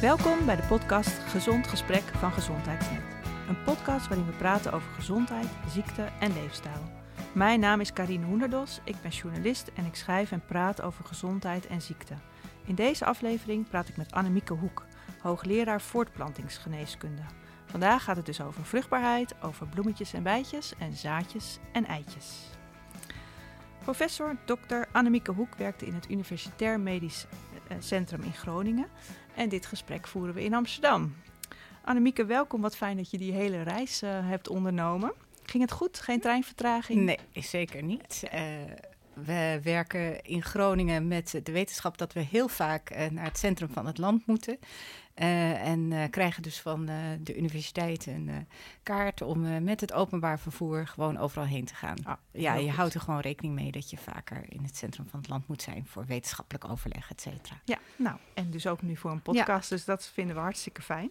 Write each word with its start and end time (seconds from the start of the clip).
Welkom 0.00 0.46
bij 0.46 0.56
de 0.56 0.62
podcast 0.62 1.18
Gezond 1.18 1.66
Gesprek 1.66 2.02
van 2.02 2.32
Gezondheidsnet. 2.32 3.02
Een 3.48 3.62
podcast 3.62 4.08
waarin 4.08 4.26
we 4.26 4.32
praten 4.32 4.72
over 4.72 4.88
gezondheid, 4.92 5.48
ziekte 5.68 6.08
en 6.20 6.32
leefstijl. 6.32 6.82
Mijn 7.32 7.60
naam 7.60 7.80
is 7.80 7.92
Karine 7.92 8.26
Hoenderdos, 8.26 8.80
ik 8.84 8.96
ben 9.02 9.10
journalist 9.10 9.70
en 9.74 9.84
ik 9.84 9.94
schrijf 9.94 10.32
en 10.32 10.44
praat 10.46 10.82
over 10.82 11.04
gezondheid 11.04 11.66
en 11.66 11.82
ziekte. 11.82 12.14
In 12.64 12.74
deze 12.74 13.04
aflevering 13.04 13.68
praat 13.68 13.88
ik 13.88 13.96
met 13.96 14.12
Annemieke 14.12 14.52
Hoek, 14.52 14.86
hoogleraar 15.20 15.80
voortplantingsgeneeskunde. 15.80 17.22
Vandaag 17.66 18.04
gaat 18.04 18.16
het 18.16 18.26
dus 18.26 18.40
over 18.40 18.64
vruchtbaarheid, 18.64 19.34
over 19.42 19.66
bloemetjes 19.66 20.12
en 20.12 20.22
bijtjes 20.22 20.72
en 20.78 20.92
zaadjes 20.92 21.58
en 21.72 21.86
eitjes. 21.86 22.56
Professor 23.88 24.36
Dr. 24.44 24.82
Annemieke 24.92 25.32
Hoek 25.32 25.54
werkte 25.56 25.86
in 25.86 25.94
het 25.94 26.10
Universitair 26.10 26.80
Medisch 26.80 27.26
Centrum 27.78 28.22
in 28.22 28.32
Groningen 28.32 28.86
en 29.34 29.48
dit 29.48 29.66
gesprek 29.66 30.06
voeren 30.06 30.34
we 30.34 30.44
in 30.44 30.54
Amsterdam. 30.54 31.14
Annemieke, 31.84 32.24
welkom. 32.24 32.60
Wat 32.60 32.76
fijn 32.76 32.96
dat 32.96 33.10
je 33.10 33.18
die 33.18 33.32
hele 33.32 33.62
reis 33.62 34.02
uh, 34.02 34.10
hebt 34.12 34.48
ondernomen. 34.48 35.12
Ging 35.44 35.62
het 35.62 35.72
goed? 35.72 36.00
Geen 36.00 36.20
treinvertraging? 36.20 37.00
Nee, 37.04 37.18
zeker 37.32 37.82
niet. 37.82 38.22
Uh, 38.34 38.40
we 39.24 39.60
werken 39.62 40.22
in 40.22 40.42
Groningen 40.42 41.08
met 41.08 41.40
de 41.42 41.52
wetenschap 41.52 41.98
dat 41.98 42.12
we 42.12 42.20
heel 42.20 42.48
vaak 42.48 42.90
uh, 42.90 43.06
naar 43.06 43.24
het 43.24 43.38
centrum 43.38 43.68
van 43.70 43.86
het 43.86 43.98
land 43.98 44.26
moeten. 44.26 44.58
Uh, 45.16 45.66
en 45.66 46.10
krijgen 46.10 46.42
dus 46.42 46.60
van 46.60 46.86
de 47.20 47.36
universiteit 47.36 48.06
een 48.06 48.46
kaart 48.82 49.22
om 49.22 49.64
met 49.64 49.80
het 49.80 49.92
openbaar 49.92 50.40
vervoer 50.40 50.86
gewoon 50.86 51.18
overal 51.18 51.46
heen 51.46 51.64
te 51.64 51.74
gaan. 51.74 51.96
Ah, 52.04 52.16
ja, 52.30 52.54
je 52.54 52.66
goed. 52.66 52.76
houdt 52.76 52.94
er 52.94 53.00
gewoon 53.00 53.20
rekening 53.20 53.54
mee 53.54 53.72
dat 53.72 53.90
je 53.90 53.96
vaker 53.96 54.44
in 54.48 54.62
het 54.62 54.76
centrum 54.76 55.06
van 55.08 55.20
het 55.20 55.28
land 55.28 55.48
moet 55.48 55.62
zijn 55.62 55.86
voor 55.86 56.06
wetenschappelijk 56.06 56.68
overleg, 56.70 57.10
et 57.10 57.20
cetera. 57.20 57.60
Ja, 57.64 57.78
nou, 57.96 58.16
en 58.34 58.50
dus 58.50 58.66
ook 58.66 58.82
nu 58.82 58.96
voor 58.96 59.10
een 59.10 59.22
podcast, 59.22 59.70
ja. 59.70 59.76
dus 59.76 59.84
dat 59.84 60.06
vinden 60.06 60.34
we 60.34 60.40
hartstikke 60.40 60.82
fijn. 60.82 61.10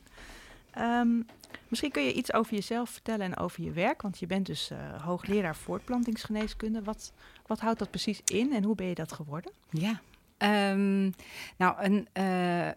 Um, 0.79 1.25
misschien 1.67 1.91
kun 1.91 2.03
je 2.03 2.13
iets 2.13 2.33
over 2.33 2.53
jezelf 2.53 2.89
vertellen 2.89 3.25
en 3.25 3.37
over 3.37 3.63
je 3.63 3.71
werk, 3.71 4.01
want 4.01 4.19
je 4.19 4.25
bent 4.25 4.45
dus 4.45 4.71
uh, 4.71 5.03
hoogleraar 5.03 5.55
voortplantingsgeneeskunde. 5.55 6.83
Wat, 6.83 7.13
wat 7.47 7.59
houdt 7.59 7.79
dat 7.79 7.89
precies 7.89 8.21
in 8.25 8.53
en 8.53 8.63
hoe 8.63 8.75
ben 8.75 8.87
je 8.87 8.95
dat 8.95 9.11
geworden? 9.11 9.51
Ja, 9.69 10.01
um, 10.37 11.13
nou, 11.57 11.83
een, 11.83 12.07
uh, 12.13 12.69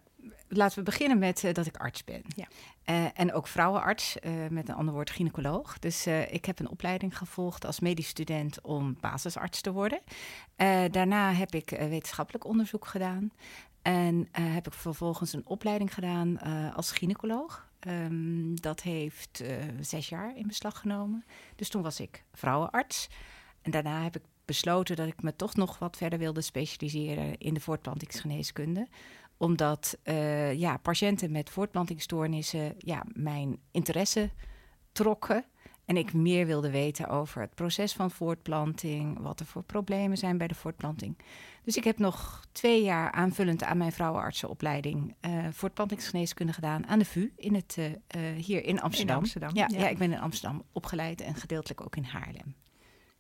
laten 0.49 0.79
we 0.79 0.85
beginnen 0.85 1.19
met 1.19 1.43
uh, 1.45 1.53
dat 1.53 1.67
ik 1.67 1.77
arts 1.77 2.05
ben. 2.05 2.23
Ja. 2.37 2.47
en 3.15 3.33
ook 3.33 3.47
vrouwenarts, 3.47 4.17
met 4.51 4.69
een 4.69 4.75
ander 4.75 4.95
woord 4.95 5.11
gynaecoloog. 5.11 5.79
Dus 5.79 6.07
ik 6.07 6.45
heb 6.45 6.59
een 6.59 6.69
opleiding 6.69 7.19
gevolgd 7.19 7.67
als 7.67 7.81
medisch 7.81 8.09
student 8.09 8.61
om 8.61 8.97
basisarts 9.01 9.61
te 9.61 9.73
worden. 9.73 10.01
daarna 10.91 11.33
heb 11.33 11.55
ik 11.55 11.71
wetenschappelijk 11.71 12.45
onderzoek 12.45 12.87
gedaan. 12.87 13.33
En 13.83 14.29
heb 14.33 14.67
ik 14.67 14.73
vervolgens 14.73 15.33
een 15.33 15.47
opleiding 15.47 15.95
gedaan 15.95 16.41
als 16.75 16.93
gynaecoloog. 16.93 17.69
Um, 17.87 18.61
dat 18.61 18.83
heeft 18.83 19.43
zes 19.81 20.09
jaar 20.09 20.37
in 20.37 20.47
beslag 20.47 20.79
genomen. 20.79 21.25
Dus 21.57 21.69
toen 21.69 21.83
was 21.83 22.01
ik 22.01 22.25
vrouwenarts. 22.33 23.09
En 23.63 23.71
daarna 23.71 24.03
heb 24.03 24.17
ik 24.17 24.23
besloten 24.51 24.97
dat 24.97 25.07
ik 25.07 25.23
me 25.23 25.37
toch 25.37 25.55
nog 25.55 25.79
wat 25.79 25.97
verder 25.97 26.19
wilde 26.19 26.41
specialiseren 26.41 27.39
in 27.39 27.55
de 27.55 27.61
voortplantingsgeneeskunde. 27.61 28.87
Omdat 29.37 29.99
uh, 30.05 30.55
ja, 30.55 30.77
patiënten 30.77 31.31
met 31.31 31.51
voortplantingsstoornissen 31.51 32.75
ja, 32.79 33.05
mijn 33.13 33.59
interesse 33.71 34.31
trokken. 34.93 35.45
En 35.85 35.97
ik 35.97 36.13
meer 36.13 36.47
wilde 36.47 36.71
weten 36.71 37.09
over 37.09 37.41
het 37.41 37.55
proces 37.55 37.93
van 37.93 38.11
voortplanting, 38.11 39.19
wat 39.21 39.41
er 39.41 39.47
voor 39.47 39.63
problemen 39.63 40.17
zijn 40.17 40.39
bij 40.39 40.49
de 40.49 40.55
voortplanting. 40.55 41.19
Dus 41.65 41.77
ik 41.77 41.85
heb 41.85 41.99
nog 41.99 42.45
twee 42.53 42.83
jaar 42.83 43.13
aanvullend 43.13 43.63
aan 43.63 43.79
mijn 43.79 43.93
vrouwenartsenopleiding 43.93 45.15
uh, 45.21 45.47
voortplantingsgeneeskunde 45.51 46.53
gedaan 46.53 46.87
aan 46.87 46.99
de 46.99 47.05
VU 47.05 47.33
in 47.37 47.55
het, 47.55 47.77
uh, 47.79 47.87
hier 48.37 48.65
in 48.65 48.81
Amsterdam. 48.81 49.17
In 49.17 49.23
Amsterdam. 49.23 49.55
Ja, 49.55 49.69
ja. 49.71 49.79
ja, 49.79 49.89
ik 49.89 49.99
ben 49.99 50.13
in 50.13 50.21
Amsterdam 50.21 50.63
opgeleid 50.73 51.21
en 51.21 51.35
gedeeltelijk 51.35 51.81
ook 51.81 51.97
in 51.97 52.05
Haarlem. 52.05 52.55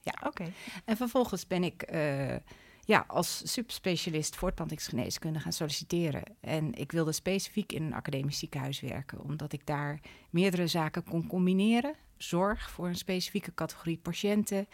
Ja, 0.00 0.12
oké. 0.16 0.26
Okay. 0.26 0.52
En 0.84 0.96
vervolgens 0.96 1.46
ben 1.46 1.64
ik 1.64 1.92
uh, 1.92 2.36
ja, 2.84 3.04
als 3.06 3.52
subspecialist 3.52 4.36
voortplantingsgeneeskunde 4.36 5.40
gaan 5.40 5.52
solliciteren. 5.52 6.22
En 6.40 6.74
ik 6.74 6.92
wilde 6.92 7.12
specifiek 7.12 7.72
in 7.72 7.82
een 7.82 7.94
academisch 7.94 8.38
ziekenhuis 8.38 8.80
werken, 8.80 9.20
omdat 9.20 9.52
ik 9.52 9.66
daar 9.66 10.00
meerdere 10.30 10.66
zaken 10.66 11.04
kon 11.04 11.26
combineren. 11.26 11.94
Zorg 12.16 12.70
voor 12.70 12.86
een 12.88 12.96
specifieke 12.96 13.54
categorie 13.54 13.98
patiënten, 13.98 14.68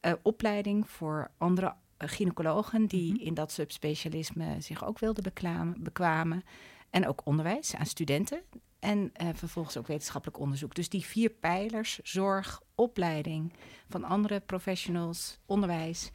uh, 0.00 0.12
opleiding 0.22 0.88
voor 0.88 1.30
andere 1.38 1.74
gynaecologen 1.98 2.86
die 2.86 3.10
mm 3.10 3.16
-hmm. 3.16 3.26
in 3.26 3.34
dat 3.34 3.52
subspecialisme 3.52 4.56
zich 4.60 4.84
ook 4.84 4.98
wilden 4.98 5.22
beklamen, 5.22 5.82
bekwamen. 5.82 6.42
En 6.92 7.08
ook 7.08 7.20
onderwijs 7.24 7.74
aan 7.74 7.86
studenten. 7.86 8.42
En 8.78 9.12
uh, 9.22 9.28
vervolgens 9.34 9.76
ook 9.76 9.86
wetenschappelijk 9.86 10.38
onderzoek. 10.38 10.74
Dus 10.74 10.88
die 10.88 11.04
vier 11.04 11.30
pijlers, 11.30 12.00
zorg, 12.02 12.60
opleiding 12.74 13.52
van 13.88 14.04
andere 14.04 14.40
professionals, 14.40 15.38
onderwijs 15.46 16.10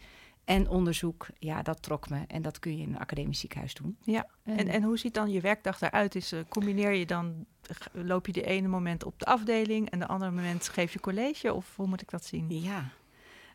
en 0.48 0.70
onderzoek, 0.70 1.28
ja, 1.40 1.62
dat 1.62 1.82
trok 1.82 2.10
me. 2.10 2.24
En 2.28 2.42
dat 2.42 2.60
kun 2.60 2.78
je 2.78 2.84
in 2.84 2.90
een 2.90 3.00
academisch 3.00 3.40
ziekenhuis 3.40 3.74
doen. 3.74 3.98
Ja, 4.04 4.28
en, 4.44 4.68
en 4.68 4.84
hoe 4.84 4.98
ziet 4.98 5.14
dan 5.14 5.32
je 5.32 5.42
werkdag 5.42 5.82
eruit? 5.82 6.16
Is, 6.16 6.34
uh, 6.34 6.40
combineer 6.50 6.92
je 6.92 7.06
dan, 7.06 7.46
loop 7.92 8.26
je 8.26 8.32
de 8.32 8.44
ene 8.44 8.68
moment 8.68 9.04
op 9.04 9.20
de 9.20 9.26
afdeling 9.26 9.90
en 9.90 10.00
de 10.00 10.08
andere 10.08 10.32
moment 10.32 10.70
geef 10.70 10.94
je 10.94 11.00
college? 11.00 11.54
Of 11.54 11.76
hoe 11.76 11.88
moet 11.88 12.02
ik 12.02 12.10
dat 12.10 12.26
zien? 12.26 12.62
Ja, 12.62 12.90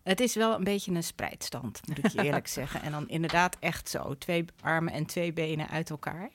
het 0.03 0.21
is 0.21 0.35
wel 0.35 0.55
een 0.55 0.65
beetje 0.65 0.93
een 0.93 1.03
spreidstand, 1.03 1.81
moet 1.89 1.99
ik 1.99 2.07
je 2.07 2.23
eerlijk 2.23 2.49
zeggen. 2.59 2.83
En 2.83 2.93
dan 2.93 3.09
inderdaad 3.09 3.57
echt 3.61 3.89
zo, 3.89 4.19
twee 4.19 4.45
armen 4.61 4.93
en 4.93 5.07
twee 5.07 5.33
benen 5.33 5.69
uit 5.69 5.91
elkaar. 5.91 6.31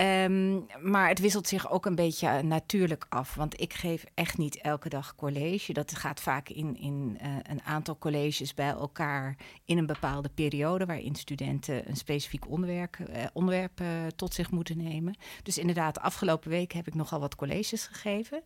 Um, 0.00 0.66
maar 0.82 1.08
het 1.08 1.18
wisselt 1.18 1.48
zich 1.48 1.70
ook 1.70 1.86
een 1.86 1.94
beetje 1.94 2.42
natuurlijk 2.42 3.06
af. 3.08 3.34
Want 3.34 3.60
ik 3.60 3.72
geef 3.72 4.04
echt 4.14 4.38
niet 4.38 4.60
elke 4.60 4.88
dag 4.88 5.14
college. 5.14 5.72
Dat 5.72 5.96
gaat 5.96 6.20
vaak 6.20 6.48
in, 6.48 6.76
in 6.76 7.18
uh, 7.22 7.28
een 7.42 7.62
aantal 7.62 7.98
colleges 7.98 8.54
bij 8.54 8.68
elkaar 8.68 9.36
in 9.64 9.78
een 9.78 9.86
bepaalde 9.86 10.28
periode... 10.34 10.86
waarin 10.86 11.14
studenten 11.14 11.88
een 11.88 11.96
specifiek 11.96 12.48
onderwerp, 12.48 12.96
uh, 12.98 13.24
onderwerp 13.32 13.80
uh, 13.80 13.88
tot 14.16 14.34
zich 14.34 14.50
moeten 14.50 14.76
nemen. 14.76 15.16
Dus 15.42 15.58
inderdaad, 15.58 15.94
de 15.94 16.00
afgelopen 16.00 16.50
week 16.50 16.72
heb 16.72 16.86
ik 16.86 16.94
nogal 16.94 17.20
wat 17.20 17.36
colleges 17.36 17.86
gegeven... 17.86 18.42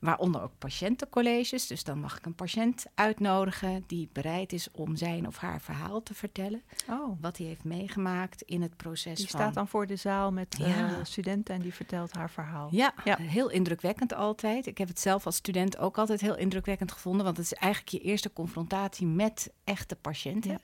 Waaronder 0.00 0.42
ook 0.42 0.58
patiëntencolleges. 0.58 1.66
Dus 1.66 1.84
dan 1.84 1.98
mag 1.98 2.18
ik 2.18 2.26
een 2.26 2.34
patiënt 2.34 2.86
uitnodigen 2.94 3.84
die 3.86 4.08
bereid 4.12 4.52
is 4.52 4.68
om 4.72 4.96
zijn 4.96 5.26
of 5.26 5.36
haar 5.36 5.60
verhaal 5.60 6.02
te 6.02 6.14
vertellen. 6.14 6.62
Oh. 6.90 7.20
Wat 7.20 7.36
hij 7.36 7.46
heeft 7.46 7.64
meegemaakt 7.64 8.42
in 8.42 8.62
het 8.62 8.76
proces. 8.76 9.16
Die 9.16 9.28
van... 9.28 9.40
staat 9.40 9.54
dan 9.54 9.68
voor 9.68 9.86
de 9.86 9.96
zaal 9.96 10.32
met 10.32 10.56
ja. 10.58 10.66
uh, 10.66 10.96
studenten 11.02 11.54
en 11.54 11.60
die 11.60 11.74
vertelt 11.74 12.12
haar 12.12 12.30
verhaal. 12.30 12.68
Ja, 12.70 12.94
ja, 13.04 13.16
heel 13.16 13.50
indrukwekkend 13.50 14.14
altijd. 14.14 14.66
Ik 14.66 14.78
heb 14.78 14.88
het 14.88 15.00
zelf 15.00 15.26
als 15.26 15.36
student 15.36 15.78
ook 15.78 15.98
altijd 15.98 16.20
heel 16.20 16.36
indrukwekkend 16.36 16.92
gevonden. 16.92 17.24
Want 17.24 17.36
het 17.36 17.46
is 17.46 17.52
eigenlijk 17.52 17.92
je 17.92 18.00
eerste 18.00 18.32
confrontatie 18.32 19.06
met 19.06 19.52
echte 19.64 19.96
patiënten. 19.96 20.50
Ja. 20.50 20.60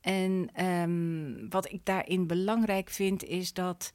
En 0.00 0.64
um, 0.64 1.50
wat 1.50 1.72
ik 1.72 1.80
daarin 1.84 2.26
belangrijk 2.26 2.90
vind 2.90 3.24
is 3.24 3.52
dat 3.52 3.92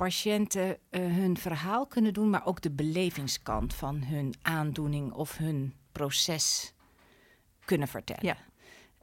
patiënten 0.00 0.68
uh, 0.68 1.00
hun 1.00 1.36
verhaal 1.38 1.86
kunnen 1.86 2.12
doen, 2.12 2.30
maar 2.30 2.46
ook 2.46 2.60
de 2.60 2.70
belevingskant 2.70 3.74
van 3.74 4.02
hun 4.02 4.34
aandoening 4.42 5.12
of 5.12 5.36
hun 5.36 5.74
proces 5.92 6.74
kunnen 7.64 7.88
vertellen. 7.88 8.24
Ja. 8.24 8.36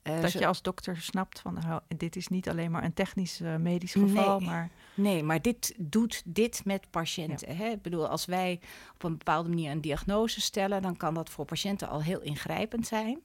Uh, 0.04 0.22
dat 0.22 0.32
zo... 0.32 0.40
je 0.40 0.48
als 0.48 0.62
dokter 0.62 0.98
snapt 0.98 1.40
van 1.40 1.58
oh, 1.58 1.78
dit 1.98 2.16
is 2.16 2.28
niet 2.28 2.50
alleen 2.50 2.72
maar 2.72 2.84
een 2.84 2.94
technisch 2.94 3.42
uh, 3.42 3.56
medisch 3.56 3.92
geval, 3.92 4.40
nee, 4.40 4.50
maar. 4.50 4.70
Nee, 4.94 5.24
maar 5.24 5.42
dit 5.42 5.74
doet 5.78 6.22
dit 6.26 6.66
met 6.66 6.90
patiënten. 6.90 7.48
Ja. 7.48 7.56
Hè? 7.56 7.70
Ik 7.70 7.82
bedoel, 7.82 8.08
als 8.08 8.26
wij 8.26 8.60
op 8.94 9.04
een 9.04 9.18
bepaalde 9.18 9.50
manier 9.50 9.72
een 9.72 9.82
diagnose 9.82 10.42
stellen, 10.42 10.82
dan 10.82 10.98
kan 10.98 11.14
dat 11.14 11.30
voor 11.30 11.46
patiënten 11.46 11.90
al 11.90 12.02
heel 12.02 12.22
ingrijpend 12.22 12.88
zijn. 12.88 13.22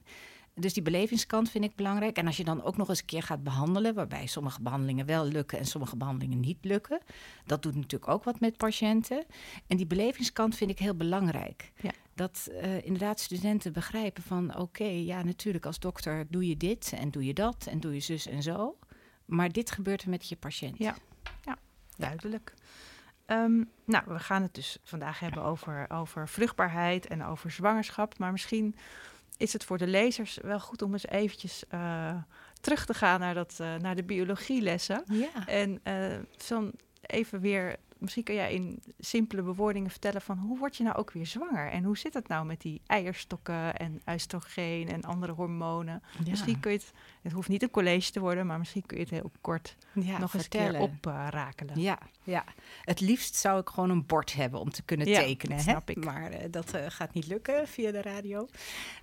Dus 0.55 0.73
die 0.73 0.83
belevingskant 0.83 1.49
vind 1.49 1.63
ik 1.63 1.75
belangrijk. 1.75 2.17
En 2.17 2.27
als 2.27 2.37
je 2.37 2.43
dan 2.43 2.63
ook 2.63 2.77
nog 2.77 2.89
eens 2.89 2.99
een 2.99 3.05
keer 3.05 3.23
gaat 3.23 3.43
behandelen, 3.43 3.93
waarbij 3.93 4.25
sommige 4.25 4.61
behandelingen 4.61 5.05
wel 5.05 5.25
lukken 5.25 5.59
en 5.59 5.65
sommige 5.65 5.97
behandelingen 5.97 6.39
niet 6.39 6.57
lukken, 6.61 6.99
dat 7.45 7.61
doet 7.61 7.75
natuurlijk 7.75 8.11
ook 8.11 8.23
wat 8.23 8.39
met 8.39 8.57
patiënten. 8.57 9.25
En 9.67 9.77
die 9.77 9.85
belevingskant 9.85 10.55
vind 10.55 10.69
ik 10.69 10.79
heel 10.79 10.95
belangrijk. 10.95 11.71
Ja. 11.81 11.91
Dat 12.15 12.49
uh, 12.51 12.85
inderdaad 12.85 13.19
studenten 13.19 13.73
begrijpen 13.73 14.23
van 14.23 14.49
oké, 14.49 14.61
okay, 14.61 15.03
ja 15.03 15.23
natuurlijk 15.23 15.65
als 15.65 15.79
dokter 15.79 16.25
doe 16.29 16.47
je 16.47 16.57
dit 16.57 16.93
en 16.97 17.11
doe 17.11 17.25
je 17.25 17.33
dat 17.33 17.67
en 17.69 17.79
doe 17.79 17.93
je 17.93 17.99
zus 17.99 18.27
en 18.27 18.43
zo. 18.43 18.77
Maar 19.25 19.51
dit 19.51 19.71
gebeurt 19.71 20.01
er 20.01 20.09
met 20.09 20.29
je 20.29 20.35
patiënt. 20.35 20.77
Ja, 20.77 20.95
ja 21.41 21.57
duidelijk. 21.97 22.53
Um, 23.27 23.69
nou, 23.85 24.03
we 24.07 24.19
gaan 24.19 24.41
het 24.41 24.53
dus 24.53 24.77
vandaag 24.83 25.19
hebben 25.19 25.43
over, 25.43 25.89
over 25.89 26.29
vruchtbaarheid 26.29 27.07
en 27.07 27.23
over 27.23 27.51
zwangerschap. 27.51 28.17
Maar 28.17 28.31
misschien 28.31 28.75
is 29.43 29.53
het 29.53 29.63
voor 29.63 29.77
de 29.77 29.87
lezers 29.87 30.37
wel 30.41 30.59
goed 30.59 30.81
om 30.81 30.93
eens 30.93 31.07
eventjes 31.07 31.63
uh, 31.73 32.15
terug 32.61 32.85
te 32.85 32.93
gaan 32.93 33.19
naar, 33.19 33.33
dat, 33.33 33.57
uh, 33.61 33.75
naar 33.75 33.95
de 33.95 34.03
biologielessen. 34.03 35.03
Ja. 35.07 35.47
En 35.47 35.81
uh, 35.87 36.63
even 37.01 37.39
weer 37.39 37.75
misschien 38.03 38.23
kun 38.23 38.35
jij 38.35 38.53
in 38.53 38.83
simpele 38.99 39.41
bewoordingen 39.41 39.89
vertellen 39.89 40.21
van 40.21 40.37
hoe 40.37 40.57
word 40.57 40.75
je 40.75 40.83
nou 40.83 40.95
ook 40.95 41.11
weer 41.11 41.25
zwanger? 41.25 41.71
En 41.71 41.83
hoe 41.83 41.97
zit 41.97 42.13
het 42.13 42.27
nou 42.27 42.45
met 42.45 42.61
die 42.61 42.81
eierstokken 42.85 43.75
en 43.75 44.01
oestrogeen 44.09 44.89
en 44.89 45.03
andere 45.03 45.31
hormonen? 45.31 46.03
Misschien 46.29 46.59
kun 46.59 46.71
je 46.71 46.77
het, 46.77 46.91
het 47.21 47.31
hoeft 47.31 47.49
niet 47.49 47.63
een 47.63 47.71
college 47.71 48.11
te 48.11 48.19
worden, 48.19 48.45
maar 48.45 48.57
misschien 48.57 48.85
kun 48.85 48.97
je 48.97 49.03
het 49.03 49.11
heel 49.11 49.31
kort 49.41 49.75
nog 49.93 50.19
eens 50.19 50.31
vertellen. 50.31 50.81
oprakelen. 50.81 51.79
ja, 51.79 51.97
ja, 52.23 52.43
het 52.81 52.99
liefst 52.99 53.35
zou 53.35 53.59
ik 53.59 53.69
gewoon 53.69 53.89
een 53.89 54.05
bord 54.05 54.33
hebben 54.33 54.59
om 54.59 54.71
te 54.71 54.83
kunnen 54.83 55.05
tekenen. 55.05 55.59
Snap 55.59 55.89
ik. 55.89 56.05
Maar 56.05 56.31
uh, 56.31 56.37
dat 56.51 56.75
uh, 56.75 56.81
gaat 56.87 57.13
niet 57.13 57.27
lukken 57.27 57.67
via 57.67 57.91
de 57.91 58.01
radio. 58.01 58.47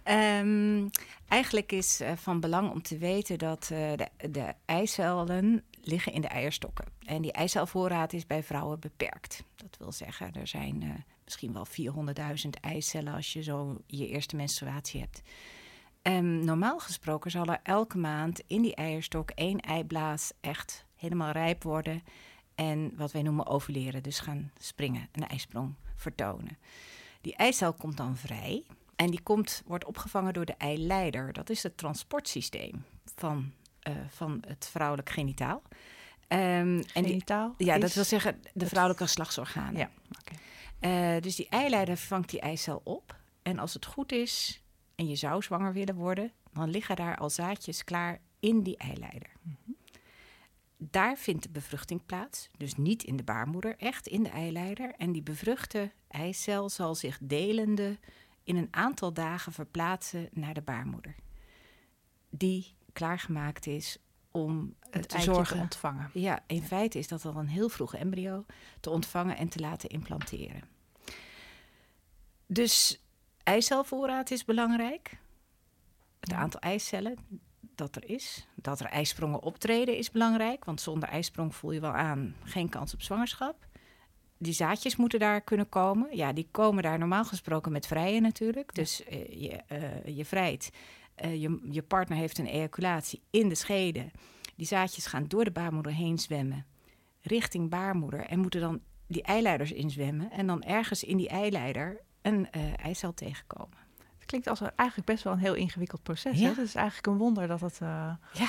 Um, 0.05 0.91
eigenlijk 1.29 1.73
is 1.73 2.01
uh, 2.01 2.13
van 2.17 2.41
belang 2.41 2.71
om 2.71 2.83
te 2.83 2.99
weten 2.99 3.39
dat 3.39 3.65
de, 3.65 4.09
de 4.31 4.55
eicellen 4.65 5.65
liggen 5.83 6.13
in 6.13 6.21
de 6.21 6.29
eierstokken. 6.29 6.87
En 7.05 7.23
die 7.23 7.33
eicelvoorraad 7.33 8.13
is 8.13 8.27
bij 8.27 8.43
vrouwen 8.43 8.81
beperkt. 8.81 9.45
Dat 9.57 9.77
wil 9.79 9.93
zeggen, 9.93 10.33
er 10.33 10.47
zijn 10.47 10.83
uh, 10.83 10.91
misschien 11.25 11.53
wel 11.53 11.67
400.000 11.67 12.49
eicellen 12.61 13.15
als 13.15 13.33
je 13.33 13.43
zo 13.43 13.81
je 13.87 14.09
eerste 14.09 14.37
menstruatie 14.37 15.01
hebt. 15.01 15.23
Um, 16.03 16.45
normaal 16.45 16.79
gesproken 16.79 17.31
zal 17.31 17.47
er 17.47 17.61
elke 17.63 17.99
maand 17.99 18.43
in 18.47 18.63
die 18.63 18.75
eierstok 18.75 19.31
één 19.31 19.61
eiblaas 19.61 20.33
echt 20.41 20.85
helemaal 20.97 21.31
rijp 21.31 21.63
worden. 21.63 22.03
En 22.55 22.93
wat 22.97 23.13
wij 23.13 23.23
noemen 23.23 23.47
ovuleren, 23.47 24.03
dus 24.03 24.21
gaan 24.21 24.51
springen, 24.59 25.09
een 25.13 25.27
ijsprong 25.27 25.75
vertonen. 25.97 26.59
Die 27.21 27.37
eicel 27.37 27.73
komt 27.73 27.97
dan 27.97 28.17
vrij 28.17 28.65
en 28.97 29.11
die 29.11 29.23
komt, 29.23 29.63
wordt 29.67 29.85
opgevangen 29.85 30.33
door 30.33 30.45
de 30.45 30.55
eileider. 30.55 31.33
Dat 31.33 31.51
is 31.51 31.63
het 31.63 31.77
transportsysteem 31.77 32.85
van 33.15 33.53
uh, 33.89 33.95
van 34.09 34.43
het 34.47 34.69
vrouwelijk 34.71 35.11
genitaal. 35.11 35.63
Um, 36.29 36.83
genitaal? 36.87 37.55
En 37.59 37.65
ja, 37.65 37.79
dat 37.79 37.93
wil 37.93 38.05
zeggen 38.05 38.41
de 38.55 38.67
vrouwelijke 38.67 39.05
geslachtsorganen. 39.05 39.77
Ja, 39.77 39.91
okay. 40.21 41.15
uh, 41.17 41.23
dus 41.23 41.37
die 41.37 41.49
eileider 41.49 41.97
vangt 41.97 42.31
die 42.31 42.41
eicel 42.41 42.81
op. 42.85 43.19
En 43.43 43.59
als 43.59 43.75
het 43.75 43.87
goed 43.87 44.13
is 44.13 44.63
en 44.95 45.09
je 45.09 45.17
zou 45.17 45.43
zwanger 45.43 45.73
willen 45.73 45.95
worden, 45.95 46.33
dan 46.53 46.71
liggen 46.71 46.97
daar 46.97 47.17
al 47.17 47.31
zaadjes 47.31 47.85
klaar 47.85 48.21
in 48.41 48.63
die 48.63 48.77
eileider. 48.77 49.31
Mm 49.43 49.57
-hmm. 49.65 49.77
Daar 50.83 51.17
vindt 51.17 51.43
de 51.43 51.51
bevruchting 51.51 52.07
plaats, 52.07 52.51
dus 52.57 52.77
niet 52.77 53.03
in 53.03 53.17
de 53.17 53.23
baarmoeder, 53.23 53.77
echt 53.77 54.07
in 54.07 54.23
de 54.23 54.29
eileider. 54.29 54.95
En 54.97 55.13
die 55.13 55.23
bevruchte 55.23 55.91
eicel 56.09 56.69
zal 56.69 56.95
zich 56.95 57.19
delende 57.23 57.99
in 58.45 58.57
een 58.57 58.69
aantal 58.71 59.13
dagen 59.13 59.53
verplaatsen 59.53 60.29
naar 60.33 60.55
de 60.55 60.63
baarmoeder. 60.63 61.15
Die 62.31 62.75
klaargemaakt 62.93 63.67
is 63.67 63.99
om 64.31 64.75
het 64.91 65.09
te 65.09 65.21
zorgen 65.21 65.57
te 65.57 65.63
ontvangen. 65.63 66.11
Ja, 66.13 66.43
in 66.47 66.63
feite 66.63 66.99
is 66.99 67.09
dat 67.09 67.25
al 67.25 67.37
een 67.37 67.49
heel 67.49 67.69
vroeg 67.69 67.95
embryo 67.95 68.45
te 68.81 68.91
ontvangen 68.91 69.37
en 69.37 69.49
te 69.49 69.61
laten 69.61 69.89
implanteren. 69.89 70.63
Dus 72.47 73.03
eicelvoorraad 73.43 74.31
is 74.31 74.45
belangrijk. 74.45 75.19
Het 76.21 76.33
aantal 76.33 76.61
eicellen 76.61 77.17
dat 77.61 77.97
er 77.97 78.09
is. 78.09 78.47
Dat 78.55 78.81
er 78.81 78.87
ijsprongen 78.87 79.43
optreden 79.43 79.97
is 79.97 80.11
belangrijk. 80.11 80.65
Want 80.65 80.81
zonder 80.81 81.09
ijsprong 81.09 81.55
voel 81.55 81.73
je 81.73 81.81
wel 81.81 81.93
aan 81.93 82.35
geen 82.45 82.69
kans 82.69 82.95
op 82.95 83.03
zwangerschap. 83.03 83.67
Die 84.39 84.53
zaadjes 84.53 84.97
moeten 84.97 85.19
daar 85.19 85.41
kunnen 85.41 85.69
komen. 85.69 86.17
Ja, 86.17 86.33
die 86.33 86.49
komen 86.51 86.83
daar 86.83 86.99
normaal 86.99 87.25
gesproken 87.25 87.73
met 87.73 87.87
vrijen 87.87 88.23
natuurlijk. 88.23 88.75
Dus 88.75 89.03
uh, 89.11 89.27
je, 89.29 89.63
uh, 89.73 90.17
je 90.17 90.25
vrijt 90.25 90.71
uh, 91.25 91.43
je, 91.43 91.69
je 91.71 91.83
partner 91.83 92.19
heeft 92.19 92.39
een 92.39 92.47
ejaculatie 92.47 93.23
in 93.31 93.49
de 93.49 93.55
schede. 93.55 94.11
Die 94.57 94.67
zaadjes 94.67 95.07
gaan 95.07 95.25
door 95.27 95.45
de 95.45 95.51
baarmoeder 95.51 95.93
heen 95.93 96.19
zwemmen, 96.19 96.67
richting 97.21 97.71
baarmoeder. 97.71 98.21
En 98.21 98.39
moeten 98.39 98.61
dan 98.61 98.81
die 99.07 99.23
eileiders 99.23 99.73
inzwemmen. 99.73 100.31
En 100.31 100.47
dan 100.47 100.63
ergens 100.63 101.05
in 101.05 101.17
die 101.17 101.29
eileider 101.29 102.01
een 102.23 102.49
uh, 102.57 102.63
eicel 102.85 103.15
tegenkomen. 103.15 103.79
Het 104.19 104.27
klinkt 104.27 104.49
als 104.49 104.61
eigenlijk 104.61 105.05
best 105.05 105.25
wel 105.25 105.33
een 105.33 105.39
heel 105.39 105.55
ingewikkeld 105.55 106.03
proces. 106.03 106.39
Ja. 106.39 106.43
Hè? 106.43 106.49
Het 106.49 106.59
is 106.59 106.75
eigenlijk 106.75 107.07
een 107.07 107.17
wonder 107.17 107.49
dat 107.49 107.61
het, 107.61 107.79
uh, 107.83 107.89
ja. 108.33 108.49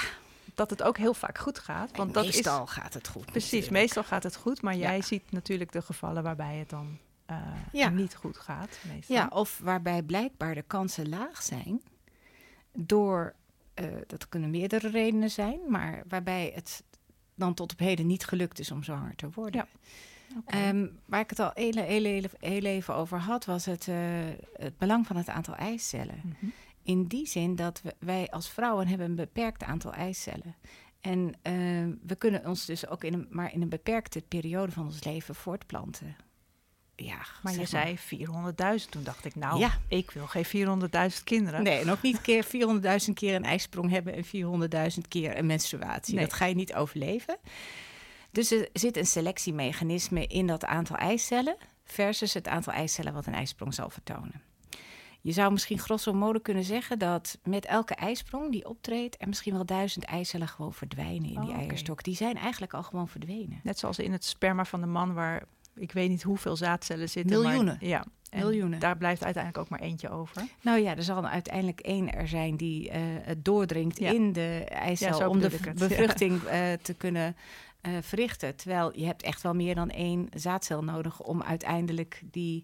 dat 0.55 0.69
het 0.69 0.83
ook 0.83 0.97
heel 0.97 1.13
vaak 1.13 1.37
goed 1.37 1.59
gaat. 1.59 1.97
Want 1.97 2.13
dat 2.13 2.25
meestal 2.25 2.67
gaat 2.67 2.93
het 2.93 3.07
goed. 3.07 3.25
Precies, 3.25 3.51
natuurlijk. 3.51 3.81
meestal 3.81 4.03
gaat 4.03 4.23
het 4.23 4.35
goed. 4.35 4.61
Maar 4.61 4.75
jij 4.75 5.01
ziet 5.01 5.31
natuurlijk 5.31 5.71
de 5.71 5.81
gevallen 5.81 6.23
waarbij 6.23 6.57
het 6.57 6.69
dan 6.69 6.97
ja. 7.71 7.89
niet 7.89 8.15
goed 8.15 8.37
gaat. 8.37 8.77
Meestal. 8.93 9.15
Ja, 9.15 9.27
of 9.33 9.59
waarbij 9.63 10.01
blijkbaar 10.01 10.55
de 10.55 10.61
kansen 10.61 11.09
laag 11.09 11.41
zijn 11.41 11.81
door, 12.73 13.35
uh, 13.75 13.85
dat 14.07 14.29
kunnen 14.29 14.49
meerdere 14.49 14.89
redenen 14.89 15.31
zijn, 15.31 15.59
maar 15.67 16.03
waarbij 16.07 16.51
het 16.55 16.83
dan 17.35 17.53
tot 17.53 17.71
op 17.71 17.79
heden 17.79 18.07
niet 18.07 18.25
gelukt 18.25 18.59
is 18.59 18.71
om 18.71 18.83
zwanger 18.83 19.15
te 19.15 19.29
worden. 19.33 19.67
Ja. 19.71 19.89
Okay. 20.37 20.69
Um, 20.69 20.83
ehm, 20.83 20.89
waar 21.05 21.19
ik 21.19 21.29
het 21.29 21.39
al 21.39 21.51
heel, 21.53 21.83
heel, 21.83 22.29
heel, 22.39 22.63
even 22.63 22.95
over 22.95 23.19
had, 23.19 23.45
was 23.45 23.65
het, 23.65 23.87
uh, 23.87 23.95
het 24.53 24.77
belang 24.77 25.07
van 25.07 25.15
het 25.15 25.29
aantal 25.29 25.55
eicellen. 25.55 26.21
Mm 26.23 26.35
-hmm. 26.39 26.51
In 26.83 27.05
die 27.05 27.27
zin 27.27 27.55
dat 27.55 27.81
we, 27.81 27.95
wij 27.99 28.29
als 28.29 28.49
vrouwen 28.49 28.87
hebben 28.87 29.09
een 29.09 29.15
beperkt 29.15 29.63
aantal 29.63 29.93
eicellen. 29.93 30.55
En 30.99 31.19
uh, 31.19 31.33
we 32.05 32.15
kunnen 32.17 32.45
ons 32.45 32.65
dus 32.65 32.87
ook 32.87 33.03
in 33.03 33.13
een, 33.13 33.27
maar 33.29 33.53
in 33.53 33.61
een 33.61 33.69
beperkte 33.69 34.21
periode 34.27 34.71
van 34.71 34.85
ons 34.85 35.03
leven 35.03 35.35
voortplanten 35.35 36.15
ja, 37.03 37.25
maar 37.43 37.53
je 37.53 37.65
zei 37.65 37.97
400.000. 37.97 38.89
Toen 38.89 39.03
dacht 39.03 39.25
ik, 39.25 39.35
nou, 39.35 39.59
ja. 39.59 39.77
ik 39.87 40.11
wil 40.11 40.27
geen 40.27 40.45
400.000 41.11 41.23
kinderen. 41.23 41.63
Nee, 41.63 41.79
en 41.79 41.91
ook 41.91 42.01
niet 42.01 42.21
keer 42.21 42.45
400.000 42.45 43.13
keer 43.13 43.35
een 43.35 43.43
ijsprong 43.43 43.89
hebben 43.89 44.13
en 44.13 44.25
400.000 44.93 45.07
keer 45.07 45.37
een 45.37 45.45
menstruatie. 45.45 46.19
Dat 46.19 46.33
ga 46.33 46.45
je 46.45 46.55
niet 46.55 46.73
overleven. 46.73 47.37
Dus 48.31 48.51
er 48.51 48.69
zit 48.73 48.97
een 48.97 49.05
selectiemechanisme 49.05 50.27
in 50.27 50.47
dat 50.47 50.65
aantal 50.65 50.95
eicellen 50.95 51.55
versus 51.83 52.33
het 52.33 52.47
aantal 52.47 52.73
eicellen 52.73 53.13
wat 53.13 53.25
een 53.25 53.33
ijsprong 53.33 53.73
zal 53.73 53.89
vertonen. 53.89 54.41
Je 55.21 55.31
zou 55.31 55.51
misschien 55.51 55.79
grosso 55.79 56.13
modo 56.13 56.39
kunnen 56.39 56.63
zeggen 56.63 56.99
dat 56.99 57.37
met 57.43 57.65
elke 57.65 57.95
ijsprong 57.95 58.51
die 58.51 58.69
optreedt, 58.69 59.21
er 59.21 59.27
misschien 59.27 59.53
wel 59.53 59.65
duizend 59.65 60.05
eicellen 60.05 60.47
gewoon 60.47 60.73
verdwijnen 60.73 61.29
in 61.29 61.41
die 61.41 61.49
oh, 61.49 61.57
eierstok. 61.57 62.03
Die 62.03 62.15
zijn 62.15 62.37
eigenlijk 62.37 62.73
al 62.73 62.83
gewoon 62.83 63.07
verdwenen. 63.07 63.59
Net 63.63 63.79
zoals 63.79 63.99
in 63.99 64.11
het 64.11 64.25
sperma 64.25 64.65
van 64.65 64.81
de 64.81 64.87
man, 64.87 65.13
waar 65.13 65.43
ik 65.75 65.91
weet 65.91 66.09
niet 66.09 66.23
hoeveel 66.23 66.55
zaadcellen 66.55 67.09
zitten. 67.09 67.41
Miljoenen. 67.41 67.77
Maar, 67.79 67.89
ja, 67.89 68.05
Miljoenen. 68.35 68.79
Daar 68.79 68.97
blijft 68.97 69.23
uiteindelijk 69.23 69.63
ook 69.63 69.69
maar 69.69 69.87
eentje 69.87 70.09
over. 70.09 70.41
Nou 70.61 70.79
ja, 70.79 70.95
er 70.95 71.03
zal 71.03 71.25
uiteindelijk 71.25 71.79
één 71.79 72.13
er 72.13 72.27
zijn 72.27 72.55
die 72.55 72.87
uh, 72.87 72.95
het 73.21 73.45
doordringt 73.45 73.99
in 73.99 74.33
de 74.33 74.65
eicel 74.69 75.29
om 75.29 75.39
de 75.39 75.59
bevruchting 75.75 76.41
uh, 76.41 76.73
te 76.81 76.93
kunnen 76.93 77.35
uh, 77.81 77.91
verrichten. 78.01 78.55
Terwijl 78.55 78.99
je 78.99 79.05
hebt 79.05 79.23
echt 79.23 79.41
wel 79.41 79.53
meer 79.53 79.75
dan 79.75 79.89
één 79.89 80.29
zaadcel 80.33 80.83
nodig 80.83 81.21
om 81.21 81.43
uiteindelijk 81.43 82.21
die, 82.31 82.63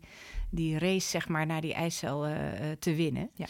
die 0.50 0.80
race 0.80 1.08
zeg 1.08 1.28
maar, 1.28 1.46
naar 1.46 1.62
die 1.62 1.74
eicel 1.74 2.26
te 2.80 2.96
winnen. 2.96 3.30
Ja. 3.34 3.48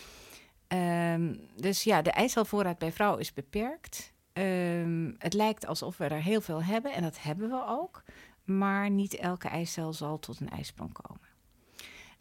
Um, 1.14 1.40
dus 1.56 1.84
ja, 1.84 2.02
de 2.02 2.12
eicelvoorraad 2.12 2.78
bij 2.78 2.92
vrouwen 2.92 3.20
is 3.20 3.34
beperkt. 3.34 4.14
Um, 4.34 5.16
het 5.18 5.34
lijkt 5.34 5.66
alsof 5.66 5.98
we 5.98 6.06
er 6.06 6.22
heel 6.22 6.42
veel 6.42 6.64
hebben 6.64 6.94
en 6.94 7.02
dat 7.02 7.22
hebben 7.22 7.50
we 7.50 7.64
ook 7.68 8.04
maar 8.48 8.90
niet 8.90 9.16
elke 9.16 9.48
eicel 9.48 9.94
zal 9.94 10.20
tot 10.20 10.40
een 10.40 10.50
ijsprong 10.50 10.92
komen. 10.92 11.28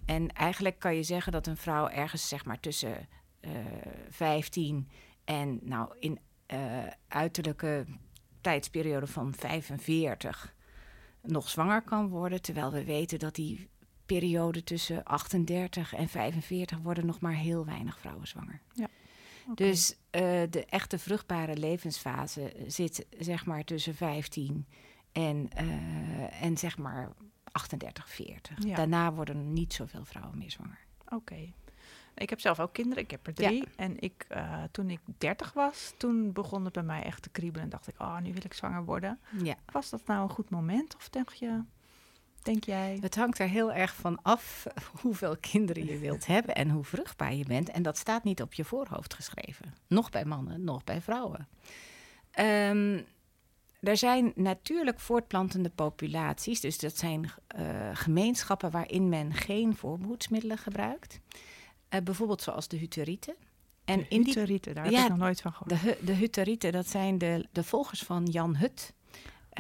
En 0.05 0.33
eigenlijk 0.33 0.79
kan 0.79 0.95
je 0.95 1.03
zeggen 1.03 1.33
dat 1.33 1.47
een 1.47 1.57
vrouw 1.57 1.89
ergens 1.89 2.29
zeg 2.29 2.45
maar 2.45 2.61
tussen 2.61 3.09
uh, 3.41 3.57
eh, 3.57 3.67
15 4.11 4.89
en 5.25 5.59
nou 5.63 5.89
in 5.99 6.19
uh, 6.53 6.87
uiterlijke 7.09 7.85
tijdsperiode 8.41 9.07
van 9.07 9.35
45 9.35 10.55
nog 11.23 11.49
zwanger 11.49 11.83
kan 11.83 12.09
worden, 12.09 12.43
terwijl 12.43 12.73
we 12.73 12.85
weten 12.85 13.19
dat 13.19 13.35
die 13.35 13.69
periode 14.07 14.65
tussen 14.65 15.05
38 15.05 15.95
en 15.95 16.09
45 16.09 16.79
worden 16.79 17.07
nog 17.07 17.21
maar 17.21 17.35
heel 17.35 17.65
weinig 17.65 17.99
vrouwen 17.99 18.27
zwanger. 18.27 18.61
Ja. 18.73 18.89
Dus 19.55 19.93
uh, 19.93 20.01
de 20.51 20.65
echte 20.69 20.99
vruchtbare 20.99 21.57
levensfase 21.57 22.53
zit 22.67 23.07
zeg 23.19 23.47
maar 23.47 23.65
tussen 23.65 23.95
15 23.95 24.67
en, 25.17 25.49
uh, 25.61 26.43
en 26.43 26.57
zeg 26.57 26.79
maar 26.79 27.13
38, 27.53 28.09
40. 28.09 28.59
Daarna 28.59 29.13
worden 29.13 29.53
niet 29.53 29.73
zoveel 29.73 30.05
vrouwen 30.05 30.39
meer 30.39 30.51
zwanger. 30.51 30.79
Oké. 31.09 31.53
Ik 32.15 32.31
heb 32.31 32.41
zelf 32.41 32.61
ook 32.61 32.73
kinderen, 32.73 33.03
ik 33.03 33.11
heb 33.11 33.27
er 33.27 33.35
drie. 33.35 33.69
En 33.77 34.01
ik, 34.01 34.27
uh, 34.33 34.63
toen 34.71 34.91
ik 34.91 35.01
30 35.19 35.53
was, 35.53 35.95
toen 35.97 36.33
begon 36.33 36.65
het 36.65 36.73
bij 36.73 36.83
mij 36.83 37.03
echt 37.03 37.23
te 37.23 37.29
kriebelen. 37.29 37.65
En 37.65 37.71
dacht 37.71 37.89
ik, 37.89 37.95
oh, 37.99 38.19
nu 38.19 38.33
wil 38.33 38.45
ik 38.45 38.55
zwanger 38.55 38.85
worden. 38.85 39.19
Ja. 39.43 39.55
Was 39.73 39.91
dat 39.91 40.07
nou 40.07 40.23
een 40.23 40.35
goed 40.35 40.51
moment? 40.51 40.97
Of 40.97 41.09
denk 41.09 41.29
je, 41.29 41.63
denk 42.43 42.65
jij? 42.65 42.99
Het 43.01 43.17
hangt 43.17 43.39
er 43.39 43.49
heel 43.49 43.73
erg 43.73 43.95
van 43.95 44.23
af 44.23 44.67
hoeveel 45.01 45.37
kinderen 45.37 45.87
je 45.87 45.99
wilt 45.99 46.27
hebben 46.37 46.55
en 46.55 46.71
hoe 46.71 46.85
vruchtbaar 46.85 47.35
je 47.35 47.45
bent. 47.45 47.71
En 47.71 47.83
dat 47.83 47.99
staat 47.99 48.25
niet 48.25 48.43
op 48.43 48.55
je 48.55 48.65
voorhoofd 48.65 49.15
geschreven. 49.15 49.75
Nog 49.87 50.11
bij 50.11 50.25
mannen, 50.25 50.65
nog 50.65 50.85
bij 50.85 51.01
vrouwen. 51.01 51.49
Um, 52.39 53.05
er 53.87 53.97
zijn 53.97 54.33
natuurlijk 54.35 55.01
voortplantende 55.01 55.71
populaties, 55.71 56.61
dus 56.61 56.79
dat 56.79 56.97
zijn 56.97 57.31
uh, 57.59 57.91
gemeenschappen 57.93 58.71
waarin 58.71 59.09
men 59.09 59.35
geen 59.35 59.77
voorbehoedsmiddelen 59.77 60.59
gebruikt. 60.59 61.21
Uh, 61.91 62.01
bijvoorbeeld 62.01 62.43
zoals 62.43 62.69
de 62.69 62.77
Hutterieten. 62.77 63.35
En 63.85 63.99
de 64.09 64.23
die, 64.23 64.61
daar 64.75 64.85
heb 64.85 64.93
ik 64.93 65.09
nog 65.09 65.19
nooit 65.19 65.41
van 65.41 65.53
gehoord. 65.53 65.83
De, 65.83 65.99
de 66.05 66.13
Hutterieten, 66.13 66.73
dat 66.73 66.87
zijn 66.89 67.19
de, 67.19 67.47
de 67.53 67.65
volgers 67.65 68.03
van 68.03 68.25
Jan 68.25 68.57
Hut. 68.57 68.93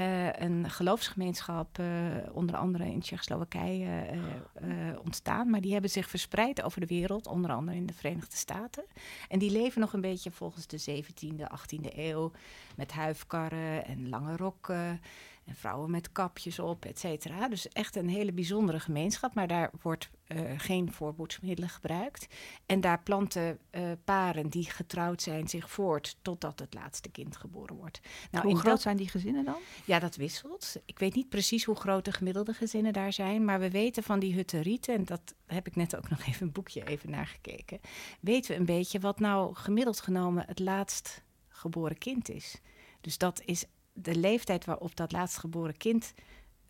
Uh, 0.00 0.33
een 0.33 0.71
geloofsgemeenschap, 0.71 1.79
uh, 1.79 1.87
onder 2.33 2.57
andere 2.57 2.85
in 2.85 3.00
Tsjechoslowakije, 3.00 4.19
uh, 4.62 4.99
ontstaan. 5.05 5.50
Maar 5.50 5.61
die 5.61 5.73
hebben 5.73 5.91
zich 5.91 6.09
verspreid 6.09 6.62
over 6.62 6.81
de 6.81 6.87
wereld, 6.87 7.26
onder 7.26 7.50
andere 7.50 7.76
in 7.76 7.87
de 7.87 7.93
Verenigde 7.93 8.37
Staten. 8.37 8.85
En 9.29 9.38
die 9.38 9.50
leven 9.50 9.81
nog 9.81 9.93
een 9.93 10.00
beetje 10.00 10.31
volgens 10.31 10.67
de 10.67 11.03
17e, 11.03 11.41
18e 11.41 11.97
eeuw. 11.97 12.33
Met 12.76 12.93
huifkarren 12.93 13.87
en 13.87 14.09
lange 14.09 14.37
rokken. 14.37 15.00
En 15.47 15.55
vrouwen 15.55 15.91
met 15.91 16.12
kapjes 16.12 16.59
op, 16.59 16.85
et 16.85 16.99
cetera. 16.99 17.49
Dus 17.49 17.69
echt 17.69 17.97
een 17.97 18.09
hele 18.09 18.33
bijzondere 18.33 18.81
gemeenschap. 18.81 19.35
Maar 19.35 19.47
daar 19.47 19.71
wordt 19.83 20.11
uh, 20.29 20.41
geen 20.57 20.93
voorboedsmiddelen 20.93 21.71
gebruikt. 21.71 22.26
En 22.67 22.81
daar 22.81 23.03
planten 23.03 23.59
uh, 23.71 23.83
paren 24.05 24.49
die 24.49 24.71
getrouwd 24.71 25.23
zijn 25.23 25.49
zich 25.49 25.71
voort 25.71 26.17
totdat 26.23 26.59
het 26.59 26.75
laatste 26.75 27.09
kind 27.09 27.37
geboren 27.37 27.76
wordt. 27.76 28.00
Nou, 28.31 28.47
hoe 28.47 28.59
groot 28.59 28.81
zijn 28.81 28.97
die 28.97 29.09
gezinnen 29.09 29.45
dan? 29.45 29.57
Ja, 29.85 29.99
dat 29.99 30.17
wisselt. 30.17 30.76
Ik 30.85 30.99
weet 30.99 31.15
niet 31.15 31.29
precies 31.29 31.65
hoe 31.65 31.76
groot 31.76 32.05
de 32.05 32.12
gemiddelde 32.12 32.53
gezinnen 32.53 32.93
daar 32.93 33.12
zijn. 33.12 33.45
Maar 33.45 33.61
we 33.61 33.71
weten 33.71 34.03
van 34.03 34.19
die 34.19 34.35
hutterieten, 34.35 34.95
en 34.95 35.05
dat 35.05 35.35
heb 35.47 35.67
ik 35.67 35.76
net 35.76 35.97
ook 35.97 36.09
nog 36.17 36.26
even 36.26 36.47
een 36.47 36.53
boekje 36.53 36.87
even 36.87 37.11
naar 37.11 37.26
gekeken. 37.26 37.81
Weten 38.21 38.50
we 38.50 38.59
een 38.59 38.67
beetje 38.67 39.00
wat 39.00 39.21
nou 39.21 39.55
gemiddeld 39.55 40.00
genomen 40.00 40.45
het 40.47 40.59
laatst 40.59 41.23
geboren 41.49 41.99
kind 41.99 42.29
is. 42.29 42.61
Dus 43.00 43.19
dat 43.19 43.43
is 43.45 43.65
de 43.97 44.15
leeftijd 44.15 44.65
waarop 44.65 44.97
dat 44.97 45.12
laatstgeboren 45.12 45.76
kind 45.76 46.15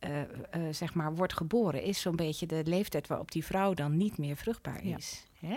uh, 0.00 0.20
uh, 0.20 0.26
zeg 0.70 0.94
maar 0.94 1.14
wordt 1.14 1.32
geboren, 1.32 1.82
is 1.82 2.00
zo'n 2.00 2.16
beetje 2.16 2.46
de 2.46 2.62
leeftijd 2.64 3.06
waarop 3.06 3.30
die 3.30 3.44
vrouw 3.44 3.74
dan 3.74 3.96
niet 3.96 4.18
meer 4.18 4.36
vruchtbaar 4.36 4.84
is. 4.84 5.26
Ja. 5.38 5.48
Hè? 5.48 5.56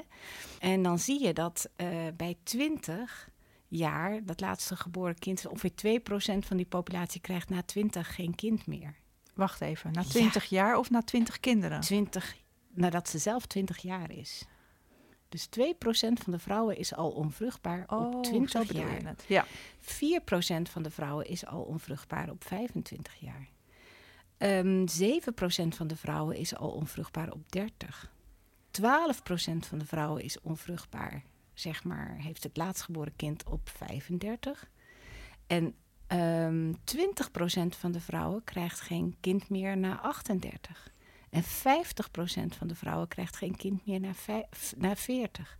En 0.59 0.83
dan 0.83 0.99
zie 0.99 1.23
je 1.23 1.33
dat 1.33 1.69
uh, 1.77 1.88
bij 2.17 2.38
20 2.43 3.29
jaar, 3.67 4.25
dat 4.25 4.41
laatste 4.41 4.75
geboren 4.75 5.19
kind, 5.19 5.47
ongeveer 5.47 5.99
2% 6.01 6.38
van 6.39 6.57
die 6.57 6.65
populatie 6.65 7.21
krijgt 7.21 7.49
na 7.49 7.61
20 7.61 8.15
geen 8.15 8.35
kind 8.35 8.67
meer. 8.67 8.95
Wacht 9.33 9.61
even, 9.61 9.91
na 9.91 10.03
20 10.03 10.45
ja. 10.45 10.63
jaar 10.63 10.77
of 10.77 10.89
na 10.89 11.01
20 11.01 11.39
kinderen? 11.39 11.79
20, 11.79 12.35
nadat 12.73 13.09
ze 13.09 13.17
zelf 13.17 13.45
20 13.45 13.77
jaar 13.77 14.11
is. 14.11 14.45
Dus 15.29 15.48
2% 15.48 15.51
van 16.13 16.31
de 16.31 16.39
vrouwen 16.39 16.77
is 16.77 16.95
al 16.95 17.09
onvruchtbaar 17.09 17.83
oh, 17.88 18.15
op 18.15 18.24
20 18.24 18.74
jaar. 18.74 19.03
Het. 19.03 19.24
Ja. 19.27 19.45
4% 19.45 19.48
van 20.62 20.83
de 20.83 20.89
vrouwen 20.89 21.27
is 21.27 21.45
al 21.45 21.62
onvruchtbaar 21.62 22.29
op 22.29 22.43
25 22.43 23.15
jaar. 23.19 23.48
Um, 24.38 24.86
7% 24.88 25.67
van 25.67 25.88
de 25.88 25.95
vrouwen 25.95 26.36
is 26.36 26.55
al 26.55 26.69
onvruchtbaar 26.69 27.31
op 27.31 27.51
30. 27.51 28.12
12% 28.81 28.81
van 29.59 29.77
de 29.77 29.86
vrouwen 29.86 30.24
is 30.24 30.41
onvruchtbaar, 30.41 31.24
zeg 31.53 31.83
maar, 31.83 32.15
heeft 32.17 32.43
het 32.43 32.57
laatstgeboren 32.57 33.15
kind 33.15 33.43
op 33.43 33.69
35. 33.69 34.69
En 35.48 35.75
um, 36.07 36.75
20% 36.75 36.79
van 37.69 37.91
de 37.91 38.00
vrouwen 38.00 38.43
krijgt 38.43 38.81
geen 38.81 39.15
kind 39.19 39.50
meer 39.50 39.77
na 39.77 40.00
38. 40.01 40.91
En 41.29 41.43
50% 41.43 41.48
van 42.57 42.67
de 42.67 42.75
vrouwen 42.75 43.07
krijgt 43.07 43.36
geen 43.36 43.55
kind 43.55 43.86
meer 43.86 44.00
na, 44.00 44.12
na 44.77 44.95
40. 44.95 45.57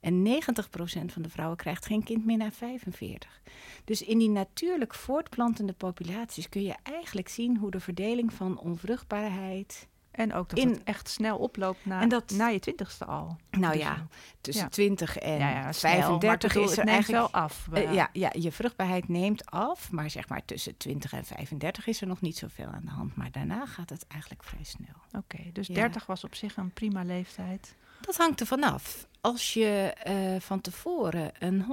En 0.00 0.26
90% 0.26 1.12
van 1.12 1.22
de 1.22 1.28
vrouwen 1.28 1.56
krijgt 1.56 1.86
geen 1.86 2.02
kind 2.02 2.24
meer 2.24 2.36
na 2.36 2.52
45. 2.52 3.40
Dus 3.84 4.02
in 4.02 4.18
die 4.18 4.30
natuurlijk 4.30 4.94
voortplantende 4.94 5.72
populaties 5.72 6.48
kun 6.48 6.62
je 6.62 6.74
eigenlijk 6.82 7.28
zien 7.28 7.56
hoe 7.56 7.70
de 7.70 7.80
verdeling 7.80 8.32
van 8.32 8.58
onvruchtbaarheid. 8.58 9.88
En 10.14 10.34
ook 10.34 10.48
dat 10.48 10.58
in, 10.58 10.68
het 10.68 10.82
echt 10.84 11.08
snel 11.08 11.38
oploopt 11.38 11.86
na, 11.86 12.06
dat, 12.06 12.30
na 12.30 12.46
je 12.46 12.58
twintigste 12.58 13.04
al. 13.04 13.36
Nou 13.50 13.72
dus 13.72 13.82
ja, 13.82 14.06
tussen 14.40 14.64
ja. 14.64 14.70
20 14.70 15.18
en 15.18 15.38
ja, 15.38 15.50
ja, 15.50 15.72
35 15.72 16.50
snel, 16.50 16.64
is 16.64 16.78
er 16.78 16.86
eigenlijk 16.86 17.32
wel 17.32 17.42
af. 17.42 17.68
Uh, 17.72 17.92
ja, 17.92 18.08
ja, 18.12 18.30
je 18.38 18.52
vruchtbaarheid 18.52 19.08
neemt 19.08 19.50
af, 19.50 19.90
maar 19.90 20.10
zeg 20.10 20.28
maar 20.28 20.44
tussen 20.44 20.76
20 20.76 21.12
en 21.12 21.24
35 21.24 21.86
is 21.86 22.00
er 22.00 22.06
nog 22.06 22.20
niet 22.20 22.36
zoveel 22.36 22.66
aan 22.66 22.84
de 22.84 22.90
hand. 22.90 23.16
Maar 23.16 23.30
daarna 23.30 23.66
gaat 23.66 23.90
het 23.90 24.06
eigenlijk 24.08 24.44
vrij 24.44 24.64
snel. 24.64 24.96
Oké, 25.06 25.18
okay, 25.18 25.50
dus 25.52 25.66
30 25.66 26.06
was 26.06 26.24
op 26.24 26.34
zich 26.34 26.56
een 26.56 26.72
prima 26.72 27.02
leeftijd. 27.02 27.74
Dat 28.00 28.16
hangt 28.16 28.40
er 28.40 28.46
vanaf. 28.46 29.06
Als 29.20 29.52
je 29.54 29.96
uh, 30.08 30.40
van 30.40 30.60
tevoren 30.60 31.32
een 31.38 31.64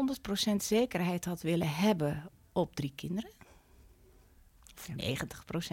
100% 0.51 0.55
zekerheid 0.55 1.25
had 1.25 1.41
willen 1.41 1.69
hebben 1.69 2.29
op 2.51 2.75
drie 2.75 2.93
kinderen, 2.95 3.31
of 4.73 4.87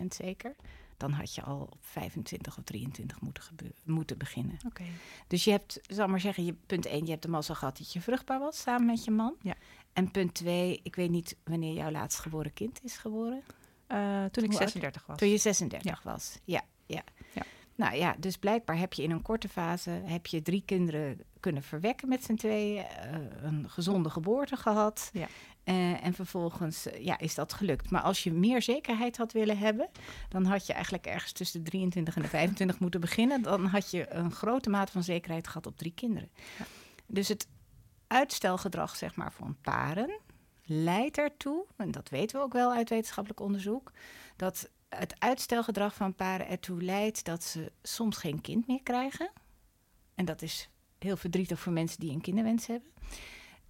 90% 0.02 0.04
zeker, 0.08 0.54
dan 0.98 1.12
had 1.12 1.34
je 1.34 1.42
al 1.42 1.60
op 1.60 1.78
25 1.80 2.58
of 2.58 2.64
23 2.64 3.20
moeten, 3.20 3.42
moeten 3.84 4.18
beginnen. 4.18 4.58
Okay. 4.66 4.86
Dus 5.26 5.44
je 5.44 5.50
hebt, 5.50 5.80
zal 5.82 6.08
maar 6.08 6.20
zeggen, 6.20 6.44
je, 6.44 6.54
punt 6.66 6.86
1, 6.86 7.04
je 7.04 7.10
hebt 7.10 7.22
de 7.22 7.28
mazzel 7.28 7.54
gehad 7.54 7.78
dat 7.78 7.92
je 7.92 8.00
vruchtbaar 8.00 8.38
was 8.38 8.60
samen 8.60 8.86
met 8.86 9.04
je 9.04 9.10
man. 9.10 9.34
Ja. 9.42 9.54
En 9.92 10.10
punt 10.10 10.34
2, 10.34 10.80
ik 10.82 10.94
weet 10.94 11.10
niet 11.10 11.36
wanneer 11.44 11.74
jouw 11.74 11.90
laatst 11.90 12.18
geboren 12.18 12.52
kind 12.52 12.84
is 12.84 12.96
geboren. 12.96 13.42
Uh, 13.88 14.24
toen 14.24 14.44
ik 14.44 14.52
36 14.52 15.06
was. 15.06 15.18
Toen 15.18 15.28
je 15.28 15.38
36 15.38 15.90
ja. 15.90 16.10
was, 16.10 16.38
ja. 16.44 16.64
ja. 16.86 17.02
ja. 17.34 17.42
Nou 17.74 17.96
ja, 17.96 18.16
dus 18.18 18.36
blijkbaar 18.36 18.78
heb 18.78 18.92
je 18.92 19.02
in 19.02 19.10
een 19.10 19.22
korte 19.22 19.48
fase 19.48 19.90
heb 19.90 20.26
je 20.26 20.42
drie 20.42 20.62
kinderen 20.66 21.20
kunnen 21.40 21.62
verwekken 21.62 22.08
met 22.08 22.24
z'n 22.24 22.34
tweeën, 22.34 22.84
uh, 22.84 23.42
een 23.42 23.70
gezonde 23.70 24.10
geboorte 24.10 24.56
gehad. 24.56 25.10
Ja. 25.12 25.26
Uh, 25.64 26.04
en 26.04 26.14
vervolgens 26.14 26.86
uh, 26.86 27.04
ja, 27.04 27.18
is 27.18 27.34
dat 27.34 27.52
gelukt. 27.52 27.90
Maar 27.90 28.02
als 28.02 28.22
je 28.22 28.32
meer 28.32 28.62
zekerheid 28.62 29.16
had 29.16 29.32
willen 29.32 29.58
hebben, 29.58 29.88
dan 30.28 30.44
had 30.44 30.66
je 30.66 30.72
eigenlijk 30.72 31.06
ergens 31.06 31.32
tussen 31.32 31.64
de 31.64 31.70
23 31.70 32.16
en 32.16 32.22
de 32.22 32.28
25 32.28 32.78
moeten 32.78 33.00
beginnen. 33.00 33.42
Dan 33.42 33.66
had 33.66 33.90
je 33.90 34.12
een 34.12 34.32
grote 34.32 34.70
mate 34.70 34.92
van 34.92 35.02
zekerheid 35.02 35.46
gehad 35.46 35.66
op 35.66 35.76
drie 35.76 35.94
kinderen. 35.94 36.30
Ja. 36.58 36.64
Dus 37.06 37.28
het 37.28 37.46
uitstelgedrag, 38.06 38.96
zeg 38.96 39.16
maar, 39.16 39.32
van 39.32 39.56
paren 39.60 40.20
leidt 40.64 41.18
ertoe, 41.18 41.64
en 41.76 41.90
dat 41.90 42.08
weten 42.08 42.38
we 42.38 42.44
ook 42.44 42.52
wel 42.52 42.72
uit 42.72 42.88
wetenschappelijk 42.88 43.40
onderzoek, 43.40 43.92
dat 44.36 44.70
het 44.88 45.14
uitstelgedrag 45.18 45.94
van 45.94 46.14
paren 46.14 46.48
ertoe 46.48 46.82
leidt 46.82 47.24
dat 47.24 47.44
ze 47.44 47.72
soms 47.82 48.16
geen 48.16 48.40
kind 48.40 48.66
meer 48.66 48.82
krijgen. 48.82 49.30
En 50.14 50.24
dat 50.24 50.42
is 50.42 50.70
heel 50.98 51.16
verdrietig 51.16 51.60
voor 51.60 51.72
mensen 51.72 52.00
die 52.00 52.12
een 52.12 52.20
kinderwens 52.20 52.66
hebben. 52.66 52.90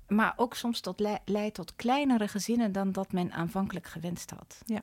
Maar 0.09 0.33
ook 0.37 0.55
soms 0.55 0.81
tot 0.81 1.01
le 1.01 1.19
leidt 1.25 1.55
tot 1.55 1.77
kleinere 1.77 2.29
gezinnen 2.29 2.73
dan 2.73 2.93
dat 2.93 3.13
men 3.13 3.33
aanvankelijk 3.33 3.87
gewenst 3.87 4.31
had. 4.31 4.63
Ja. 4.67 4.83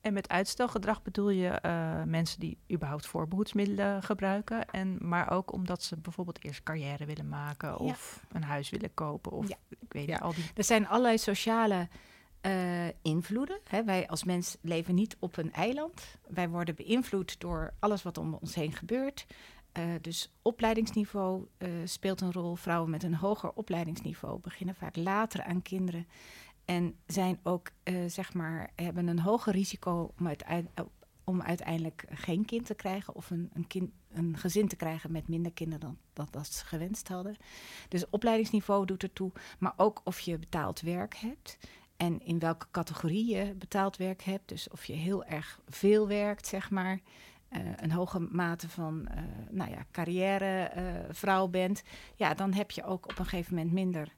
En 0.00 0.12
met 0.12 0.28
uitstelgedrag 0.28 1.02
bedoel 1.02 1.30
je 1.30 1.58
uh, 1.62 2.02
mensen 2.02 2.40
die 2.40 2.58
überhaupt 2.72 3.06
voorbehoedsmiddelen 3.06 4.02
gebruiken. 4.02 4.70
En, 4.70 4.98
maar 5.00 5.30
ook 5.30 5.52
omdat 5.52 5.82
ze 5.82 5.96
bijvoorbeeld 5.96 6.44
eerst 6.44 6.62
carrière 6.62 7.04
willen 7.04 7.28
maken 7.28 7.78
of 7.78 8.20
ja. 8.22 8.36
een 8.36 8.42
huis 8.42 8.70
willen 8.70 8.94
kopen. 8.94 9.32
Of 9.32 9.48
ja. 9.48 9.56
ik 9.68 9.92
weet 9.92 10.06
niet, 10.06 10.20
al 10.20 10.34
die... 10.34 10.44
Er 10.54 10.64
zijn 10.64 10.88
allerlei 10.88 11.18
sociale 11.18 11.88
uh, 12.42 12.86
invloeden. 13.02 13.58
Hè. 13.68 13.84
Wij 13.84 14.08
als 14.08 14.24
mens 14.24 14.56
leven 14.60 14.94
niet 14.94 15.16
op 15.18 15.36
een 15.36 15.52
eiland. 15.52 16.18
Wij 16.28 16.48
worden 16.48 16.74
beïnvloed 16.74 17.40
door 17.40 17.74
alles 17.78 18.02
wat 18.02 18.18
om 18.18 18.34
ons 18.34 18.54
heen 18.54 18.72
gebeurt. 18.72 19.26
Uh, 19.78 19.84
dus 20.00 20.32
opleidingsniveau 20.42 21.46
uh, 21.58 21.68
speelt 21.84 22.20
een 22.20 22.32
rol. 22.32 22.54
Vrouwen 22.54 22.90
met 22.90 23.02
een 23.02 23.14
hoger 23.14 23.52
opleidingsniveau 23.52 24.40
beginnen 24.40 24.74
vaak 24.74 24.96
later 24.96 25.42
aan 25.42 25.62
kinderen. 25.62 26.06
En 26.64 26.96
zijn 27.06 27.38
ook, 27.42 27.70
zeg 28.06 28.34
maar, 28.34 28.70
hebben 28.74 29.06
een 29.06 29.18
hoger 29.18 29.52
risico 29.52 30.12
om, 30.18 30.30
om 31.24 31.42
uiteindelijk 31.42 32.04
geen 32.10 32.44
kind 32.44 32.66
te 32.66 32.74
krijgen 32.74 33.14
of 33.14 33.30
een, 33.30 33.50
een, 33.52 33.66
kind, 33.66 33.90
een 34.12 34.36
gezin 34.36 34.68
te 34.68 34.76
krijgen 34.76 35.12
met 35.12 35.28
minder 35.28 35.52
kinderen 35.52 35.98
dan 36.12 36.28
dat 36.30 36.46
ze 36.46 36.64
gewenst 36.64 37.08
hadden. 37.08 37.36
Dus 37.88 38.10
opleidingsniveau 38.10 38.86
doet 38.86 39.02
ertoe, 39.02 39.32
maar 39.58 39.72
ook 39.76 40.00
of 40.04 40.20
je 40.20 40.38
betaald 40.38 40.80
werk 40.80 41.16
hebt 41.16 41.58
en 41.96 42.20
in 42.20 42.38
welke 42.38 42.66
categorie 42.70 43.34
je 43.34 43.54
betaald 43.54 43.96
werk 43.96 44.22
hebt. 44.22 44.48
Dus 44.48 44.68
of 44.68 44.84
je 44.84 44.92
heel 44.92 45.24
erg 45.24 45.60
veel 45.68 46.08
werkt, 46.08 46.46
zeg 46.46 46.70
maar. 46.70 47.00
Uh, 47.56 47.72
een 47.76 47.92
hoge 47.92 48.18
mate 48.20 48.68
van 48.68 49.08
uh, 49.10 49.18
nou 49.50 49.70
ja, 49.70 49.78
carrièrevrouw 49.90 51.44
uh, 51.44 51.50
bent. 51.50 51.82
Ja, 52.14 52.34
dan 52.34 52.52
heb 52.52 52.70
je 52.70 52.84
ook 52.84 53.04
op 53.04 53.18
een 53.18 53.26
gegeven 53.26 53.54
moment 53.54 53.72
minder. 53.72 54.14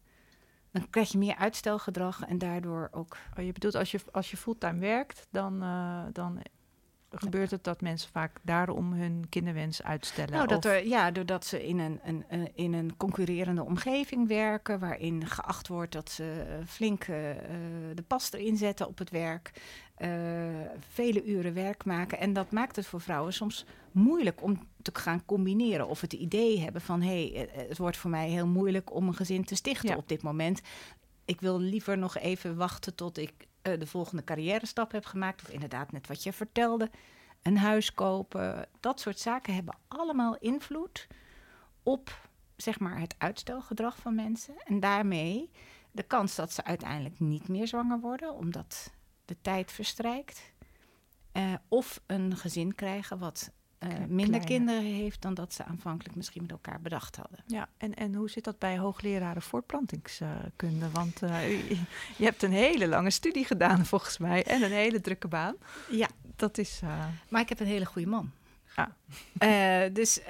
Dan 0.71 0.91
krijg 0.91 1.13
je 1.13 1.19
meer 1.19 1.37
uitstelgedrag 1.37 2.23
en 2.23 2.39
daardoor 2.39 2.89
ook. 2.93 3.17
Oh, 3.39 3.45
je 3.45 3.53
bedoelt 3.53 3.75
als 3.75 3.91
je, 3.91 4.01
als 4.13 4.31
je 4.31 4.37
fulltime 4.37 4.79
werkt, 4.79 5.27
dan, 5.31 5.59
dan 6.13 6.43
gebeurt 7.11 7.51
het 7.51 7.65
dat 7.65 7.81
mensen 7.81 8.11
vaak 8.11 8.39
daarom 8.43 8.93
hun 8.93 9.27
kinderwens 9.29 9.83
uitstellen? 9.83 10.33
Nou, 10.33 10.47
dat 10.47 10.65
er, 10.65 10.87
ja, 10.87 11.11
doordat 11.11 11.47
ze 11.47 11.67
in 11.67 11.79
een, 11.79 12.01
een, 12.05 12.25
een, 12.29 12.51
in 12.55 12.73
een 12.73 12.97
concurrerende 12.97 13.65
omgeving 13.65 14.29
werken, 14.29 14.79
waarin 14.79 15.27
geacht 15.27 15.69
wordt 15.69 15.93
dat 15.93 16.11
ze 16.11 16.47
flink 16.67 17.07
uh, 17.07 17.17
de 17.95 18.05
pas 18.07 18.33
erin 18.33 18.57
zetten 18.57 18.87
op 18.89 18.99
het 18.99 19.11
werk, 19.11 19.53
uh, 19.99 20.09
vele 20.79 21.25
uren 21.25 21.55
werk 21.55 21.85
maken. 21.85 22.19
En 22.19 22.33
dat 22.33 22.51
maakt 22.51 22.77
het 22.77 22.87
voor 22.87 23.01
vrouwen 23.01 23.33
soms 23.33 23.65
moeilijk 23.93 24.43
om 24.43 24.69
te 24.83 24.91
gaan 24.95 25.25
combineren. 25.25 25.89
Of 25.89 26.01
het 26.01 26.13
idee 26.13 26.61
hebben 26.61 26.81
van 26.81 27.03
hé, 27.03 27.29
hey, 27.29 27.49
het 27.69 27.79
wordt 27.79 27.97
voor 27.97 28.11
mij 28.11 28.29
heel 28.29 28.47
moeilijk 28.47 28.95
om 28.95 29.09
een 29.09 29.15
gezin 29.15 29.45
te 29.45 29.55
stichten 29.55 29.89
ja. 29.89 29.97
op 29.97 30.09
dit 30.09 30.23
moment. 30.23 30.61
Ik 31.25 31.41
wil 31.41 31.61
liever 31.61 31.99
nog 31.99 32.19
even 32.19 32.57
wachten 32.57 32.95
tot 32.95 33.19
ik 33.19 33.33
de 33.63 33.87
volgende 33.87 34.25
carrière 34.25 34.67
stap 34.67 34.93
heb 34.93 35.05
gemaakt. 35.05 35.43
Of 35.43 35.49
inderdaad, 35.49 35.93
net 35.93 36.07
wat 36.07 36.23
je 36.23 36.33
vertelde, 36.33 36.91
een 37.43 37.59
huis 37.59 37.95
kopen. 37.95 38.69
Dat 38.81 39.01
soort 39.01 39.19
zaken 39.19 39.55
hebben 39.55 39.77
allemaal 39.89 40.37
invloed 40.39 41.07
op 41.83 42.29
zeg 42.57 42.79
maar, 42.79 43.01
het 43.01 43.15
uitstelgedrag 43.19 43.97
van 43.97 44.15
mensen. 44.15 44.55
En 44.65 44.81
daarmee 44.81 45.51
de 45.91 46.03
kans 46.03 46.35
dat 46.35 46.53
ze 46.53 46.65
uiteindelijk 46.65 47.21
niet 47.21 47.49
meer 47.49 47.67
zwanger 47.67 48.01
worden, 48.01 48.35
omdat 48.35 48.93
de 49.25 49.37
tijd 49.41 49.73
verstrijkt. 49.73 50.53
Uh, 51.33 51.55
of 51.69 52.01
een 52.07 52.37
gezin 52.37 52.75
krijgen 52.75 53.19
wat 53.19 53.51
uh, 53.81 53.89
minder 54.09 54.45
kinderen 54.45 54.83
heeft 54.83 55.23
dan 55.23 55.35
dat 55.35 55.55
ze 55.55 55.65
aanvankelijk 55.65 56.17
misschien 56.17 56.43
met 56.43 56.51
elkaar 56.51 56.81
bedacht 56.81 57.17
hadden. 57.17 57.39
Ja, 57.47 57.69
en, 57.77 57.95
en 57.95 58.15
hoe 58.15 58.31
zit 58.31 58.45
dat 58.45 58.59
bij 58.59 58.79
hoogleraren 58.79 59.43
voortplantingskunde? 59.43 60.91
Want 60.93 61.23
uh, 61.23 61.71
je 62.17 62.25
hebt 62.25 62.43
een 62.43 62.53
hele 62.53 62.89
lange 62.89 63.11
studie 63.11 63.45
gedaan 63.45 63.87
volgens 63.87 64.19
mij 64.19 64.45
en 64.45 64.63
een 64.63 64.73
hele 64.73 65.01
drukke 65.01 65.29
baan. 65.29 65.55
Ja. 65.91 66.09
Dat 66.37 66.59
is... 66.59 66.81
Maar 67.29 67.41
ik 67.41 67.49
heb 67.49 67.61
een 67.61 67.67
hele 67.67 67.87
goede 67.87 68.09
man. 68.09 68.31
Ah. 68.75 69.95
dus 69.95 70.21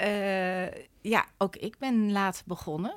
ja, 1.01 1.27
ook 1.39 1.57
ik 1.57 1.79
ben 1.79 2.13
laat 2.13 2.43
begonnen. 2.47 2.95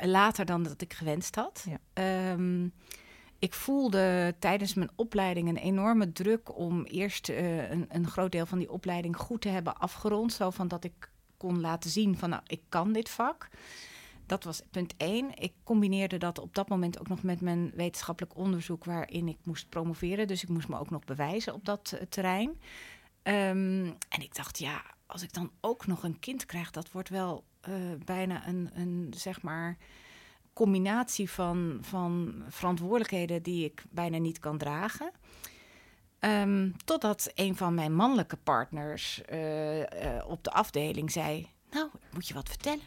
Later 0.00 0.44
dan 0.44 0.62
dat 0.62 0.80
ik 0.80 0.92
gewenst 0.92 1.34
had. 1.34 1.66
Ja. 1.68 2.32
Um, 2.32 2.72
ik 3.40 3.54
voelde 3.54 4.34
tijdens 4.38 4.74
mijn 4.74 4.90
opleiding 4.94 5.48
een 5.48 5.56
enorme 5.56 6.12
druk 6.12 6.56
om 6.58 6.84
eerst 6.84 7.28
uh, 7.28 7.70
een, 7.70 7.86
een, 7.88 8.06
groot 8.06 8.32
deel 8.32 8.46
van 8.46 8.58
die 8.58 8.70
opleiding 8.70 9.16
goed 9.16 9.40
te 9.40 9.48
hebben 9.48 9.76
afgerond. 9.76 10.32
Zo 10.32 10.50
van 10.50 10.68
dat 10.68 10.84
ik 10.84 11.10
kon 11.36 11.60
laten 11.60 11.90
zien 11.90 12.18
van 12.18 12.30
nou, 12.30 12.42
ik 12.46 12.60
kan 12.68 12.92
dit 12.92 13.08
vak. 13.08 13.48
Dat 14.26 14.44
was 14.44 14.62
punt 14.70 14.94
één. 14.96 15.30
Ik 15.34 15.52
combineerde 15.64 16.18
dat 16.18 16.38
op 16.38 16.54
dat 16.54 16.68
moment 16.68 17.00
ook 17.00 17.08
nog 17.08 17.22
met 17.22 17.40
mijn 17.40 17.72
wetenschappelijk 17.74 18.36
onderzoek 18.36 18.84
waarin 18.84 19.28
ik 19.28 19.38
moest 19.42 19.68
promoveren. 19.68 20.26
Dus 20.26 20.42
ik 20.42 20.48
moest 20.48 20.68
me 20.68 20.78
ook 20.78 20.90
nog 20.90 21.04
bewijzen 21.04 21.54
op 21.54 21.64
dat 21.64 21.92
uh, 21.94 22.00
terrein. 22.08 22.48
Um, 23.22 23.96
en 24.08 24.20
ik 24.20 24.34
dacht, 24.34 24.58
ja, 24.58 24.82
als 25.06 25.22
ik 25.22 25.32
dan 25.32 25.50
ook 25.60 25.86
nog 25.86 26.02
een 26.02 26.18
kind 26.18 26.46
krijg, 26.46 26.70
dat 26.70 26.90
wordt 26.90 27.08
wel 27.08 27.44
uh, 27.68 27.74
bijna 28.04 28.48
een, 28.48 28.70
een 28.74 29.12
zeg 29.16 29.42
maar 29.42 29.76
combinatie 30.60 31.30
van, 31.30 31.78
van 31.80 32.42
verantwoordelijkheden 32.48 33.42
die 33.42 33.64
ik 33.64 33.82
bijna 33.90 34.18
niet 34.18 34.38
kan 34.38 34.58
dragen. 34.58 35.10
Um, 36.20 36.74
totdat 36.84 37.30
een 37.34 37.56
van 37.56 37.74
mijn 37.74 37.94
mannelijke 37.94 38.36
partners 38.36 39.20
uh, 39.32 39.78
uh, 39.78 39.84
op 40.26 40.44
de 40.44 40.50
afdeling 40.50 41.12
zei: 41.12 41.48
Nou, 41.70 41.86
ik 41.86 42.14
moet 42.14 42.28
je 42.28 42.34
wat 42.34 42.48
vertellen. 42.48 42.84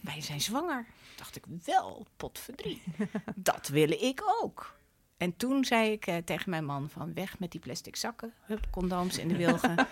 Wij 0.00 0.20
zijn 0.20 0.40
zwanger. 0.40 0.86
Dacht 1.16 1.36
ik 1.36 1.44
wel, 1.64 2.06
potverdrie. 2.16 2.82
Dat 3.34 3.68
wil 3.68 3.90
ik 3.90 4.22
ook. 4.42 4.76
En 5.16 5.36
toen 5.36 5.64
zei 5.64 5.92
ik 5.92 6.06
uh, 6.06 6.16
tegen 6.16 6.50
mijn 6.50 6.64
man 6.64 6.90
van 6.90 7.14
weg 7.14 7.38
met 7.38 7.50
die 7.50 7.60
plastic 7.60 7.96
zakken, 7.96 8.32
hup, 8.40 8.66
condooms 8.70 9.18
in 9.18 9.28
de 9.28 9.36
wilgen. 9.36 9.86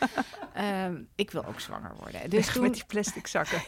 um, 0.58 1.08
ik 1.14 1.30
wil 1.30 1.44
ook 1.44 1.60
zwanger 1.60 1.96
worden. 1.96 2.30
Dus 2.30 2.44
weg 2.44 2.54
toen... 2.54 2.62
met 2.62 2.74
die 2.74 2.84
plastic 2.86 3.26
zakken. 3.26 3.62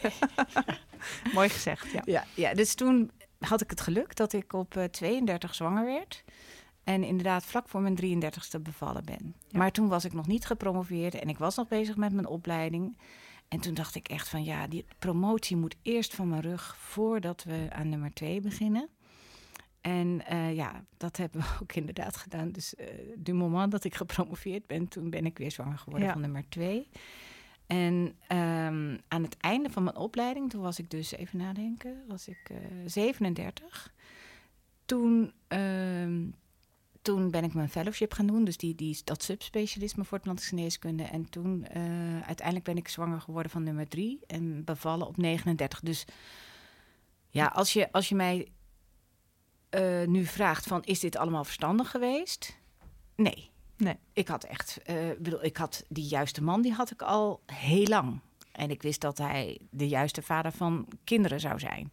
Mooi 1.33 1.49
gezegd, 1.49 1.91
ja. 1.91 2.01
ja. 2.05 2.25
Ja, 2.33 2.53
dus 2.53 2.75
toen 2.75 3.11
had 3.39 3.61
ik 3.61 3.69
het 3.69 3.81
geluk 3.81 4.15
dat 4.15 4.33
ik 4.33 4.53
op 4.53 4.75
uh, 4.75 4.83
eh, 4.83 4.89
32 4.89 5.55
zwanger 5.55 5.85
werd. 5.85 6.23
En 6.83 7.03
inderdaad 7.03 7.45
vlak 7.45 7.67
voor 7.67 7.81
mijn 7.81 8.23
33ste 8.23 8.61
bevallen 8.61 9.05
ben. 9.05 9.35
Maar 9.51 9.71
toen 9.71 9.87
was 9.87 10.05
ik 10.05 10.13
nog 10.13 10.27
niet 10.27 10.45
gepromoveerd 10.45 11.15
en 11.15 11.29
ik 11.29 11.37
was 11.37 11.55
nog 11.55 11.67
bezig 11.67 11.95
met 11.95 12.13
mijn 12.13 12.27
opleiding. 12.27 12.97
En 13.47 13.59
toen 13.59 13.73
dacht 13.73 13.95
ik 13.95 14.07
echt 14.07 14.29
van 14.29 14.43
ja, 14.43 14.67
die 14.67 14.85
promotie 14.99 15.57
moet 15.57 15.75
eerst 15.81 16.15
van 16.15 16.29
mijn 16.29 16.41
rug 16.41 16.75
voordat 16.79 17.43
we 17.43 17.67
aan 17.71 17.89
nummer 17.89 18.13
2 18.13 18.41
beginnen. 18.41 18.89
En 19.81 20.21
uh, 20.31 20.55
ja, 20.55 20.83
dat 20.97 21.17
hebben 21.17 21.41
we 21.41 21.47
ook 21.61 21.73
inderdaad 21.73 22.17
gedaan. 22.17 22.51
Dus 22.51 22.73
uh, 22.73 22.85
du 23.17 23.33
moment 23.33 23.71
dat 23.71 23.83
ik 23.83 23.95
gepromoveerd 23.95 24.67
ben, 24.67 24.87
toen 24.87 25.09
ben 25.09 25.25
ik 25.25 25.37
weer 25.37 25.51
zwanger 25.51 25.77
geworden 25.77 26.07
ja. 26.07 26.13
van 26.13 26.21
nummer 26.21 26.45
2. 26.49 26.89
En 27.67 27.93
um, 28.31 29.01
aan 29.07 29.23
het 29.23 29.37
einde 29.37 29.69
van 29.69 29.83
mijn 29.83 29.95
opleiding, 29.95 30.49
toen 30.49 30.61
was 30.61 30.79
ik 30.79 30.89
dus, 30.89 31.11
even 31.11 31.37
nadenken, 31.37 32.03
was 32.07 32.27
ik 32.27 32.49
uh, 32.51 32.57
37. 32.85 33.93
Toen, 34.85 35.31
um, 35.47 36.35
toen 37.01 37.31
ben 37.31 37.43
ik 37.43 37.53
mijn 37.53 37.69
fellowship 37.69 38.13
gaan 38.13 38.27
doen, 38.27 38.43
dus 38.43 38.57
die, 38.57 38.75
die, 38.75 39.01
dat 39.03 39.23
subspecialisme 39.23 40.03
voor 40.03 40.19
geneeskunde. 40.23 41.03
En 41.03 41.29
toen, 41.29 41.65
uh, 41.77 42.21
uiteindelijk 42.21 42.65
ben 42.65 42.77
ik 42.77 42.87
zwanger 42.87 43.21
geworden 43.21 43.51
van 43.51 43.63
nummer 43.63 43.87
3 43.87 44.19
en 44.27 44.63
bevallen 44.63 45.07
op 45.07 45.17
39. 45.17 45.79
Dus 45.79 46.05
ja, 47.29 47.45
als 47.45 47.73
je, 47.73 47.91
als 47.91 48.09
je 48.09 48.15
mij 48.15 48.47
uh, 49.75 50.07
nu 50.07 50.25
vraagt 50.25 50.65
van, 50.65 50.83
is 50.83 50.99
dit 50.99 51.17
allemaal 51.17 51.43
verstandig 51.43 51.91
geweest? 51.91 52.57
Nee. 53.15 53.53
Nee. 53.77 53.97
Ik 54.13 54.27
had 54.27 54.43
echt, 54.43 54.79
uh, 54.89 54.95
bedoel, 55.19 55.43
ik 55.43 55.57
had 55.57 55.83
die 55.87 56.07
juiste 56.07 56.43
man, 56.43 56.61
die 56.61 56.73
had 56.73 56.91
ik 56.91 57.01
al 57.01 57.41
heel 57.45 57.85
lang. 57.85 58.19
En 58.51 58.69
ik 58.69 58.81
wist 58.81 59.01
dat 59.01 59.17
hij 59.17 59.59
de 59.69 59.87
juiste 59.87 60.21
vader 60.21 60.51
van 60.51 60.87
kinderen 61.03 61.39
zou 61.39 61.59
zijn. 61.59 61.91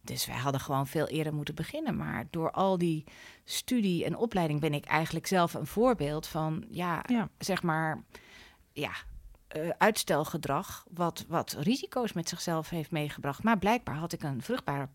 Dus 0.00 0.26
wij 0.26 0.36
hadden 0.36 0.60
gewoon 0.60 0.86
veel 0.86 1.06
eerder 1.06 1.34
moeten 1.34 1.54
beginnen. 1.54 1.96
Maar 1.96 2.26
door 2.30 2.50
al 2.50 2.78
die 2.78 3.04
studie 3.44 4.04
en 4.04 4.16
opleiding 4.16 4.60
ben 4.60 4.74
ik 4.74 4.84
eigenlijk 4.84 5.26
zelf 5.26 5.54
een 5.54 5.66
voorbeeld 5.66 6.26
van, 6.26 6.64
ja, 6.70 7.02
ja. 7.06 7.28
zeg 7.38 7.62
maar, 7.62 8.02
ja, 8.72 8.92
uh, 9.56 9.68
uitstelgedrag, 9.78 10.86
wat, 10.90 11.24
wat 11.28 11.56
risico's 11.58 12.12
met 12.12 12.28
zichzelf 12.28 12.68
heeft 12.68 12.90
meegebracht. 12.90 13.42
Maar 13.42 13.58
blijkbaar 13.58 13.96
had 13.96 14.12
ik 14.12 14.22
een 14.22 14.42
vruchtbare 14.42 14.88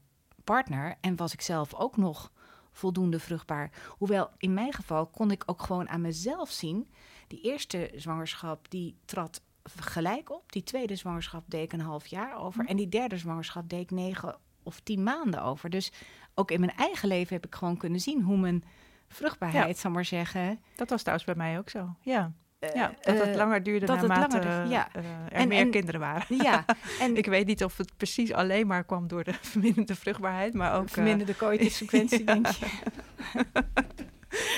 partner 0.43 0.95
en 1.01 1.15
was 1.15 1.33
ik 1.33 1.41
zelf 1.41 1.73
ook 1.73 1.97
nog 1.97 2.31
voldoende 2.79 3.19
vruchtbaar. 3.19 3.71
Hoewel 3.87 4.29
in 4.37 4.53
mijn 4.53 4.73
geval 4.73 5.05
kon 5.05 5.31
ik 5.31 5.43
ook 5.45 5.61
gewoon 5.61 5.89
aan 5.89 6.01
mezelf 6.01 6.51
zien. 6.51 6.87
Die 7.27 7.41
eerste 7.41 7.91
zwangerschap 7.95 8.69
die 8.69 8.95
trad 9.05 9.41
gelijk 9.63 10.31
op. 10.31 10.51
Die 10.51 10.63
tweede 10.63 10.95
zwangerschap 10.95 11.43
deed 11.47 11.63
ik 11.63 11.73
een 11.73 11.81
half 11.81 12.07
jaar 12.07 12.37
over. 12.37 12.65
En 12.65 12.77
die 12.77 12.89
derde 12.89 13.17
zwangerschap 13.17 13.69
deed 13.69 13.81
ik 13.81 13.91
negen 13.91 14.37
of 14.63 14.79
tien 14.79 15.03
maanden 15.03 15.43
over. 15.43 15.69
Dus 15.69 15.91
ook 16.35 16.51
in 16.51 16.59
mijn 16.59 16.75
eigen 16.75 17.07
leven 17.07 17.35
heb 17.35 17.45
ik 17.45 17.55
gewoon 17.55 17.77
kunnen 17.77 17.99
zien 17.99 18.21
hoe 18.21 18.37
mijn 18.37 18.63
vruchtbaarheid, 19.07 19.75
ja. 19.75 19.81
zal 19.81 19.91
maar 19.91 20.05
zeggen. 20.05 20.59
Dat 20.75 20.89
was 20.89 21.01
trouwens 21.01 21.27
bij 21.27 21.37
mij 21.37 21.57
ook 21.57 21.69
zo. 21.69 21.95
Ja. 22.01 22.33
Eh, 22.59 22.73
ja, 22.73 22.93
dat 23.01 23.17
het 23.17 23.27
eh, 23.27 23.35
langer 23.35 23.63
duurde 23.63 23.85
dat 23.85 23.95
naarmate 23.95 24.35
het 24.35 24.45
langer, 24.45 24.67
ja. 24.67 24.89
Uh, 24.97 25.03
er 25.03 25.31
en, 25.31 25.47
meer 25.47 25.59
en, 25.59 25.71
kinderen 25.71 25.99
waren. 25.99 26.37
Ja, 26.37 26.65
en 26.99 27.17
ik 27.17 27.25
weet 27.25 27.45
niet 27.45 27.63
of 27.63 27.77
het 27.77 27.91
precies 27.97 28.33
alleen 28.33 28.67
maar 28.67 28.83
kwam 28.83 29.07
door 29.07 29.23
de 29.23 29.33
verminderde 29.51 29.95
vruchtbaarheid, 29.95 30.53
maar 30.53 30.75
ook... 30.75 30.89
Verminderde 30.89 31.35
coitusfrequentie, 31.35 32.23
denk 32.33 32.47
je. 32.47 32.65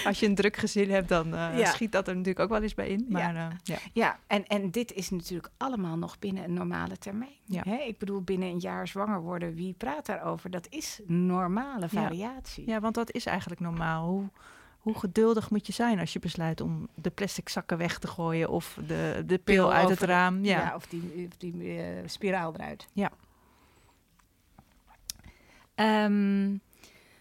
Als 0.03 0.19
je 0.19 0.25
een 0.25 0.35
druk 0.35 0.57
gezin 0.57 0.91
hebt, 0.91 1.09
dan 1.09 1.27
uh, 1.33 1.57
ja. 1.57 1.65
schiet 1.65 1.91
dat 1.91 2.07
er 2.07 2.13
natuurlijk 2.13 2.39
ook 2.39 2.49
wel 2.49 2.61
eens 2.61 2.73
bij 2.73 2.87
in. 2.87 3.05
Maar, 3.09 3.33
ja, 3.33 3.51
ja. 3.63 3.77
ja 3.93 4.19
en, 4.27 4.47
en 4.47 4.71
dit 4.71 4.93
is 4.93 5.09
natuurlijk 5.09 5.49
allemaal 5.57 5.97
nog 5.97 6.19
binnen 6.19 6.43
een 6.43 6.53
normale 6.53 6.97
termijn. 6.97 7.35
Ja. 7.43 7.61
Hè? 7.65 7.75
Ik 7.75 7.97
bedoel, 7.97 8.21
binnen 8.21 8.49
een 8.49 8.59
jaar 8.59 8.87
zwanger 8.87 9.21
worden, 9.21 9.53
wie 9.53 9.73
praat 9.77 10.05
daarover? 10.05 10.49
Dat 10.49 10.67
is 10.69 11.01
normale 11.05 11.89
variatie. 11.89 12.67
Ja, 12.67 12.79
want 12.79 12.95
dat 12.95 13.11
is 13.11 13.25
eigenlijk 13.25 13.61
normaal. 13.61 14.07
Hoe 14.07 14.29
hoe 14.81 14.99
geduldig 14.99 15.49
moet 15.49 15.67
je 15.67 15.73
zijn 15.73 15.99
als 15.99 16.13
je 16.13 16.19
besluit 16.19 16.61
om 16.61 16.87
de 16.95 17.09
plastic 17.09 17.49
zakken 17.49 17.77
weg 17.77 17.99
te 17.99 18.07
gooien 18.07 18.49
of 18.49 18.77
de, 18.87 19.23
de 19.25 19.37
pil, 19.37 19.39
pil 19.43 19.73
uit 19.73 19.89
het 19.89 20.01
raam? 20.01 20.43
Ja, 20.43 20.59
ja 20.59 20.75
of 20.75 20.87
die, 20.87 21.27
of 21.27 21.37
die 21.37 21.53
uh, 21.53 21.83
spiraal 22.05 22.53
eruit. 22.53 22.87
Ja. 22.93 23.11
Um, 26.05 26.61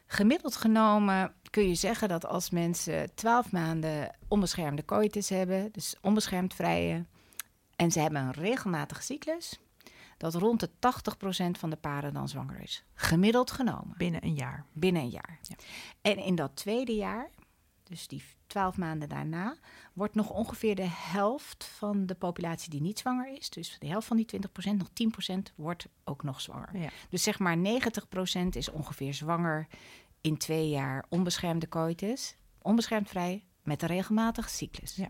gemiddeld 0.06 0.56
genomen 0.56 1.34
kun 1.50 1.68
je 1.68 1.74
zeggen 1.74 2.08
dat 2.08 2.26
als 2.26 2.50
mensen 2.50 3.14
12 3.14 3.52
maanden 3.52 4.16
onbeschermde 4.28 4.84
coitus 4.84 5.28
hebben, 5.28 5.68
dus 5.72 5.96
onbeschermd 6.00 6.54
vrije, 6.54 7.04
en 7.76 7.90
ze 7.90 8.00
hebben 8.00 8.20
een 8.20 8.32
regelmatige 8.32 9.02
cyclus, 9.02 9.58
dat 10.16 10.34
rond 10.34 10.60
de 10.60 10.68
80% 10.68 10.70
van 11.58 11.70
de 11.70 11.76
paren 11.76 12.12
dan 12.12 12.28
zwanger 12.28 12.60
is. 12.60 12.84
Gemiddeld 12.94 13.50
genomen. 13.50 13.94
Binnen 13.96 14.24
een 14.24 14.34
jaar. 14.34 14.64
Binnen 14.72 15.02
een 15.02 15.08
jaar. 15.08 15.38
Ja. 15.42 15.56
En 16.02 16.16
in 16.16 16.34
dat 16.34 16.56
tweede 16.56 16.94
jaar 16.94 17.30
dus 17.90 18.08
die 18.08 18.22
twaalf 18.46 18.76
maanden 18.76 19.08
daarna, 19.08 19.56
wordt 19.92 20.14
nog 20.14 20.30
ongeveer 20.30 20.74
de 20.74 20.88
helft 20.88 21.64
van 21.64 22.06
de 22.06 22.14
populatie 22.14 22.70
die 22.70 22.80
niet 22.80 22.98
zwanger 22.98 23.36
is. 23.38 23.50
Dus 23.50 23.76
de 23.78 23.86
helft 23.86 24.06
van 24.06 24.16
die 24.16 24.26
20%, 24.36 24.76
nog 24.76 24.88
10% 25.28 25.54
wordt 25.54 25.88
ook 26.04 26.22
nog 26.22 26.40
zwanger. 26.40 26.78
Ja. 26.78 26.88
Dus 27.08 27.22
zeg 27.22 27.38
maar 27.38 27.56
90% 27.56 27.60
is 28.50 28.70
ongeveer 28.70 29.14
zwanger 29.14 29.66
in 30.20 30.36
twee 30.36 30.68
jaar 30.68 31.04
onbeschermde 31.08 31.68
coitus, 31.68 32.36
onbeschermd 32.62 33.08
vrij, 33.08 33.44
met 33.62 33.82
een 33.82 33.88
regelmatige 33.88 34.48
cyclus. 34.48 34.96
Ja. 34.96 35.08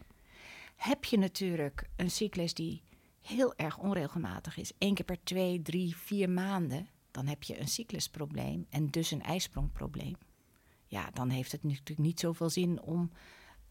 Heb 0.77 1.05
je 1.05 1.19
natuurlijk 1.19 1.89
een 1.97 2.11
cyclus 2.11 2.55
die 2.55 2.83
heel 3.21 3.55
erg 3.57 3.79
onregelmatig 3.79 4.57
is, 4.57 4.73
één 4.79 4.95
keer 4.95 5.05
per 5.05 5.23
twee, 5.23 5.63
drie, 5.63 5.97
vier 5.97 6.31
maanden, 6.31 6.89
dan 7.11 7.27
heb 7.27 7.43
je 7.43 7.61
een 7.61 7.69
cyclusprobleem 7.69 8.67
en 8.71 8.87
dus 8.87 9.11
een 9.11 9.23
ijsprongprobleem 9.23 10.17
ja, 10.91 11.11
dan 11.13 11.29
heeft 11.29 11.53
het 11.53 11.63
natuurlijk 11.63 11.99
niet 11.99 12.21
zoveel 12.21 12.51
zin 12.51 12.83
om 12.83 13.11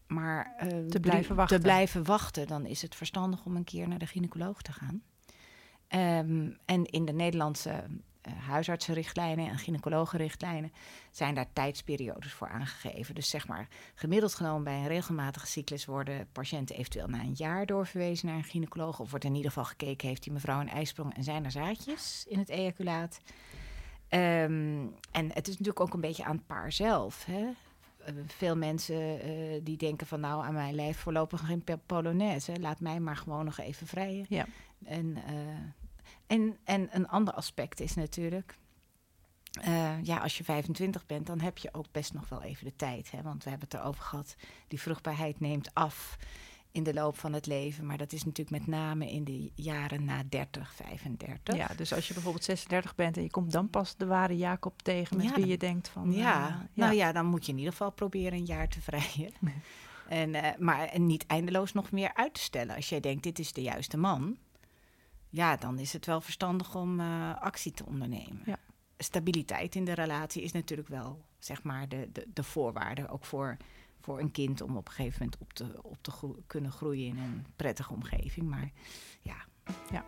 maar 0.06 0.54
uh, 0.62 0.86
te, 0.86 1.00
blijven 1.00 1.36
wachten. 1.36 1.56
te 1.56 1.62
blijven 1.62 2.04
wachten. 2.04 2.46
Dan 2.46 2.66
is 2.66 2.82
het 2.82 2.94
verstandig 2.94 3.44
om 3.44 3.56
een 3.56 3.64
keer 3.64 3.88
naar 3.88 3.98
de 3.98 4.06
gynaecoloog 4.06 4.62
te 4.62 4.72
gaan. 4.72 5.02
Um, 6.26 6.56
en 6.64 6.84
in 6.84 7.04
de 7.04 7.12
Nederlandse 7.12 7.70
uh, 7.70 8.32
huisartsenrichtlijnen 8.46 9.48
en 9.48 9.58
gynaecologenrichtlijnen 9.58 10.72
zijn 11.10 11.34
daar 11.34 11.52
tijdsperiodes 11.52 12.32
voor 12.32 12.48
aangegeven. 12.48 13.14
Dus 13.14 13.30
zeg 13.30 13.48
maar, 13.48 13.68
gemiddeld 13.94 14.34
genomen 14.34 14.64
bij 14.64 14.76
een 14.76 14.86
regelmatige 14.86 15.46
cyclus 15.46 15.84
worden 15.84 16.28
patiënten 16.32 16.76
eventueel 16.76 17.08
na 17.08 17.20
een 17.20 17.34
jaar 17.34 17.66
doorverwezen 17.66 18.26
naar 18.26 18.36
een 18.36 18.44
gynaecoloog. 18.44 19.00
Of 19.00 19.10
wordt 19.10 19.24
in 19.24 19.34
ieder 19.34 19.50
geval 19.50 19.64
gekeken, 19.64 20.08
heeft 20.08 20.22
die 20.22 20.32
mevrouw 20.32 20.60
een 20.60 20.68
ijsprong 20.68 21.14
en 21.14 21.24
zijn 21.24 21.44
er 21.44 21.50
zaadjes 21.50 22.24
in 22.28 22.38
het 22.38 22.48
ejaculaat? 22.48 23.20
Um, 24.10 24.94
en 25.10 25.32
het 25.32 25.48
is 25.48 25.52
natuurlijk 25.58 25.80
ook 25.80 25.94
een 25.94 26.00
beetje 26.00 26.24
aan 26.24 26.36
het 26.36 26.46
paar 26.46 26.72
zelf. 26.72 27.24
Hè? 27.24 27.46
veel 28.26 28.56
mensen 28.56 29.20
die 29.64 29.76
denken 29.76 30.06
van 30.06 30.20
nou 30.20 30.44
aan 30.44 30.54
mijn 30.54 30.74
lijf 30.74 30.98
voorlopig 30.98 31.46
geen 31.46 31.64
polonaise. 31.86 32.60
Laat 32.60 32.80
mij 32.80 33.00
maar 33.00 33.16
gewoon 33.16 33.44
nog 33.44 33.58
even 33.58 33.86
vrijen. 33.86 34.26
Ja. 34.28 34.46
En, 34.84 35.16
en, 36.26 36.58
en 36.64 36.88
een 36.92 37.08
ander 37.08 37.34
aspect 37.34 37.80
is 37.80 37.94
natuurlijk 37.94 38.58
ja, 40.02 40.18
als 40.18 40.38
je 40.38 40.44
25 40.44 41.06
bent, 41.06 41.26
dan 41.26 41.40
heb 41.40 41.58
je 41.58 41.74
ook 41.74 41.86
best 41.90 42.12
nog 42.12 42.28
wel 42.28 42.42
even 42.42 42.64
de 42.64 42.76
tijd. 42.76 43.10
Hè? 43.10 43.22
Want 43.22 43.44
we 43.44 43.50
hebben 43.50 43.68
het 43.70 43.80
erover 43.80 44.02
gehad, 44.02 44.36
die 44.68 44.80
vruchtbaarheid 44.80 45.40
neemt 45.40 45.74
af 45.74 46.18
in 46.72 46.82
de 46.82 46.94
loop 46.94 47.18
van 47.18 47.32
het 47.32 47.46
leven. 47.46 47.86
Maar 47.86 47.98
dat 47.98 48.12
is 48.12 48.24
natuurlijk 48.24 48.58
met 48.58 48.66
name 48.66 49.10
in 49.10 49.24
de 49.24 49.50
jaren 49.54 50.04
na 50.04 50.22
30, 50.28 50.74
35. 50.74 51.56
Ja, 51.56 51.68
dus 51.76 51.92
als 51.92 52.08
je 52.08 52.14
bijvoorbeeld 52.14 52.44
36 52.44 52.94
bent 52.94 53.16
en 53.16 53.22
je 53.22 53.30
komt 53.30 53.52
dan 53.52 53.70
pas 53.70 53.96
de 53.96 54.06
ware 54.06 54.36
Jacob 54.36 54.82
tegen 54.82 55.16
met 55.16 55.34
wie 55.34 55.46
je 55.46 55.58
denkt 55.58 55.88
van... 55.88 56.12
Ja, 56.12 56.48
uh, 56.48 56.56
nou 56.72 56.94
ja, 56.94 57.12
dan 57.12 57.26
moet 57.26 57.46
je 57.46 57.52
in 57.52 57.58
ieder 57.58 57.72
geval 57.72 57.92
proberen 57.92 58.38
een 58.38 58.44
jaar 58.44 58.68
te 58.68 58.80
vrijen. 58.80 59.32
En, 60.08 60.34
uh, 60.34 60.48
maar 60.58 60.86
en 60.88 61.06
niet 61.06 61.26
eindeloos 61.26 61.72
nog 61.72 61.90
meer 61.90 62.14
uit 62.14 62.34
te 62.34 62.40
stellen. 62.40 62.76
Als 62.76 62.88
jij 62.88 63.00
denkt, 63.00 63.22
dit 63.22 63.38
is 63.38 63.52
de 63.52 63.62
juiste 63.62 63.96
man... 63.96 64.36
Ja, 65.32 65.56
dan 65.56 65.78
is 65.78 65.92
het 65.92 66.06
wel 66.06 66.20
verstandig 66.20 66.74
om 66.74 67.00
actie 67.40 67.72
te 67.72 67.86
ondernemen. 67.86 68.42
Ja 68.44 68.58
stabiliteit 69.02 69.74
in 69.74 69.84
de 69.84 69.92
relatie 69.92 70.42
is 70.42 70.52
natuurlijk 70.52 70.88
wel 70.88 71.24
zeg 71.38 71.62
maar 71.62 71.88
de, 71.88 72.08
de, 72.12 72.26
de 72.32 72.42
voorwaarde 72.42 73.08
ook 73.08 73.24
voor, 73.24 73.56
voor 74.00 74.20
een 74.20 74.30
kind 74.30 74.60
om 74.60 74.76
op 74.76 74.86
een 74.86 74.94
gegeven 74.94 75.18
moment 75.18 75.40
op 75.40 75.52
te, 75.52 75.82
op 75.82 75.98
te 76.00 76.12
kunnen 76.46 76.70
groeien 76.70 77.06
in 77.06 77.18
een 77.18 77.46
prettige 77.56 77.92
omgeving. 77.92 78.48
Maar 78.48 78.70
ja. 79.22 79.36
ja. 79.90 80.04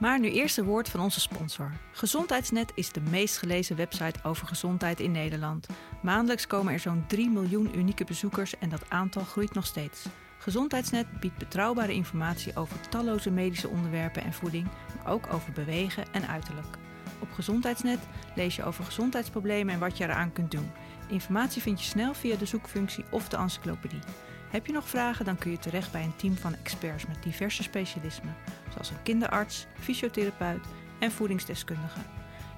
Maar 0.00 0.20
nu 0.20 0.30
eerst 0.30 0.58
een 0.58 0.64
woord 0.64 0.88
van 0.88 1.00
onze 1.00 1.20
sponsor. 1.20 1.72
Gezondheidsnet 1.92 2.72
is 2.74 2.92
de 2.92 3.00
meest 3.00 3.38
gelezen 3.38 3.76
website 3.76 4.18
over 4.22 4.46
gezondheid 4.46 5.00
in 5.00 5.12
Nederland. 5.12 5.66
Maandelijks 6.02 6.46
komen 6.46 6.72
er 6.72 6.78
zo'n 6.78 7.06
3 7.06 7.30
miljoen 7.30 7.78
unieke 7.78 8.04
bezoekers 8.04 8.58
en 8.58 8.68
dat 8.68 8.90
aantal 8.90 9.22
groeit 9.22 9.54
nog 9.54 9.66
steeds. 9.66 10.06
Gezondheidsnet 10.38 11.20
biedt 11.20 11.38
betrouwbare 11.38 11.92
informatie 11.92 12.56
over 12.56 12.88
talloze 12.88 13.30
medische 13.30 13.68
onderwerpen 13.68 14.22
en 14.22 14.32
voeding, 14.32 14.68
maar 14.96 15.12
ook 15.12 15.32
over 15.32 15.52
bewegen 15.52 16.12
en 16.12 16.28
uiterlijk. 16.28 16.78
Op 17.20 17.32
Gezondheidsnet 17.32 17.98
lees 18.34 18.56
je 18.56 18.64
over 18.64 18.84
gezondheidsproblemen 18.84 19.74
en 19.74 19.80
wat 19.80 19.96
je 19.96 20.04
eraan 20.04 20.32
kunt 20.32 20.50
doen. 20.50 20.70
Informatie 21.10 21.62
vind 21.62 21.80
je 21.80 21.86
snel 21.86 22.14
via 22.14 22.36
de 22.36 22.44
zoekfunctie 22.46 23.04
of 23.10 23.28
de 23.28 23.36
encyclopedie. 23.36 24.00
Heb 24.50 24.66
je 24.66 24.72
nog 24.72 24.88
vragen, 24.88 25.24
dan 25.24 25.38
kun 25.38 25.50
je 25.50 25.58
terecht 25.58 25.92
bij 25.92 26.04
een 26.04 26.16
team 26.16 26.36
van 26.36 26.54
experts 26.54 27.06
met 27.06 27.22
diverse 27.22 27.62
specialismen, 27.62 28.36
zoals 28.72 28.90
een 28.90 29.02
kinderarts, 29.02 29.66
fysiotherapeut 29.78 30.66
en 30.98 31.10
voedingsdeskundige. 31.10 32.00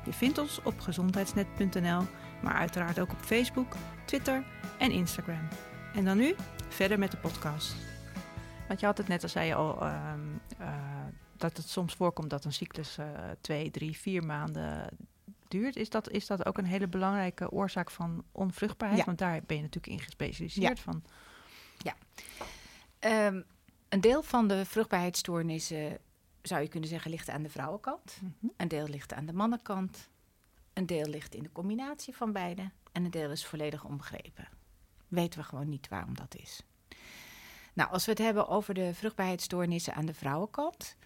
Je 0.04 0.12
vindt 0.12 0.38
ons 0.38 0.62
op 0.62 0.80
gezondheidsnet.nl, 0.80 2.02
maar 2.42 2.54
uiteraard 2.54 3.00
ook 3.00 3.12
op 3.12 3.20
Facebook, 3.20 3.76
Twitter 4.04 4.44
en 4.78 4.90
Instagram. 4.90 5.48
En 5.94 6.04
dan 6.04 6.16
nu 6.16 6.34
verder 6.68 6.98
met 6.98 7.10
de 7.10 7.16
podcast. 7.16 7.74
Want 8.68 8.80
je 8.80 8.86
had 8.86 8.98
het 8.98 9.08
net, 9.08 9.22
al 9.22 9.28
zei 9.28 9.46
je 9.46 9.54
al, 9.54 9.82
uh, 9.82 10.12
uh, 10.60 10.68
dat 11.36 11.56
het 11.56 11.68
soms 11.68 11.94
voorkomt 11.94 12.30
dat 12.30 12.44
een 12.44 12.52
cyclus 12.52 12.98
uh, 12.98 13.06
twee, 13.40 13.70
drie, 13.70 13.96
vier 13.98 14.24
maanden 14.24 14.88
duurt. 15.52 15.76
Is 15.76 15.90
dat, 15.90 16.10
is 16.10 16.26
dat 16.26 16.46
ook 16.46 16.58
een 16.58 16.64
hele 16.64 16.88
belangrijke 16.88 17.50
oorzaak 17.50 17.90
van 17.90 18.24
onvruchtbaarheid? 18.32 19.04
Want 19.04 19.18
daar 19.18 19.42
ben 19.46 19.56
je 19.56 19.62
natuurlijk 19.62 19.92
in 19.92 20.00
gespecialiseerd 20.00 20.78
ja. 20.78 20.82
van. 20.82 21.04
Ja. 21.78 21.96
Um, 23.26 23.44
een 23.88 24.00
deel 24.00 24.22
van 24.22 24.48
de 24.48 24.64
vruchtbaarheidsstoornissen, 24.64 25.98
zou 26.42 26.62
je 26.62 26.68
kunnen 26.68 26.88
zeggen, 26.88 27.10
ligt 27.10 27.28
aan 27.28 27.42
de 27.42 27.48
vrouwenkant. 27.48 28.18
Mm 28.20 28.34
-hmm. 28.40 28.52
Een 28.56 28.68
deel 28.68 28.88
ligt 28.88 29.12
aan 29.12 29.26
de 29.26 29.32
mannenkant. 29.32 30.10
Een 30.72 30.86
deel 30.86 31.06
ligt 31.06 31.34
in 31.34 31.42
de 31.42 31.52
combinatie 31.52 32.16
van 32.16 32.32
beide. 32.32 32.70
En 32.92 33.04
een 33.04 33.10
deel 33.10 33.30
is 33.30 33.46
volledig 33.46 33.84
onbegrepen. 33.84 34.48
Weten 35.08 35.40
we 35.40 35.44
gewoon 35.44 35.68
niet 35.68 35.88
waarom 35.88 36.16
dat 36.16 36.36
is. 36.36 36.62
Nou, 37.72 37.90
als 37.90 38.04
we 38.04 38.10
het 38.10 38.20
hebben 38.20 38.48
over 38.48 38.74
de 38.74 38.94
vruchtbaarheidsstoornissen 38.94 39.94
aan 39.94 40.06
de 40.06 40.14
vrouwenkant, 40.14 40.96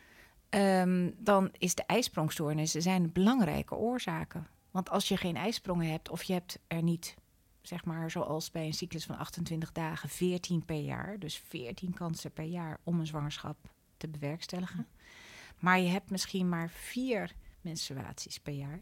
Um, 0.57 1.15
dan 1.19 1.51
is 1.59 1.75
de 1.75 1.83
ijsprongstoornissen 1.87 2.83
zijn 2.83 3.13
belangrijke 3.13 3.75
oorzaken. 3.75 4.47
Want 4.71 4.91
als 4.91 5.09
je 5.09 5.17
geen 5.17 5.37
ijsprongen 5.37 5.91
hebt 5.91 6.09
of 6.09 6.23
je 6.23 6.33
hebt 6.33 6.59
er 6.67 6.83
niet, 6.83 7.15
zeg 7.63 7.85
maar 7.85 8.11
zoals 8.11 8.51
bij 8.51 8.67
een 8.67 8.75
cyclus 8.75 9.05
van 9.05 9.19
28 9.19 9.73
dagen, 9.73 10.09
14 10.09 10.65
per 10.65 10.81
jaar, 10.81 11.19
dus 11.19 11.39
14 11.39 11.95
kansen 11.95 12.33
per 12.33 12.45
jaar 12.45 12.81
om 12.83 13.01
een 13.01 13.07
zwangerschap 13.07 13.57
te 13.97 14.09
bewerkstelligen. 14.09 14.87
Maar 15.59 15.81
je 15.81 15.89
hebt 15.89 16.11
misschien 16.11 16.49
maar 16.49 16.71
vier 16.71 17.35
menstruaties 17.61 18.39
per 18.39 18.55
jaar. 18.55 18.81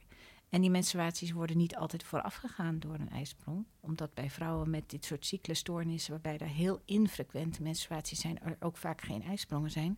En 0.49 0.61
die 0.61 0.71
menstruaties 0.71 1.33
worden 1.33 1.57
niet 1.57 1.77
altijd 1.77 2.05
voorafgegaan 2.05 2.79
door 2.79 2.95
een 2.95 3.11
ijsprong. 3.11 3.67
Omdat 3.81 4.15
bij 4.15 4.31
vrouwen 4.31 4.71
met 4.71 4.91
dit 4.91 5.05
soort 5.05 5.27
cyclusstoornissen, 5.27 6.13
waarbij 6.13 6.39
er 6.39 6.55
heel 6.55 6.83
infrequente 6.85 7.63
menstruaties 7.63 8.21
zijn, 8.21 8.41
er 8.41 8.57
ook 8.61 8.77
vaak 8.77 9.01
geen 9.01 9.23
ijsprongen 9.23 9.71
zijn. 9.71 9.97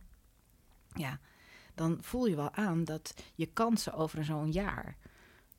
Ja, 0.95 1.21
dan 1.77 1.99
voel 2.01 2.27
je 2.27 2.37
wel 2.37 2.53
aan 2.53 2.85
dat 2.85 3.15
je 3.35 3.47
kansen 3.47 3.93
over 3.93 4.25
zo'n 4.25 4.53
jaar 4.53 4.97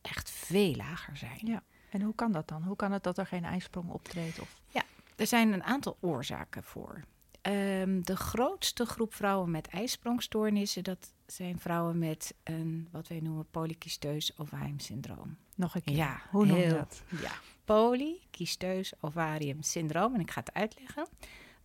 echt 0.02 0.30
veel 0.30 0.76
lager 0.76 1.18
zijn. 1.18 1.40
Ja. 1.44 1.64
En 1.90 2.02
hoe 2.02 2.16
kan 2.16 2.32
dat 2.32 2.48
dan? 2.48 2.64
Hoe 2.64 2.76
kan 2.76 2.92
het 2.92 3.04
dat 3.04 3.18
er 3.18 3.26
geen 3.26 3.44
ijsprong 3.44 3.90
optreedt? 3.90 4.40
Of? 4.40 4.62
Ja, 4.68 4.84
er 5.16 5.28
zijn 5.28 5.54
een 5.54 5.64
aantal 5.64 5.98
oorzaken 6.00 6.64
voor. 6.64 7.04
Um, 7.42 8.06
de 8.06 8.16
grootste 8.16 8.86
groep 8.86 9.14
vrouwen 9.14 9.52
met 9.52 9.68
ijsprongstoornissen, 9.68 10.84
dat 10.84 11.14
zijn 11.26 11.60
vrouwen 11.60 11.98
met 11.98 12.34
een 12.44 12.88
wat 12.92 13.08
wij 13.08 13.20
noemen 13.20 13.50
polycysteus 13.52 14.38
ovarium 14.38 14.80
syndroom. 14.80 15.38
Nog 15.56 15.76
een 15.76 15.84
keer. 15.84 15.96
Ja, 15.96 16.22
hoe 16.30 16.46
noem 16.46 16.58
je 16.58 16.70
dat? 16.70 17.04
Ja, 17.22 17.32
polycysteus 17.66 18.94
ovarium 19.00 19.62
syndroom. 19.62 20.14
En 20.14 20.20
ik 20.20 20.32
ga 20.32 20.40
het 20.40 20.54
uitleggen. 20.54 21.08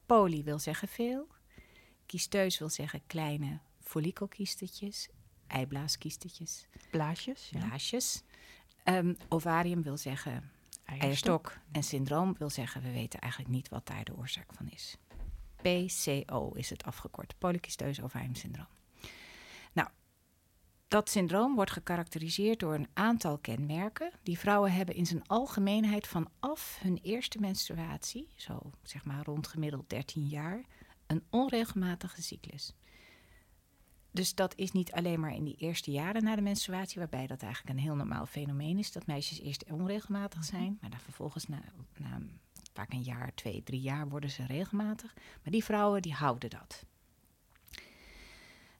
Poly 0.06 0.42
wil 0.42 0.58
zeggen 0.58 0.88
veel. 0.88 1.28
Cysteus 2.12 2.58
wil 2.58 2.68
zeggen 2.68 3.02
kleine 3.06 3.58
follikelkiestetjes, 3.92 5.08
eiblaaskiestetjes. 5.46 6.66
Blaasjes. 6.90 7.48
Ja. 7.50 7.58
Blaasjes. 7.58 8.22
Um, 8.84 9.16
ovarium 9.28 9.82
wil 9.82 9.96
zeggen 9.96 10.50
eierstok. 10.84 11.58
En 11.72 11.82
syndroom 11.82 12.34
wil 12.38 12.50
zeggen, 12.50 12.82
we 12.82 12.92
weten 12.92 13.20
eigenlijk 13.20 13.52
niet 13.52 13.68
wat 13.68 13.86
daar 13.86 14.04
de 14.04 14.16
oorzaak 14.16 14.52
van 14.52 14.68
is. 14.68 14.96
PCO 15.56 16.50
is 16.54 16.70
het 16.70 16.84
afgekort, 16.84 17.34
polycysteus 17.38 18.02
ovarium 18.02 18.34
syndroom. 18.34 18.66
Nou, 19.72 19.88
dat 20.88 21.10
syndroom 21.10 21.54
wordt 21.54 21.70
gekarakteriseerd 21.70 22.60
door 22.60 22.74
een 22.74 22.88
aantal 22.92 23.38
kenmerken 23.38 24.12
die 24.22 24.38
vrouwen 24.38 24.72
hebben 24.72 24.94
in 24.94 25.06
zijn 25.06 25.26
algemeenheid 25.26 26.06
vanaf 26.06 26.78
hun 26.80 26.98
eerste 27.02 27.40
menstruatie, 27.40 28.28
zo 28.36 28.70
zeg 28.82 29.04
maar 29.04 29.24
rond 29.24 29.46
gemiddeld 29.46 29.90
13 29.90 30.26
jaar, 30.26 30.64
een 31.06 31.24
onregelmatige 31.30 32.22
cyclus. 32.22 32.74
Dus 34.12 34.34
dat 34.34 34.56
is 34.56 34.72
niet 34.72 34.92
alleen 34.92 35.20
maar 35.20 35.34
in 35.34 35.44
die 35.44 35.56
eerste 35.56 35.90
jaren 35.90 36.24
na 36.24 36.36
de 36.36 36.42
menstruatie, 36.42 36.98
waarbij 36.98 37.26
dat 37.26 37.42
eigenlijk 37.42 37.76
een 37.76 37.82
heel 37.82 37.94
normaal 37.94 38.26
fenomeen 38.26 38.78
is, 38.78 38.92
dat 38.92 39.06
meisjes 39.06 39.40
eerst 39.40 39.70
onregelmatig 39.70 40.40
mhm. 40.40 40.48
zijn, 40.48 40.78
maar 40.80 40.90
dan 40.90 41.00
vervolgens 41.00 41.46
na, 41.46 41.62
na 41.96 42.18
vaak 42.72 42.92
een 42.92 43.02
jaar, 43.02 43.34
twee, 43.34 43.62
drie 43.62 43.80
jaar 43.80 44.08
worden 44.08 44.30
ze 44.30 44.46
regelmatig. 44.46 45.14
Maar 45.14 45.52
die 45.52 45.64
vrouwen 45.64 46.02
die 46.02 46.12
houden 46.12 46.50
dat. 46.50 46.84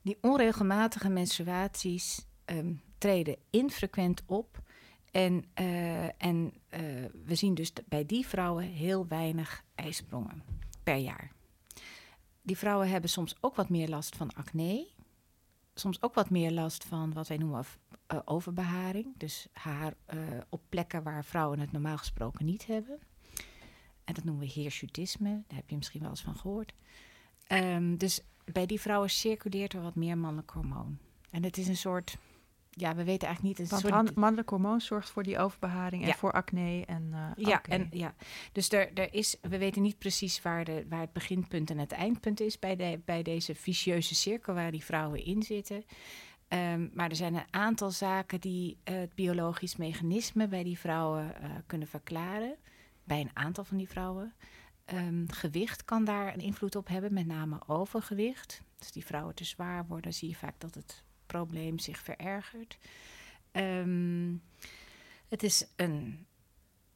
Die 0.01 0.17
onregelmatige 0.21 1.09
menstruaties 1.09 2.25
um, 2.45 2.81
treden 2.97 3.37
infrequent 3.49 4.23
op. 4.25 4.61
En, 5.11 5.45
uh, 5.59 6.23
en 6.23 6.53
uh, 6.69 6.79
we 7.25 7.35
zien 7.35 7.53
dus 7.53 7.73
bij 7.85 8.05
die 8.05 8.27
vrouwen 8.27 8.63
heel 8.63 9.07
weinig 9.07 9.63
ijsprongen 9.75 10.43
per 10.83 10.97
jaar. 10.97 11.31
Die 12.41 12.57
vrouwen 12.57 12.89
hebben 12.89 13.09
soms 13.09 13.35
ook 13.41 13.55
wat 13.55 13.69
meer 13.69 13.89
last 13.89 14.15
van 14.15 14.33
acne 14.33 14.87
soms 15.73 16.01
ook 16.01 16.13
wat 16.13 16.29
meer 16.29 16.51
last 16.51 16.83
van 16.83 17.13
wat 17.13 17.27
wij 17.27 17.37
noemen 17.37 17.65
uh, 18.13 18.19
overbeharing. 18.25 19.17
Dus 19.17 19.47
haar 19.51 19.93
uh, 20.13 20.19
op 20.49 20.61
plekken 20.69 21.03
waar 21.03 21.25
vrouwen 21.25 21.59
het 21.59 21.71
normaal 21.71 21.97
gesproken 21.97 22.45
niet 22.45 22.65
hebben. 22.65 22.99
En 24.03 24.13
dat 24.13 24.23
noemen 24.23 24.43
we 24.43 24.51
hirsutisme. 24.51 25.43
Daar 25.47 25.57
heb 25.57 25.69
je 25.69 25.75
misschien 25.75 26.01
wel 26.01 26.09
eens 26.09 26.21
van 26.21 26.35
gehoord. 26.35 26.73
Um, 27.47 27.97
dus 27.97 28.21
bij 28.45 28.65
die 28.65 28.81
vrouwen 28.81 29.09
circuleert 29.09 29.73
er 29.73 29.81
wat 29.81 29.95
meer 29.95 30.17
mannelijk 30.17 30.49
hormoon. 30.49 30.97
En 31.29 31.43
het 31.43 31.57
is 31.57 31.67
een 31.67 31.77
soort 31.77 32.17
ja, 32.75 32.95
we 32.95 33.03
weten 33.03 33.27
eigenlijk 33.27 33.59
niet. 33.59 33.69
Want 33.69 33.81
soort... 33.81 34.15
mannelijk 34.15 34.49
hormoon 34.49 34.81
zorgt 34.81 35.09
voor 35.09 35.23
die 35.23 35.39
overbeharing 35.39 36.05
en 36.05 36.13
voor 36.13 36.31
acne. 36.31 36.85
En, 36.85 37.09
uh, 37.11 37.45
ja, 37.45 37.61
en, 37.61 37.87
ja, 37.91 38.13
dus 38.51 38.71
er, 38.71 38.93
er 38.93 39.13
is, 39.13 39.37
we 39.41 39.57
weten 39.57 39.81
niet 39.81 39.97
precies 39.97 40.41
waar, 40.41 40.65
de, 40.65 40.85
waar 40.89 41.01
het 41.01 41.13
beginpunt 41.13 41.69
en 41.69 41.77
het 41.77 41.91
eindpunt 41.91 42.39
is 42.39 42.59
bij, 42.59 42.75
de, 42.75 43.01
bij 43.05 43.23
deze 43.23 43.55
vicieuze 43.55 44.15
cirkel 44.15 44.53
waar 44.53 44.71
die 44.71 44.83
vrouwen 44.83 45.25
in 45.25 45.43
zitten. 45.43 45.85
Um, 46.47 46.91
maar 46.93 47.09
er 47.09 47.15
zijn 47.15 47.35
een 47.35 47.53
aantal 47.53 47.91
zaken 47.91 48.41
die 48.41 48.77
uh, 48.89 48.95
het 48.99 49.15
biologisch 49.15 49.75
mechanisme 49.75 50.47
bij 50.47 50.63
die 50.63 50.79
vrouwen 50.79 51.35
uh, 51.41 51.49
kunnen 51.65 51.87
verklaren. 51.87 52.55
Bij 53.03 53.19
een 53.19 53.31
aantal 53.33 53.63
van 53.63 53.77
die 53.77 53.89
vrouwen. 53.89 54.33
Um, 54.93 55.31
gewicht 55.31 55.85
kan 55.85 56.05
daar 56.05 56.33
een 56.33 56.39
invloed 56.39 56.75
op 56.75 56.87
hebben, 56.87 57.13
met 57.13 57.25
name 57.25 57.61
overgewicht. 57.67 58.61
Als 58.79 58.91
die 58.91 59.05
vrouwen 59.05 59.35
te 59.35 59.43
zwaar 59.43 59.85
worden, 59.87 60.13
zie 60.13 60.29
je 60.29 60.35
vaak 60.35 60.59
dat 60.59 60.75
het 60.75 61.03
probleem 61.33 61.79
zich 61.79 61.97
verergert. 61.97 62.77
Um, 63.51 64.41
het 65.27 65.43
is 65.43 65.67
een 65.75 66.25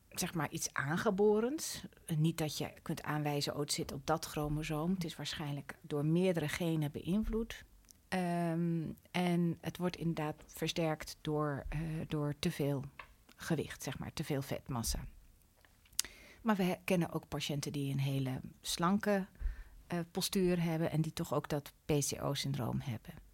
zeg 0.10 0.34
maar 0.34 0.50
iets 0.50 0.74
aangeborens. 0.74 1.84
Niet 2.18 2.38
dat 2.38 2.58
je 2.58 2.74
kunt 2.82 3.04
aanwijzen, 3.04 3.54
oh, 3.54 3.60
het 3.60 3.74
zit 3.74 3.92
op 3.92 4.06
dat 4.06 4.26
chromosoom. 4.26 4.92
Het 4.92 5.04
is 5.04 5.16
waarschijnlijk 5.16 5.78
door 5.82 6.06
meerdere 6.06 6.48
genen 6.48 6.92
beïnvloed. 6.92 7.64
Ehm, 8.08 8.84
en 9.12 9.58
het 9.62 9.78
wordt 9.78 9.96
inderdaad 9.96 10.44
versterkt 10.48 11.18
door, 11.22 11.66
uh, 11.76 11.82
door 12.08 12.34
te 12.40 12.52
veel 12.52 12.84
gewicht, 13.36 13.84
zeg 13.84 14.00
maar, 14.00 14.14
te 14.14 14.24
veel 14.24 14.42
vetmassa. 14.42 15.00
Maar 16.42 16.56
we 16.56 16.78
kennen 16.84 17.12
ook 17.12 17.28
patiënten 17.28 17.72
die 17.72 17.92
een 17.92 18.00
hele 18.00 18.42
slanke 18.62 19.26
uh, 19.94 20.00
postuur 20.12 20.64
hebben 20.64 20.92
en 20.92 21.02
die 21.02 21.14
toch 21.14 21.34
ook 21.34 21.50
dat 21.50 21.74
PCO-syndroom 21.86 22.80
hebben. 22.82 23.27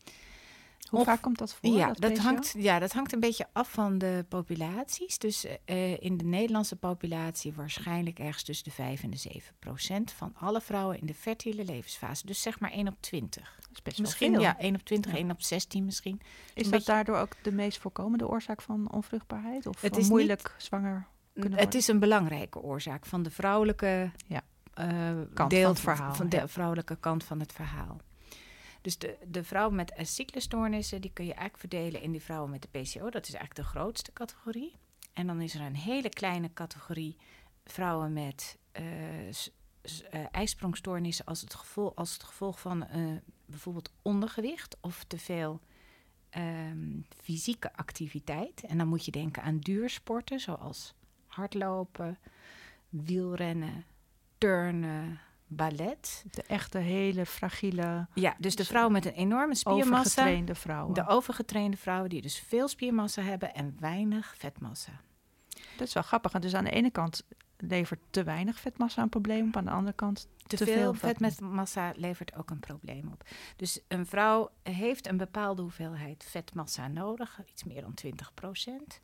Hoe 0.89 1.03
vaak 1.03 1.21
komt 1.21 1.37
dat 1.37 1.53
voor? 1.53 1.69
Ja 1.69 1.91
dat, 1.91 2.17
hangt, 2.17 2.53
ja, 2.57 2.79
dat 2.79 2.93
hangt 2.93 3.13
een 3.13 3.19
beetje 3.19 3.47
af 3.53 3.71
van 3.71 3.97
de 3.97 4.25
populaties. 4.29 5.17
Dus 5.17 5.45
uh, 5.45 6.01
in 6.01 6.17
de 6.17 6.23
Nederlandse 6.23 6.75
populatie 6.75 7.53
waarschijnlijk 7.53 8.19
ergens 8.19 8.43
tussen 8.43 8.65
de 8.65 8.71
5 8.71 9.03
en 9.03 9.09
de 9.09 9.17
7 9.17 9.55
procent 9.59 10.11
van 10.11 10.33
alle 10.35 10.61
vrouwen 10.61 10.99
in 10.99 11.05
de 11.05 11.13
fertile 11.13 11.65
levensfase. 11.65 12.25
Dus 12.25 12.41
zeg 12.41 12.59
maar 12.59 12.71
1 12.71 12.87
op 12.87 12.95
20. 12.99 13.55
Dat 13.59 13.69
is 13.71 13.81
best 13.81 13.99
misschien 13.99 14.33
veel. 14.33 14.41
ja, 14.41 14.59
1 14.59 14.75
op 14.75 14.83
20, 14.83 15.11
ja. 15.11 15.17
1 15.17 15.31
op 15.31 15.41
16 15.41 15.85
misschien. 15.85 16.21
Is 16.53 16.69
dat 16.69 16.85
daardoor 16.85 17.17
ook 17.17 17.35
de 17.43 17.51
meest 17.51 17.77
voorkomende 17.77 18.27
oorzaak 18.27 18.61
van 18.61 18.91
onvruchtbaarheid? 18.91 19.65
Of 19.65 19.81
het 19.81 19.97
is 19.97 20.09
moeilijk 20.09 20.43
niet, 20.53 20.63
zwanger 20.63 21.07
kunnen 21.33 21.59
Het 21.59 21.75
is 21.75 21.87
een 21.87 21.99
belangrijke 21.99 22.61
oorzaak 22.61 23.05
van 23.05 23.23
de 23.23 23.31
vrouwelijke 23.31 24.11
ja. 24.27 24.41
uh, 24.79 25.21
kant 25.33 25.49
deel 25.49 25.61
van 25.61 25.71
het 25.71 25.79
verhaal. 25.79 26.13
Van 26.13 26.29
de 26.29 26.37
ja. 26.37 26.47
vrouwelijke 26.47 26.95
kant 26.95 27.23
van 27.23 27.39
het 27.39 27.53
verhaal. 27.53 27.97
Dus 28.83 28.97
de, 28.97 29.17
de 29.27 29.43
vrouwen 29.43 29.75
met 29.75 29.93
cyclusstoornissen, 30.01 31.01
die 31.01 31.11
kun 31.13 31.25
je 31.25 31.33
eigenlijk 31.33 31.59
verdelen 31.59 32.01
in 32.01 32.11
die 32.11 32.21
vrouwen 32.21 32.49
met 32.49 32.61
de 32.61 32.67
PCO. 32.67 33.09
Dat 33.09 33.27
is 33.27 33.33
eigenlijk 33.33 33.55
de 33.55 33.77
grootste 33.77 34.13
categorie. 34.13 34.75
En 35.13 35.27
dan 35.27 35.41
is 35.41 35.55
er 35.55 35.61
een 35.61 35.75
hele 35.75 36.09
kleine 36.09 36.53
categorie 36.53 37.17
vrouwen 37.65 38.13
met 38.13 38.57
uh, 38.79 40.25
ijsprongstoornissen 40.31 41.25
als 41.25 41.41
het 41.41 41.53
gevolg, 41.53 41.95
als 41.95 42.13
het 42.13 42.23
gevolg 42.23 42.59
van 42.59 42.87
uh, 42.95 43.17
bijvoorbeeld 43.45 43.91
ondergewicht 44.01 44.77
of 44.81 45.03
te 45.03 45.17
veel 45.17 45.59
um, 46.37 47.05
fysieke 47.21 47.73
activiteit. 47.75 48.63
En 48.63 48.77
dan 48.77 48.87
moet 48.87 49.05
je 49.05 49.11
denken 49.11 49.43
aan 49.43 49.59
duursporten 49.59 50.39
zoals 50.39 50.93
hardlopen, 51.27 52.17
wielrennen, 52.89 53.85
turnen, 54.37 55.19
ballet. 55.55 56.25
De 56.31 56.43
echte 56.43 56.77
hele 56.77 57.25
fragiele. 57.25 58.07
Ja, 58.13 58.35
dus 58.37 58.55
de 58.55 58.65
vrouwen 58.65 58.91
met 58.93 59.05
een 59.05 59.13
enorme 59.13 59.55
spiermassa. 59.55 59.95
Overgetrainde 59.95 60.55
vrouwen. 60.55 60.93
De 60.93 61.07
overgetrainde 61.07 61.77
vrouwen 61.77 62.09
die 62.09 62.21
dus 62.21 62.39
veel 62.39 62.67
spiermassa 62.67 63.21
hebben 63.21 63.53
en 63.53 63.77
weinig 63.79 64.35
vetmassa. 64.37 64.91
Dat 65.77 65.87
is 65.87 65.93
wel 65.93 66.03
grappig. 66.03 66.31
Dus 66.31 66.53
aan 66.53 66.63
de 66.63 66.71
ene 66.71 66.89
kant 66.89 67.23
levert 67.57 67.99
te 68.09 68.23
weinig 68.23 68.59
vetmassa 68.59 69.01
een 69.01 69.09
probleem 69.09 69.47
op. 69.47 69.57
Aan 69.57 69.65
de 69.65 69.71
andere 69.71 69.95
kant 69.95 70.27
te, 70.47 70.57
te 70.57 70.65
veel 70.65 70.93
vetmassa 70.93 71.93
levert 71.95 72.35
ook 72.35 72.49
een 72.49 72.59
probleem 72.59 73.09
op. 73.11 73.23
Dus 73.55 73.79
een 73.87 74.05
vrouw 74.05 74.49
heeft 74.63 75.07
een 75.07 75.17
bepaalde 75.17 75.61
hoeveelheid 75.61 76.25
vetmassa 76.29 76.87
nodig, 76.87 77.39
iets 77.51 77.63
meer 77.63 77.81
dan 77.81 77.93
20 77.93 78.33
procent. 78.33 79.01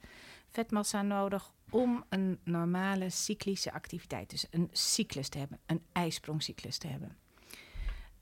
Vetmassa 0.50 1.02
nodig 1.02 1.52
om 1.70 2.04
een 2.10 2.40
normale 2.44 3.10
cyclische 3.10 3.74
activiteit, 3.74 4.30
dus 4.30 4.48
een 4.52 4.70
cyclus 4.72 5.30
te 5.30 5.38
hebben, 5.38 5.60
een 5.66 5.82
ijsprongcyclus 5.92 6.78
te 6.78 6.88
hebben. 6.88 7.18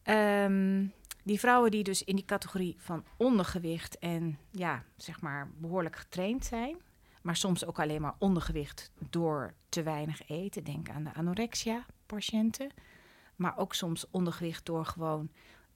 Um, 0.03 0.93
die 1.23 1.39
vrouwen 1.39 1.71
die 1.71 1.83
dus 1.83 2.03
in 2.03 2.15
die 2.15 2.25
categorie 2.25 2.75
van 2.77 3.03
ondergewicht 3.17 3.99
en 3.99 4.37
ja, 4.51 4.83
zeg 4.95 5.21
maar 5.21 5.51
behoorlijk 5.57 5.95
getraind 5.95 6.45
zijn, 6.45 6.77
maar 7.21 7.35
soms 7.35 7.65
ook 7.65 7.79
alleen 7.79 8.01
maar 8.01 8.15
ondergewicht 8.19 8.91
door 9.09 9.53
te 9.69 9.83
weinig 9.83 10.29
eten. 10.29 10.63
Denk 10.63 10.89
aan 10.89 11.03
de 11.03 11.13
anorexia-patiënten. 11.13 12.69
Maar 13.35 13.57
ook 13.57 13.73
soms 13.73 14.05
ondergewicht 14.11 14.65
door 14.65 14.85
gewoon 14.85 15.29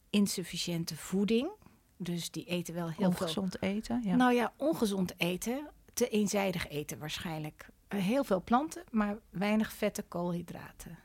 insufficiënte 0.10 0.96
voeding. 0.96 1.50
Dus 1.98 2.32
die 2.32 2.46
eten 2.46 2.74
wel 2.74 2.90
heel 2.90 3.08
ongezond 3.08 3.58
veel. 3.60 3.70
eten. 3.70 4.02
Ja. 4.04 4.16
Nou 4.16 4.34
ja, 4.34 4.54
ongezond 4.58 5.14
eten. 5.20 5.68
Te 5.94 6.10
eenzijdig 6.10 6.68
eten 6.68 7.00
waarschijnlijk. 7.00 7.70
Heel 7.88 8.24
veel 8.24 8.44
planten, 8.44 8.84
maar 8.92 9.18
weinig 9.30 9.74
vette 9.74 10.02
koolhydraten. 10.02 10.98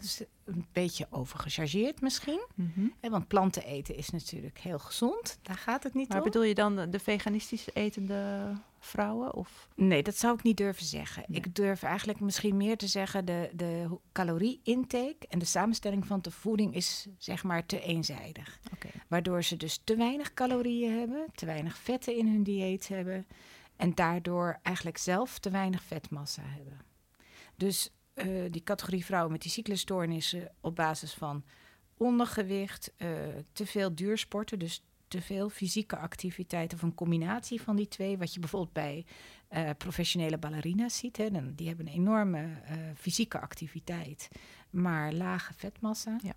Dus 0.00 0.22
een 0.44 0.66
beetje 0.72 1.06
overgechargeerd 1.10 2.00
misschien. 2.00 2.46
Mm 2.54 2.72
-hmm. 2.74 3.10
Want 3.10 3.28
planten 3.28 3.64
eten 3.64 3.96
is 3.96 4.10
natuurlijk 4.10 4.58
heel 4.58 4.78
gezond. 4.78 5.38
Daar 5.42 5.56
gaat 5.56 5.82
het 5.82 5.94
niet 5.94 6.08
maar 6.08 6.18
om. 6.18 6.24
bedoel 6.24 6.42
je 6.42 6.54
dan 6.54 6.90
de 6.90 6.98
veganistisch 6.98 7.68
etende 7.72 8.52
vrouwen? 8.78 9.34
Of? 9.34 9.68
Nee, 9.74 10.02
dat 10.02 10.16
zou 10.16 10.34
ik 10.34 10.42
niet 10.42 10.56
durven 10.56 10.84
zeggen. 10.84 11.24
Nee. 11.26 11.38
Ik 11.38 11.54
durf 11.54 11.82
eigenlijk 11.82 12.20
misschien 12.20 12.56
meer 12.56 12.76
te 12.76 12.86
zeggen... 12.86 13.24
de, 13.24 13.50
de 13.54 13.98
calorie-intake 14.12 15.26
en 15.28 15.38
de 15.38 15.44
samenstelling 15.44 16.06
van 16.06 16.20
de 16.20 16.30
voeding 16.30 16.74
is 16.74 17.06
zeg 17.18 17.42
maar 17.42 17.66
te 17.66 17.80
eenzijdig. 17.80 18.60
Okay. 18.74 18.92
Waardoor 19.08 19.42
ze 19.42 19.56
dus 19.56 19.80
te 19.84 19.96
weinig 19.96 20.34
calorieën 20.34 20.98
hebben... 20.98 21.26
te 21.34 21.46
weinig 21.46 21.76
vetten 21.76 22.16
in 22.16 22.26
hun 22.26 22.42
dieet 22.42 22.88
hebben... 22.88 23.26
en 23.80 23.94
daardoor 23.94 24.58
eigenlijk 24.62 24.98
zelf 24.98 25.38
te 25.38 25.50
weinig 25.50 25.82
vetmassa 25.82 26.42
hebben. 26.44 26.80
Dus 27.56 27.90
uh, 28.14 28.50
die 28.50 28.62
categorie 28.62 29.04
vrouwen 29.04 29.32
met 29.32 29.42
die 29.42 29.50
cyclusstoornissen 29.50 30.52
op 30.60 30.76
basis 30.76 31.14
van 31.14 31.44
ondergewicht, 31.96 32.92
uh, 32.96 33.08
te 33.52 33.66
veel 33.66 33.94
duursporten, 33.94 34.58
dus 34.58 34.84
te 35.08 35.20
veel 35.20 35.48
fysieke 35.48 35.96
activiteit 35.96 36.74
of 36.74 36.82
een 36.82 36.94
combinatie 36.94 37.62
van 37.62 37.76
die 37.76 37.88
twee, 37.88 38.18
wat 38.18 38.34
je 38.34 38.40
bijvoorbeeld 38.40 38.72
bij 38.72 39.06
uh, 39.50 39.70
professionele 39.78 40.38
ballerina's 40.38 40.96
ziet. 40.96 41.16
Hè, 41.16 41.30
dan, 41.30 41.52
die 41.54 41.68
hebben 41.68 41.86
een 41.86 41.92
enorme 41.92 42.48
fysieke 42.96 43.40
activiteit, 43.40 44.28
maar 44.70 45.12
lage 45.12 45.52
vetmassa. 45.56 46.18
Ja. 46.22 46.34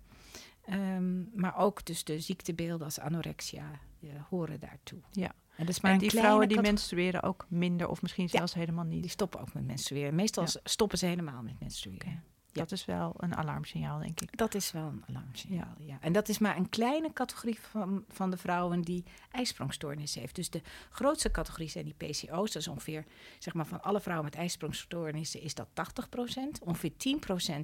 Um, 0.96 1.30
maar 1.34 1.56
ook 1.56 1.84
dus 1.84 2.04
de 2.04 2.20
ziektebeelden 2.20 2.84
als 2.84 3.00
anorexia 3.00 3.80
horen 4.28 4.60
daartoe. 4.60 4.98
Ja. 5.10 5.34
En, 5.56 5.66
dus 5.66 5.80
maar 5.80 5.92
en 5.92 5.98
die 5.98 6.10
vrouwen 6.10 6.48
die 6.48 6.60
menstrueren 6.60 7.22
ook 7.22 7.46
minder 7.48 7.88
of 7.88 8.02
misschien 8.02 8.28
zelfs 8.28 8.52
ja, 8.52 8.58
helemaal 8.58 8.84
niet. 8.84 9.02
Die 9.02 9.10
stoppen 9.10 9.40
ook 9.40 9.54
met 9.54 9.66
menstrueren. 9.66 10.14
Meestal 10.14 10.44
ja. 10.44 10.60
stoppen 10.64 10.98
ze 10.98 11.06
helemaal 11.06 11.42
met 11.42 11.60
menstrueren. 11.60 12.06
Okay. 12.06 12.12
Ja. 12.12 12.60
Dat 12.60 12.72
is 12.72 12.84
wel 12.84 13.14
een 13.16 13.34
alarmsignaal, 13.36 13.98
denk 13.98 14.20
ik. 14.20 14.36
Dat 14.36 14.54
is 14.54 14.72
wel 14.72 14.86
een 14.86 15.04
alarmsignaal, 15.08 15.74
ja. 15.78 15.98
En 16.00 16.12
dat 16.12 16.28
is 16.28 16.38
maar 16.38 16.56
een 16.56 16.68
kleine 16.68 17.12
categorie 17.12 17.60
van, 17.60 18.04
van 18.08 18.30
de 18.30 18.36
vrouwen 18.36 18.80
die 18.80 19.04
ijsprongstoornis 19.30 20.14
heeft. 20.14 20.34
Dus 20.34 20.50
de 20.50 20.60
grootste 20.90 21.30
categorie 21.30 21.68
zijn 21.68 21.84
die 21.84 21.94
PCO's. 21.94 22.52
Dat 22.52 22.62
is 22.62 22.68
ongeveer, 22.68 23.04
zeg 23.38 23.54
maar, 23.54 23.66
van 23.66 23.82
alle 23.82 24.00
vrouwen 24.00 24.24
met 24.24 24.34
ijsprongstoornissen 24.34 25.40
is 25.40 25.54
dat 25.54 25.68
80% 25.68 26.62
Ongeveer 26.62 26.92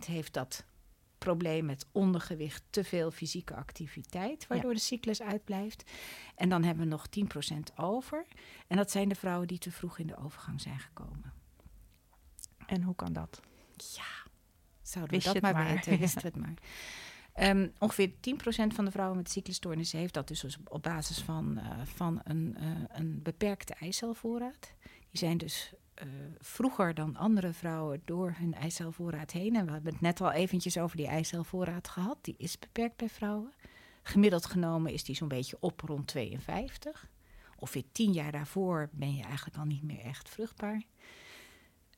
10% 0.03 0.07
heeft 0.07 0.33
dat 0.33 0.64
probleem 1.20 1.64
met 1.64 1.87
ondergewicht, 1.92 2.62
te 2.70 2.85
veel 2.85 3.11
fysieke 3.11 3.54
activiteit, 3.54 4.46
waardoor 4.46 4.70
ja. 4.70 4.76
de 4.76 4.83
cyclus 4.83 5.22
uitblijft. 5.22 5.90
En 6.35 6.48
dan 6.48 6.62
hebben 6.62 6.85
we 6.85 6.90
nog 6.90 7.06
10% 7.52 7.74
over. 7.76 8.26
En 8.66 8.76
dat 8.76 8.90
zijn 8.90 9.09
de 9.09 9.14
vrouwen 9.14 9.48
die 9.48 9.59
te 9.59 9.70
vroeg 9.70 9.98
in 9.98 10.06
de 10.06 10.16
overgang 10.16 10.61
zijn 10.61 10.78
gekomen. 10.78 11.33
En 12.66 12.83
hoe 12.83 12.94
kan 12.94 13.12
dat? 13.12 13.40
Ja, 13.76 14.30
zouden 14.83 15.18
we 15.18 15.24
dat 15.24 15.40
maar, 15.40 15.52
maar 15.52 15.74
weten, 15.74 15.98
wist 16.06 16.22
het 16.22 16.37
maar. 16.37 16.54
Um, 17.40 17.72
ongeveer 17.78 18.11
10% 18.11 18.12
van 18.66 18.85
de 18.85 18.90
vrouwen 18.90 19.16
met 19.16 19.30
cyclusstoornissen 19.30 19.98
heeft 19.98 20.14
dat 20.14 20.28
dus 20.28 20.59
op 20.64 20.83
basis 20.83 21.18
van, 21.18 21.59
uh, 21.59 21.80
van 21.85 22.20
een, 22.24 22.56
uh, 22.61 22.70
een 22.88 23.22
beperkte 23.22 23.74
eicelvoorraad. 23.74 24.74
Die 24.83 25.18
zijn 25.18 25.38
dus 25.38 25.72
vroeger 26.38 26.94
dan 26.94 27.16
andere 27.16 27.52
vrouwen 27.52 28.02
door 28.04 28.34
hun 28.38 28.54
eicelvoorraad 28.54 29.30
heen. 29.30 29.56
En 29.56 29.66
we 29.66 29.72
hebben 29.72 29.92
het 29.92 30.00
net 30.00 30.20
al 30.20 30.32
eventjes 30.32 30.78
over 30.78 30.96
die 30.96 31.06
eicelvoorraad 31.06 31.88
gehad. 31.88 32.18
Die 32.20 32.34
is 32.38 32.58
beperkt 32.58 32.96
bij 32.96 33.08
vrouwen. 33.08 33.52
Gemiddeld 34.02 34.46
genomen 34.46 34.92
is 34.92 35.04
die 35.04 35.14
zo'n 35.14 35.28
beetje 35.28 35.56
op 35.60 35.80
rond 35.80 36.06
52. 36.06 37.08
Ongeveer 37.56 37.84
tien 37.92 38.12
jaar 38.12 38.32
daarvoor 38.32 38.88
ben 38.92 39.14
je 39.14 39.22
eigenlijk 39.22 39.56
al 39.56 39.64
niet 39.64 39.82
meer 39.82 40.00
echt 40.00 40.28
vruchtbaar. 40.28 40.82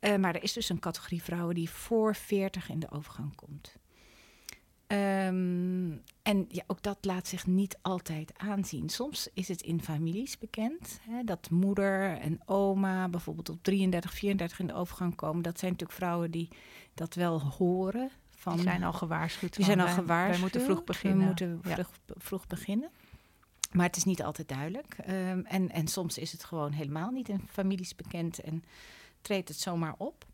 Uh, 0.00 0.16
maar 0.16 0.34
er 0.34 0.42
is 0.42 0.52
dus 0.52 0.68
een 0.68 0.78
categorie 0.78 1.22
vrouwen 1.22 1.54
die 1.54 1.70
voor 1.70 2.14
40 2.14 2.68
in 2.68 2.78
de 2.78 2.90
overgang 2.90 3.34
komt. 3.34 3.76
Um, 4.92 6.02
en 6.22 6.44
ja, 6.48 6.62
ook 6.66 6.82
dat 6.82 6.98
laat 7.00 7.26
zich 7.26 7.46
niet 7.46 7.78
altijd 7.82 8.32
aanzien. 8.36 8.88
Soms 8.88 9.28
is 9.34 9.48
het 9.48 9.62
in 9.62 9.82
families 9.82 10.38
bekend 10.38 11.00
hè, 11.08 11.24
dat 11.24 11.50
moeder 11.50 12.18
en 12.18 12.40
oma 12.44 13.08
bijvoorbeeld 13.08 13.48
op 13.48 13.62
33, 13.62 14.14
34 14.14 14.58
in 14.58 14.66
de 14.66 14.74
overgang 14.74 15.14
komen. 15.14 15.42
Dat 15.42 15.58
zijn 15.58 15.70
natuurlijk 15.72 15.98
vrouwen 15.98 16.30
die 16.30 16.48
dat 16.94 17.14
wel 17.14 17.40
horen. 17.40 18.10
Van, 18.30 18.54
die 18.54 18.62
zijn 18.62 18.82
al 18.82 18.92
gewaarschuwd. 18.92 19.56
Die 19.56 19.64
zijn 19.64 19.80
al 19.80 19.84
wij, 19.84 19.94
gewaarschuwd. 19.94 20.30
Wij 20.30 20.40
moeten 20.40 20.60
vroeg 20.60 20.84
beginnen. 20.84 21.18
We 21.18 21.24
moeten 21.24 21.60
vroeg, 21.62 21.90
vroeg 22.06 22.46
beginnen. 22.46 22.90
Maar 23.72 23.86
het 23.86 23.96
is 23.96 24.04
niet 24.04 24.22
altijd 24.22 24.48
duidelijk. 24.48 24.96
Um, 25.08 25.44
en, 25.44 25.70
en 25.70 25.88
soms 25.88 26.18
is 26.18 26.32
het 26.32 26.44
gewoon 26.44 26.72
helemaal 26.72 27.10
niet 27.10 27.28
in 27.28 27.48
families 27.50 27.94
bekend 27.94 28.38
en 28.40 28.64
treedt 29.20 29.48
het 29.48 29.58
zomaar 29.58 29.94
op. 29.98 30.24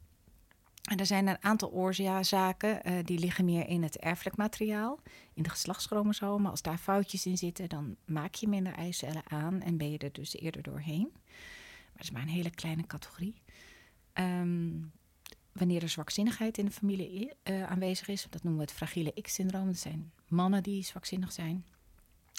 En 0.88 0.98
er 0.98 1.06
zijn 1.06 1.26
een 1.26 1.44
aantal 1.44 1.70
oorzaken, 1.70 2.80
uh, 2.88 2.98
die 3.04 3.18
liggen 3.18 3.44
meer 3.44 3.66
in 3.66 3.82
het 3.82 3.96
erfelijk 3.96 4.36
materiaal, 4.36 5.00
in 5.34 5.42
de 5.42 5.48
geslachtschromosomen. 5.48 6.50
Als 6.50 6.62
daar 6.62 6.78
foutjes 6.78 7.26
in 7.26 7.38
zitten, 7.38 7.68
dan 7.68 7.96
maak 8.04 8.34
je 8.34 8.48
minder 8.48 8.72
eicellen 8.72 9.22
aan 9.30 9.60
en 9.60 9.76
ben 9.76 9.90
je 9.90 9.98
er 9.98 10.12
dus 10.12 10.36
eerder 10.36 10.62
doorheen. 10.62 11.08
Maar 11.12 11.92
dat 11.92 12.02
is 12.02 12.10
maar 12.10 12.22
een 12.22 12.28
hele 12.28 12.50
kleine 12.50 12.86
categorie. 12.86 13.42
Um, 14.14 14.92
wanneer 15.52 15.82
er 15.82 15.88
zwakzinnigheid 15.88 16.58
in 16.58 16.64
de 16.64 16.70
familie 16.70 17.32
uh, 17.44 17.62
aanwezig 17.70 18.08
is. 18.08 18.26
Dat 18.30 18.42
noemen 18.42 18.60
we 18.60 18.66
het 18.66 18.76
fragiele 18.76 19.14
X-syndroom. 19.22 19.66
Dat 19.66 19.78
zijn 19.78 20.12
mannen 20.28 20.62
die 20.62 20.84
zwakzinnig 20.84 21.32
zijn. 21.32 21.64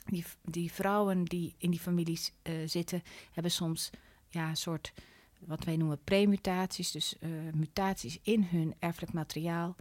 Die, 0.05 0.25
die 0.43 0.71
vrouwen 0.71 1.23
die 1.23 1.55
in 1.57 1.71
die 1.71 1.79
families 1.79 2.33
uh, 2.43 2.67
zitten, 2.67 3.03
hebben 3.31 3.51
soms 3.51 3.89
ja, 4.27 4.49
een 4.49 4.57
soort 4.57 4.93
wat 5.39 5.63
wij 5.63 5.77
noemen 5.77 6.03
premutaties, 6.03 6.91
dus 6.91 7.15
uh, 7.19 7.29
mutaties 7.53 8.19
in 8.21 8.47
hun 8.51 8.75
erfelijk 8.79 9.13
materiaal. 9.13 9.75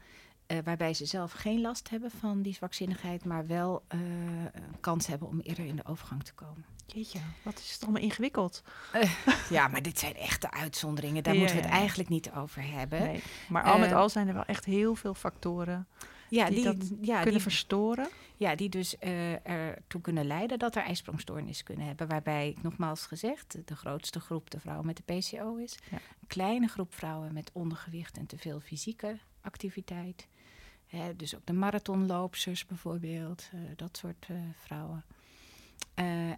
Uh, 0.46 0.58
waarbij 0.64 0.94
ze 0.94 1.06
zelf 1.06 1.32
geen 1.32 1.60
last 1.60 1.90
hebben 1.90 2.10
van 2.10 2.42
die 2.42 2.54
zwakzinnigheid, 2.54 3.24
maar 3.24 3.46
wel 3.46 3.84
uh, 3.94 4.00
een 4.52 4.80
kans 4.80 5.06
hebben 5.06 5.28
om 5.28 5.40
eerder 5.40 5.64
in 5.64 5.76
de 5.76 5.84
overgang 5.84 6.22
te 6.22 6.34
komen. 6.34 6.64
Jeetje, 6.86 7.18
wat 7.42 7.58
is 7.58 7.72
het 7.72 7.82
allemaal 7.82 8.02
ingewikkeld? 8.02 8.62
ja, 9.50 9.68
maar 9.68 9.82
dit 9.82 9.98
zijn 9.98 10.16
echte 10.16 10.50
uitzonderingen. 10.50 11.22
Daar 11.22 11.34
ja, 11.34 11.38
moeten 11.38 11.56
we 11.56 11.62
het 11.62 11.72
ja. 11.72 11.78
eigenlijk 11.78 12.08
niet 12.08 12.30
over 12.30 12.62
hebben. 12.62 13.02
Nee, 13.02 13.22
maar 13.48 13.62
al 13.62 13.78
met 13.78 13.92
al 13.92 14.08
zijn 14.08 14.28
er 14.28 14.34
wel 14.34 14.44
echt 14.44 14.64
heel 14.64 14.94
veel 14.94 15.14
factoren 15.14 15.88
ja, 16.28 16.50
die, 16.50 16.64
dat 16.64 16.90
ja, 17.00 17.14
kunnen 17.14 17.32
die, 17.32 17.42
verstoren. 17.42 18.08
Ja, 18.36 18.54
die 18.54 18.68
dus 18.68 18.94
uh, 19.00 19.46
ertoe 19.46 20.00
kunnen 20.00 20.26
leiden 20.26 20.58
dat 20.58 20.76
er 20.76 20.82
ijsprongstoornis 20.82 21.62
kunnen 21.62 21.86
hebben. 21.86 22.08
Waarbij, 22.08 22.56
nogmaals 22.62 23.06
gezegd, 23.06 23.58
de 23.64 23.76
grootste 23.76 24.20
groep 24.20 24.50
de 24.50 24.60
vrouwen 24.60 24.86
met 24.86 24.96
de 24.96 25.14
PCO 25.14 25.56
is. 25.56 25.78
Ja. 25.90 25.96
Een 25.96 26.26
kleine 26.26 26.66
groep 26.66 26.94
vrouwen 26.94 27.32
met 27.32 27.50
ondergewicht 27.52 28.16
en 28.16 28.26
te 28.26 28.38
veel 28.38 28.60
fysieke 28.60 29.18
activiteit. 29.40 30.28
Hè, 30.86 31.16
dus 31.16 31.36
ook 31.36 31.46
de 31.46 31.52
marathonloopsters 31.52 32.66
bijvoorbeeld, 32.66 33.50
uh, 33.54 33.60
dat 33.76 33.96
soort 33.96 34.26
uh, 34.30 34.36
vrouwen. 34.56 35.04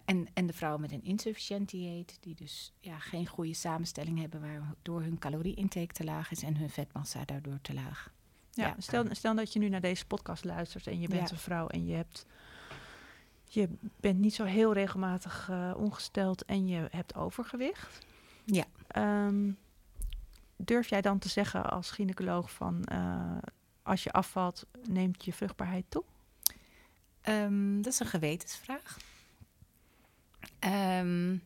en, 0.05 0.27
en 0.33 0.47
de 0.47 0.53
vrouwen 0.53 0.81
met 0.81 0.91
een 0.91 1.03
insufficiënt 1.03 1.69
dieet, 1.69 2.17
die 2.21 2.35
dus 2.35 2.73
ja, 2.79 2.99
geen 2.99 3.27
goede 3.27 3.53
samenstelling 3.53 4.19
hebben, 4.19 4.41
waardoor 4.41 5.01
hun 5.01 5.19
calorie-intake 5.19 5.93
te 5.93 6.03
laag 6.03 6.31
is 6.31 6.43
en 6.43 6.57
hun 6.57 6.69
vetmassa 6.69 7.25
daardoor 7.25 7.59
te 7.61 7.73
laag. 7.73 8.11
Ja, 8.61 8.75
Stel, 8.77 9.05
stel 9.11 9.35
dat 9.35 9.53
je 9.53 9.59
nu 9.59 9.69
naar 9.69 9.81
deze 9.81 10.05
podcast 10.05 10.43
luistert 10.43 10.87
en 10.87 10.99
je 10.99 11.07
bent 11.07 11.31
een 11.31 11.37
vrouw 11.37 11.67
en 11.67 11.85
je 11.85 11.95
hebt 11.95 12.25
je 13.53 13.69
bent 13.99 14.19
niet 14.19 14.33
zo 14.33 14.43
heel 14.43 14.73
regelmatig 14.73 15.47
uh, 15.51 15.73
ongesteld 15.77 16.45
en 16.45 16.67
je 16.67 16.87
hebt 16.91 17.15
overgewicht. 17.15 18.05
Ja. 18.45 18.65
Um, 19.27 19.57
durf 20.55 20.89
jij 20.89 21.01
dan 21.01 21.19
te 21.19 21.29
zeggen 21.29 21.69
als 21.69 21.91
gynaecoloog 21.91 22.51
van 22.51 22.87
uh, 22.91 23.37
als 23.83 24.03
je 24.03 24.11
afvalt, 24.11 24.65
neemt 24.87 25.25
je 25.25 25.33
vruchtbaarheid 25.33 25.85
toe? 25.89 26.03
Um, 27.23 27.81
dat 27.81 27.93
is 27.93 27.99
een 27.99 28.05
gewetensvraag. 28.05 28.97
Um, 30.99 31.43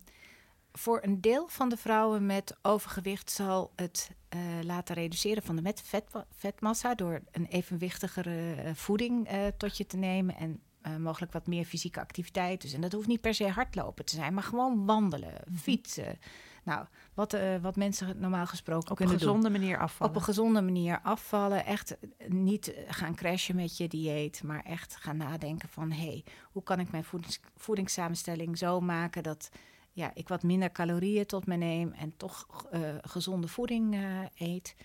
voor 0.78 1.00
een 1.04 1.22
deel 1.22 1.48
van 1.48 1.70
de 1.70 1.78
vrouwen 1.78 2.26
met 2.26 2.56
overgewicht 2.62 3.32
zal 3.32 3.72
het 3.76 4.12
uh, 4.36 4.42
laten 4.64 4.96
reduceren 4.96 5.44
van 5.44 5.56
de 5.56 5.62
met 5.62 5.82
vet, 5.82 6.06
vetmassa 6.32 6.96
door 6.96 7.22
een 7.32 7.46
evenwichtigere 7.46 8.64
uh, 8.64 8.70
voeding 8.74 9.32
uh, 9.32 9.48
tot 9.58 9.78
je 9.78 9.86
te 9.86 9.98
nemen 9.98 10.36
en 10.36 10.60
mogelijk 11.00 11.32
wat 11.32 11.48
meer 11.48 11.66
fysieke 11.66 12.00
activiteit. 12.00 12.62
Dus, 12.62 12.74
en 12.74 12.82
dat 12.82 12.92
hoeft 12.92 13.08
niet 13.08 13.22
per 13.22 13.34
se 13.34 13.48
hardlopen 13.48 14.06
te 14.06 14.16
zijn, 14.16 14.34
maar 14.34 14.44
gewoon 14.44 14.86
wandelen, 14.86 15.34
mhm. 15.46 15.58
fietsen. 15.58 16.20
Nou, 16.64 16.86
wat, 17.14 17.38
wat 17.62 17.76
mensen 17.76 18.20
normaal 18.20 18.46
gesproken 18.46 18.92
op 18.92 18.98
kunnen 18.98 19.18
doen. 19.18 19.30
Op 19.30 19.36
een 19.36 19.42
gezonde 19.42 19.60
manier 19.60 19.80
afvallen. 19.80 20.14
Op 20.14 20.20
een 20.20 20.26
gezonde 20.26 20.62
manier 20.62 21.00
afvallen. 21.04 21.66
Echt 21.66 21.98
niet 22.28 22.74
gaan 22.88 23.16
crashen 23.16 23.56
met 23.56 23.78
je 23.78 23.88
dieet, 23.88 24.44
maar 24.44 24.64
echt 24.64 24.96
gaan 24.96 25.18
nadenken 25.18 25.70
van... 25.70 25.92
hé, 25.92 26.06
hey, 26.06 26.24
hoe 26.52 26.64
kan 26.64 26.80
ik 26.80 26.92
mijn 26.92 27.04
voedings, 27.04 27.40
voedingssamenstelling 27.56 28.58
zo 28.58 28.80
maken 28.80 29.24
dat 29.24 29.50
ja, 29.96 30.12
ik 30.14 30.28
wat 30.28 30.44
minder 30.44 30.72
calorieën 30.72 31.26
tot 31.26 31.46
me 31.46 31.56
neem 31.56 31.92
en 31.92 32.14
toch 32.18 32.68
uh, 32.74 32.90
gezonde 33.02 33.48
voeding 33.48 33.96
uh, 33.96 34.20
eet. 34.38 34.76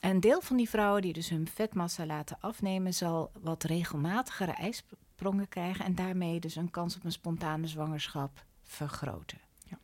Een 0.00 0.20
deel 0.20 0.40
van 0.40 0.56
die 0.56 0.68
vrouwen 0.68 1.02
die 1.02 1.12
dus 1.12 1.28
hun 1.28 1.48
vetmassa 1.48 2.06
laten 2.06 2.36
afnemen, 2.40 2.94
zal 2.94 3.30
wat 3.40 3.62
regelmatigere 3.62 4.52
ijsprongen 4.52 5.48
krijgen 5.48 5.84
en 5.84 5.94
daarmee 5.94 6.40
dus 6.40 6.56
een 6.56 6.70
kans 6.70 6.96
op 6.96 7.04
een 7.04 7.12
spontane 7.12 7.66
zwangerschap 7.66 8.44
vergroten. 8.62 9.38
Ja. 9.68 9.78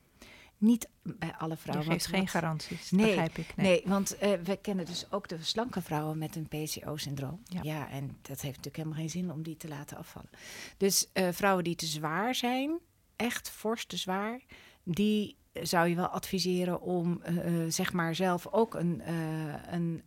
Niet 0.59 0.89
bij 1.03 1.35
alle 1.39 1.57
vrouwen. 1.57 1.87
Je 1.87 1.93
geeft 1.93 2.07
geen 2.07 2.29
garanties, 2.29 2.91
nee, 2.91 3.07
begrijp 3.07 3.37
ik. 3.37 3.57
Nee, 3.57 3.67
nee 3.67 3.83
want 3.85 4.17
uh, 4.23 4.33
we 4.33 4.57
kennen 4.57 4.87
dus 4.87 5.11
ook 5.11 5.29
de 5.29 5.43
slanke 5.43 5.83
vrouwen 5.83 6.19
met 6.19 6.37
een 6.37 6.49
PCO-syndroom. 6.49 7.41
Ja. 7.45 7.61
ja. 7.63 7.91
en 7.91 8.07
dat 8.23 8.41
heeft 8.41 8.57
natuurlijk 8.57 8.77
helemaal 8.77 8.99
geen 8.99 9.11
zin 9.11 9.33
om 9.33 9.43
die 9.43 9.57
te 9.57 9.69
laten 9.69 9.97
afvallen. 9.97 10.31
Dus 10.77 11.11
vrouwen 11.13 11.65
die 11.65 11.77
te 11.77 11.87
zwaar 11.87 12.35
zijn, 12.35 12.81
echt 13.17 13.51
fors 13.51 13.87
te 13.87 13.97
zwaar, 13.97 14.41
die 14.83 15.37
zou 15.63 15.89
je 15.89 15.95
wel 15.95 16.07
adviseren 16.07 16.81
om 16.81 17.23
uh, 17.29 17.65
zeg 17.69 17.93
maar 17.93 18.15
zelf 18.15 18.47
ook 18.47 18.75
een, 18.75 19.03
uh, 19.09 19.73
een 19.73 20.03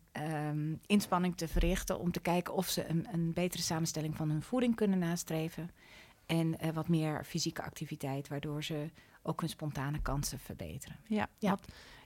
um, 0.47 0.79
inspanning 0.85 1.37
te 1.37 1.47
verrichten 1.47 1.99
om 1.99 2.11
te 2.11 2.19
kijken 2.19 2.53
of 2.53 2.69
ze 2.69 2.89
een, 2.89 3.07
een, 3.11 3.33
betere 3.33 3.63
samenstelling 3.63 4.15
van 4.15 4.29
hun 4.29 4.41
voeding 4.41 4.75
kunnen 4.75 4.99
nastreven. 4.99 5.69
En 6.25 6.55
uh, 6.63 6.69
wat 6.73 6.87
meer 6.87 7.23
fysieke 7.25 7.61
activiteit, 7.61 8.27
waardoor 8.27 8.63
ze 8.63 8.89
ook 9.21 9.39
hun 9.39 9.49
spontane 9.49 10.01
kansen 10.01 10.39
verbeteren. 10.39 10.97
Ja, 11.07 11.27
ja. 11.37 11.57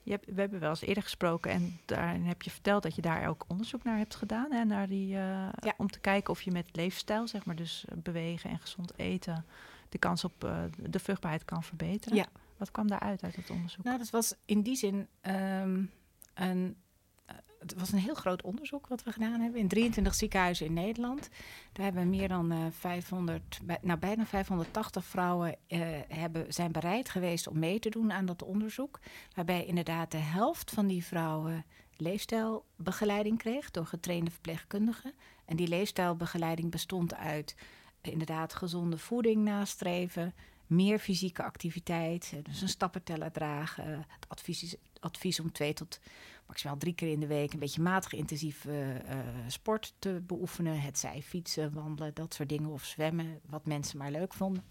Je 0.03 0.11
hebt, 0.11 0.25
we 0.25 0.41
hebben 0.41 0.59
wel 0.59 0.69
eens 0.69 0.81
eerder 0.81 1.03
gesproken 1.03 1.51
en 1.51 1.79
daarin 1.85 2.23
heb 2.23 2.41
je 2.41 2.51
verteld 2.51 2.83
dat 2.83 2.95
je 2.95 3.01
daar 3.01 3.27
ook 3.27 3.45
onderzoek 3.47 3.83
naar 3.83 3.97
hebt 3.97 4.15
gedaan. 4.15 4.51
Hè, 4.51 4.63
naar 4.63 4.87
die, 4.87 5.07
ja. 5.07 5.53
Om 5.77 5.89
te 5.89 5.99
kijken 5.99 6.33
of 6.33 6.41
je 6.41 6.51
met 6.51 6.69
leefstijl, 6.71 7.27
zeg 7.27 7.45
maar, 7.45 7.55
dus 7.55 7.85
bewegen 7.95 8.49
en 8.49 8.59
gezond 8.59 8.97
eten, 8.97 9.45
de 9.93 9.99
kans 9.99 10.23
op 10.23 10.39
de 10.89 10.99
vruchtbaarheid 10.99 11.45
kan 11.45 11.63
verbeteren. 11.63 12.17
Ja. 12.17 12.27
Wat 12.57 12.71
kwam 12.71 12.87
daaruit 12.87 13.23
uit 13.23 13.35
het 13.35 13.49
onderzoek? 13.49 13.83
Nou, 13.83 13.97
dat 13.97 14.09
was 14.09 14.35
in 14.45 14.61
die 14.61 14.75
zin 14.75 15.07
um, 15.21 15.91
een, 16.33 16.75
uh, 17.29 17.35
het 17.59 17.73
was 17.73 17.91
een 17.91 17.99
heel 17.99 18.13
groot 18.13 18.41
onderzoek 18.41 18.87
wat 18.87 19.03
we 19.03 19.11
gedaan 19.11 19.39
hebben 19.39 19.59
in 19.59 19.67
23 19.67 20.13
ziekenhuizen 20.15 20.65
in 20.65 20.73
Nederland. 20.73 21.29
Daar 21.71 21.85
hebben 21.85 22.09
meer 22.09 22.27
dan 22.27 22.51
uh, 22.51 22.59
500, 22.69 23.59
nou 23.81 23.99
bijna 23.99 24.25
580 24.25 25.05
vrouwen 25.05 25.55
hebben, 26.07 26.53
zijn 26.53 26.71
bereid 26.71 27.09
geweest 27.09 27.47
om 27.47 27.59
mee 27.59 27.79
te 27.79 27.89
doen 27.89 28.11
aan 28.11 28.25
dat 28.25 28.43
onderzoek. 28.43 28.99
Waarbij 29.33 29.65
inderdaad 29.65 30.11
de 30.11 30.17
helft 30.17 30.71
van 30.71 30.87
die 30.87 31.05
vrouwen 31.05 31.65
leefstijlbegeleiding 31.97 33.37
kreeg 33.37 33.71
door 33.71 33.85
getrainde 33.85 34.31
verpleegkundigen. 34.31 35.13
En 35.45 35.55
die 35.55 35.67
leefstijlbegeleiding 35.67 36.71
bestond 36.71 37.15
uit 37.15 37.55
inderdaad 38.11 38.53
gezonde 38.53 38.97
voeding 38.97 39.43
nastreven, 39.43 40.33
meer 40.67 40.99
fysieke 40.99 41.43
activiteit, 41.43 42.33
dus 42.43 42.61
een 42.61 42.69
stappenteller 42.69 43.31
dragen. 43.31 43.85
Het 43.87 44.25
advies, 44.27 44.63
is, 44.63 44.75
advies 44.99 45.39
om 45.39 45.51
twee 45.51 45.73
tot 45.73 45.99
maximaal 46.45 46.77
drie 46.77 46.93
keer 46.93 47.11
in 47.11 47.19
de 47.19 47.27
week 47.27 47.53
een 47.53 47.59
beetje 47.59 47.81
matig 47.81 48.13
intensief 48.13 48.65
uh, 48.65 48.75
sport 49.47 49.93
te 49.99 50.21
beoefenen. 50.27 50.81
Het 50.81 50.99
zij 50.99 51.21
fietsen, 51.21 51.73
wandelen, 51.73 52.13
dat 52.13 52.33
soort 52.33 52.49
dingen 52.49 52.69
of 52.69 52.83
zwemmen, 52.83 53.39
wat 53.49 53.65
mensen 53.65 53.97
maar 53.97 54.11
leuk 54.11 54.33
vonden. 54.33 54.63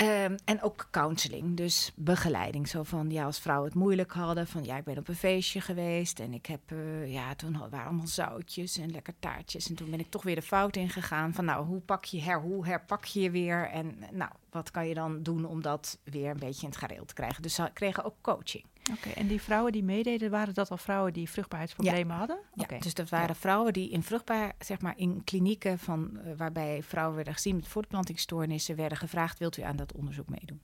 Um, 0.00 0.36
en 0.44 0.62
ook 0.62 0.88
counseling, 0.90 1.56
dus 1.56 1.92
begeleiding. 1.94 2.68
Zo 2.68 2.82
van, 2.82 3.10
ja, 3.10 3.24
als 3.24 3.38
vrouwen 3.38 3.68
het 3.68 3.78
moeilijk 3.78 4.12
hadden, 4.12 4.46
van 4.46 4.64
ja, 4.64 4.76
ik 4.76 4.84
ben 4.84 4.98
op 4.98 5.08
een 5.08 5.14
feestje 5.14 5.60
geweest 5.60 6.20
en 6.20 6.32
ik 6.32 6.46
heb, 6.46 6.60
uh, 6.72 7.12
ja, 7.12 7.34
toen 7.34 7.58
waren 7.58 7.86
allemaal 7.86 8.06
zoutjes 8.06 8.78
en 8.78 8.90
lekker 8.90 9.14
taartjes. 9.18 9.68
En 9.68 9.74
toen 9.74 9.90
ben 9.90 10.00
ik 10.00 10.10
toch 10.10 10.22
weer 10.22 10.34
de 10.34 10.42
fout 10.42 10.76
ingegaan 10.76 11.34
van, 11.34 11.44
nou, 11.44 11.66
hoe 11.66 11.80
pak 11.80 12.04
je 12.04 12.20
her, 12.20 12.40
hoe 12.40 12.66
herpak 12.66 13.04
je 13.04 13.20
je 13.20 13.30
weer? 13.30 13.68
En 13.70 13.98
nou, 14.12 14.30
wat 14.50 14.70
kan 14.70 14.88
je 14.88 14.94
dan 14.94 15.22
doen 15.22 15.44
om 15.44 15.62
dat 15.62 15.98
weer 16.04 16.30
een 16.30 16.38
beetje 16.38 16.62
in 16.62 16.68
het 16.68 16.78
gareel 16.78 17.04
te 17.04 17.14
krijgen? 17.14 17.42
Dus 17.42 17.54
ze 17.54 17.70
kregen 17.72 18.04
ook 18.04 18.16
coaching. 18.20 18.64
Oké, 18.92 19.08
en 19.08 19.26
die 19.26 19.40
vrouwen 19.40 19.72
die 19.72 19.82
meededen, 19.82 20.30
waren 20.30 20.54
dat 20.54 20.70
al 20.70 20.76
vrouwen 20.76 21.12
die 21.12 21.30
vruchtbaarheidsproblemen 21.30 22.12
ja. 22.12 22.18
hadden? 22.18 22.38
Ja, 22.54 22.78
dus 22.78 22.94
dat 22.94 23.08
waren 23.08 23.36
vrouwen 23.36 23.72
die 23.72 23.90
in 23.90 24.02
vruchtbaar, 24.02 24.52
zeg 24.58 24.80
maar 24.80 24.94
in 24.96 25.24
klinieken 25.24 25.78
van, 25.78 26.10
uh, 26.14 26.32
waarbij 26.36 26.82
vrouwen 26.82 27.14
werden 27.14 27.34
gezien 27.34 27.56
met 27.56 27.68
voortplantingsstoornissen, 27.68 28.76
werden 28.76 28.98
gevraagd: 28.98 29.38
wilt 29.38 29.56
u 29.56 29.62
aan 29.62 29.76
dat 29.76 29.92
onderzoek 29.92 30.28
meedoen? 30.28 30.62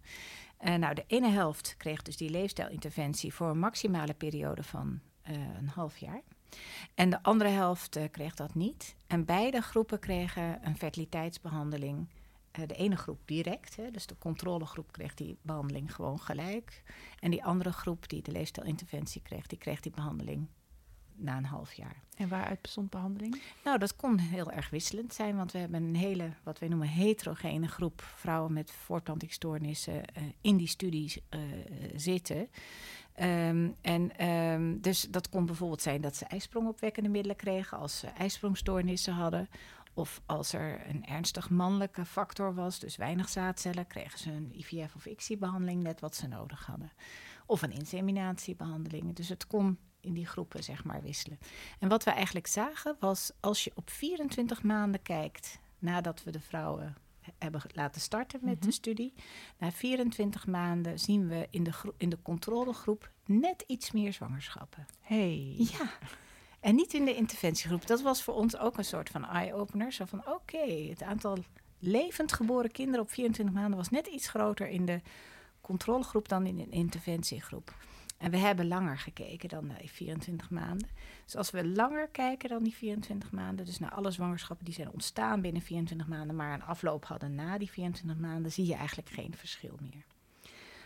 Uh, 0.60 0.74
nou, 0.74 0.94
de 0.94 1.04
ene 1.06 1.28
helft 1.28 1.74
kreeg 1.78 2.02
dus 2.02 2.16
die 2.16 2.30
leefstijlinterventie 2.30 3.34
voor 3.34 3.48
een 3.48 3.58
maximale 3.58 4.14
periode 4.14 4.62
van 4.62 5.00
uh, 5.30 5.36
een 5.58 5.68
half 5.68 5.96
jaar. 5.96 6.22
En 6.94 7.10
de 7.10 7.22
andere 7.22 7.50
helft 7.50 7.98
kreeg 8.10 8.34
dat 8.34 8.54
niet. 8.54 8.96
En 9.06 9.24
beide 9.24 9.60
groepen 9.60 9.98
kregen 9.98 10.58
een 10.62 10.76
fertiliteitsbehandeling 10.76 12.08
de 12.66 12.74
ene 12.74 12.96
groep 12.96 13.20
direct, 13.24 13.76
hè, 13.76 13.90
dus 13.90 14.06
de 14.06 14.18
controlegroep 14.18 14.92
kreeg 14.92 15.14
die 15.14 15.38
behandeling 15.42 15.94
gewoon 15.94 16.20
gelijk. 16.20 16.82
En 17.18 17.30
die 17.30 17.44
andere 17.44 17.72
groep 17.72 18.08
die 18.08 18.22
de 18.22 18.32
leefstijlinterventie 18.32 19.22
kreeg, 19.22 19.46
die 19.46 19.58
kreeg 19.58 19.80
die 19.80 19.92
behandeling 19.92 20.48
na 21.16 21.36
een 21.36 21.44
half 21.44 21.72
jaar. 21.72 22.02
En 22.16 22.28
waaruit 22.28 22.62
bestond 22.62 22.90
behandeling? 22.90 23.42
Nou, 23.64 23.78
dat 23.78 23.96
kon 23.96 24.18
heel 24.18 24.50
erg 24.50 24.70
wisselend 24.70 25.14
zijn, 25.14 25.36
want 25.36 25.52
we 25.52 25.58
hebben 25.58 25.82
een 25.82 25.96
hele, 25.96 26.30
wat 26.42 26.58
wij 26.58 26.68
noemen, 26.68 26.88
heterogene 26.88 27.68
groep 27.68 28.02
vrouwen 28.02 28.52
met 28.52 28.70
voortplantingsstoornissen 28.70 29.94
uh, 29.94 30.22
in 30.40 30.56
die 30.56 30.68
studies 30.68 31.18
uh, 31.30 31.40
zitten. 31.94 32.48
Um, 33.20 33.74
en 33.80 34.26
um, 34.28 34.80
dus 34.80 35.00
dat 35.00 35.28
kon 35.28 35.46
bijvoorbeeld 35.46 35.82
zijn 35.82 36.00
dat 36.00 36.16
ze 36.16 36.24
ijsprongopwekkende 36.24 37.08
middelen 37.08 37.36
kregen 37.36 37.78
als 37.78 37.98
ze 37.98 38.06
ijsprongstoornissen 38.06 39.14
hadden. 39.14 39.48
Of 39.94 40.22
als 40.26 40.52
er 40.52 40.88
een 40.88 41.04
ernstig 41.04 41.50
mannelijke 41.50 42.04
factor 42.04 42.54
was, 42.54 42.78
dus 42.78 42.96
weinig 42.96 43.28
zaadcellen, 43.28 43.86
kregen 43.86 44.18
ze 44.18 44.30
een 44.30 44.52
IVF 44.52 44.94
of 44.94 45.06
ICSI-behandeling, 45.06 45.82
net 45.82 46.00
wat 46.00 46.16
ze 46.16 46.28
nodig 46.28 46.66
hadden. 46.66 46.92
Of 47.46 47.62
een 47.62 47.72
inseminatiebehandeling. 47.72 49.14
Dus 49.14 49.28
het 49.28 49.46
kon 49.46 49.78
in 50.00 50.14
die 50.14 50.26
groepen 50.26 50.64
zeg 50.64 50.84
maar 50.84 51.02
wisselen. 51.02 51.38
En 51.78 51.88
wat 51.88 52.04
we 52.04 52.10
eigenlijk 52.10 52.46
zagen 52.46 52.96
was, 53.00 53.32
als 53.40 53.64
je 53.64 53.72
op 53.74 53.90
24 53.90 54.62
maanden 54.62 55.02
kijkt 55.02 55.58
nadat 55.78 56.22
we 56.22 56.30
de 56.30 56.40
vrouwen 56.40 56.96
hebben 57.38 57.60
laten 57.72 58.00
starten 58.00 58.40
met 58.42 58.60
de 58.60 58.66
mhm. 58.66 58.76
studie. 58.76 59.14
Na 59.58 59.72
24 59.72 60.46
maanden 60.46 60.98
zien 60.98 61.28
we 61.28 61.46
in 61.50 61.64
de, 61.64 61.72
in 61.96 62.08
de 62.08 62.22
controlegroep 62.22 63.10
net 63.24 63.64
iets 63.66 63.90
meer 63.90 64.12
zwangerschappen. 64.12 64.86
Hey. 65.00 65.54
Ja. 65.58 65.90
En 66.64 66.74
niet 66.74 66.94
in 66.94 67.04
de 67.04 67.14
interventiegroep. 67.14 67.86
Dat 67.86 68.02
was 68.02 68.22
voor 68.22 68.34
ons 68.34 68.56
ook 68.56 68.78
een 68.78 68.84
soort 68.84 69.08
van 69.08 69.24
eye-opener. 69.24 69.92
Zo 69.92 70.04
van, 70.04 70.22
oké, 70.26 70.66
het 70.88 71.02
aantal 71.02 71.38
levend 71.78 72.32
geboren 72.32 72.70
kinderen 72.70 73.00
op 73.00 73.10
24 73.10 73.54
maanden 73.54 73.76
was 73.78 73.90
net 73.90 74.06
iets 74.06 74.28
groter 74.28 74.68
in 74.68 74.84
de 74.84 75.00
controlegroep 75.60 76.28
dan 76.28 76.46
in 76.46 76.56
de 76.56 76.68
interventiegroep. 76.68 77.74
En 78.18 78.30
we 78.30 78.36
hebben 78.36 78.68
langer 78.68 78.98
gekeken 78.98 79.48
dan 79.48 79.72
die 79.78 79.90
24 79.90 80.50
maanden. 80.50 80.88
Dus 81.24 81.36
als 81.36 81.50
we 81.50 81.66
langer 81.66 82.08
kijken 82.08 82.48
dan 82.48 82.62
die 82.62 82.74
24 82.74 83.30
maanden, 83.30 83.64
dus 83.64 83.78
naar 83.78 83.92
alle 83.92 84.10
zwangerschappen 84.10 84.64
die 84.64 84.74
zijn 84.74 84.92
ontstaan 84.92 85.40
binnen 85.40 85.62
24 85.62 86.08
maanden, 86.08 86.36
maar 86.36 86.54
een 86.54 86.62
afloop 86.62 87.04
hadden 87.04 87.34
na 87.34 87.58
die 87.58 87.70
24 87.70 88.20
maanden, 88.20 88.52
zie 88.52 88.66
je 88.66 88.74
eigenlijk 88.74 89.08
geen 89.08 89.34
verschil 89.36 89.78
meer. 89.80 90.13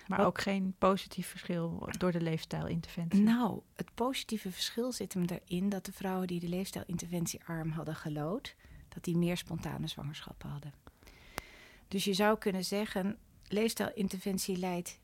Maar 0.09 0.27
ook 0.27 0.41
geen 0.41 0.75
positief 0.79 1.27
verschil 1.27 1.89
door 1.99 2.13
de 2.13 2.21
leefstijlinterventie? 2.21 3.21
Nou, 3.21 3.61
het 3.77 3.95
positieve 3.95 4.51
verschil 4.51 4.93
zit 4.93 5.15
hem 5.15 5.25
erin 5.25 5.69
dat 5.69 5.85
de 5.85 5.93
vrouwen 5.93 6.27
die 6.27 6.41
de 6.41 6.49
leefstijlinterventiearm 6.49 7.71
hadden 7.71 7.97
gelood, 7.97 8.55
dat 8.89 9.05
die 9.05 9.17
meer 9.17 9.37
spontane 9.37 9.87
zwangerschappen 9.87 10.49
hadden. 10.49 10.73
Dus 11.89 12.05
je 12.05 12.13
zou 12.13 12.39
kunnen 12.39 12.65
zeggen, 12.65 13.19
leefstijlinterventie 13.49 14.57
leidt 14.57 15.01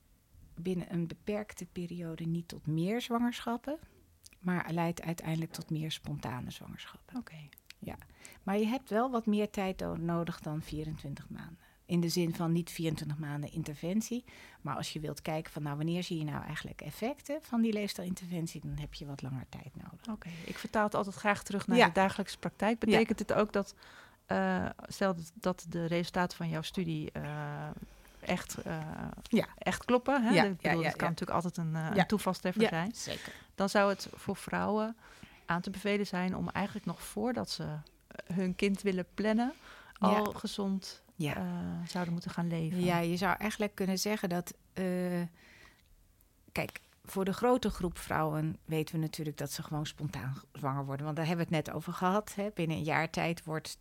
binnen 0.54 0.92
een 0.92 1.06
beperkte 1.06 1.66
periode 1.66 2.24
niet 2.24 2.48
tot 2.48 2.66
meer 2.66 3.00
zwangerschappen, 3.00 3.78
maar 4.40 4.72
leidt 4.72 5.02
uiteindelijk 5.02 5.52
tot 5.52 5.70
meer 5.70 5.90
spontane 5.90 6.50
zwangerschappen. 6.50 7.16
Oké. 7.16 7.48
Ja, 7.78 7.96
maar 8.42 8.58
je 8.58 8.66
hebt 8.66 8.90
wel 8.90 9.10
wat 9.10 9.26
meer 9.26 9.50
tijd 9.50 9.84
nodig 9.98 10.40
dan 10.40 10.62
24 10.62 11.28
maanden. 11.28 11.63
In 11.86 12.00
de 12.00 12.08
zin 12.08 12.34
van 12.34 12.52
niet 12.52 12.70
24 12.70 13.18
maanden 13.18 13.52
interventie. 13.52 14.24
Maar 14.60 14.76
als 14.76 14.92
je 14.92 15.00
wilt 15.00 15.22
kijken 15.22 15.52
van 15.52 15.62
nou 15.62 15.76
wanneer 15.76 16.02
zie 16.02 16.18
je 16.18 16.24
nou 16.24 16.44
eigenlijk 16.44 16.80
effecten 16.80 17.38
van 17.42 17.60
die 17.60 17.72
leefstijlinterventie, 17.72 18.60
dan 18.64 18.76
heb 18.78 18.94
je 18.94 19.06
wat 19.06 19.22
langer 19.22 19.46
tijd 19.48 19.70
nodig. 19.76 20.08
Oké, 20.10 20.28
ik 20.44 20.58
vertaal 20.58 20.84
het 20.84 20.94
altijd 20.94 21.14
graag 21.14 21.42
terug 21.42 21.66
naar 21.66 21.86
de 21.86 21.92
dagelijkse 21.92 22.38
praktijk. 22.38 22.78
Betekent 22.78 23.18
het 23.18 23.32
ook 23.32 23.52
dat, 23.52 23.74
uh, 24.28 24.66
stel 24.86 25.14
dat 25.34 25.66
de 25.68 25.86
resultaten 25.86 26.36
van 26.36 26.48
jouw 26.48 26.62
studie 26.62 27.10
uh, 27.16 27.22
echt, 28.20 28.56
uh, 28.66 28.78
ja. 29.22 29.46
echt 29.58 29.84
kloppen. 29.84 30.22
Hè? 30.22 30.30
Ja, 30.30 30.42
bedoel, 30.42 30.82
ja, 30.82 30.90
kan 30.90 31.08
natuurlijk 31.08 31.44
altijd 31.44 31.56
een, 31.56 31.72
uh, 31.72 31.90
een 31.94 32.06
toevalstreffer 32.06 32.68
zijn. 32.68 32.94
Zeker. 32.94 33.32
Dan 33.54 33.68
zou 33.68 33.88
het 33.88 34.08
voor 34.14 34.36
vrouwen 34.36 34.96
aan 35.46 35.60
te 35.60 35.70
bevelen 35.70 36.06
zijn 36.06 36.36
om 36.36 36.48
eigenlijk 36.48 36.86
nog 36.86 37.02
voordat 37.02 37.50
ze 37.50 37.66
hun 38.32 38.54
kind 38.54 38.82
willen 38.82 39.06
plannen, 39.14 39.52
al 39.98 40.24
gezond 40.24 41.02
uh, 41.16 41.36
zouden 41.86 42.12
moeten 42.12 42.30
gaan 42.30 42.48
leven. 42.48 42.80
Ja, 42.80 42.98
je 42.98 43.16
zou 43.16 43.36
eigenlijk 43.38 43.74
kunnen 43.74 43.98
zeggen 43.98 44.28
dat. 44.28 44.54
kijk, 46.52 46.80
voor 47.04 47.24
de 47.24 47.32
grote 47.32 47.70
groep 47.70 47.98
vrouwen 47.98 48.58
weten 48.64 48.94
we 48.94 49.00
natuurlijk 49.00 49.36
dat 49.36 49.50
ze 49.50 49.62
gewoon 49.62 49.86
spontaan 49.86 50.42
zwanger 50.52 50.84
worden. 50.84 51.04
Want 51.04 51.16
daar 51.16 51.26
hebben 51.26 51.46
we 51.46 51.54
het 51.54 51.66
net 51.66 51.74
over 51.74 51.92
gehad. 51.92 52.34
Hè. 52.34 52.48
Binnen 52.54 52.76
een 52.76 52.82
jaar 52.82 53.10
tijd 53.10 53.44
wordt 53.44 53.78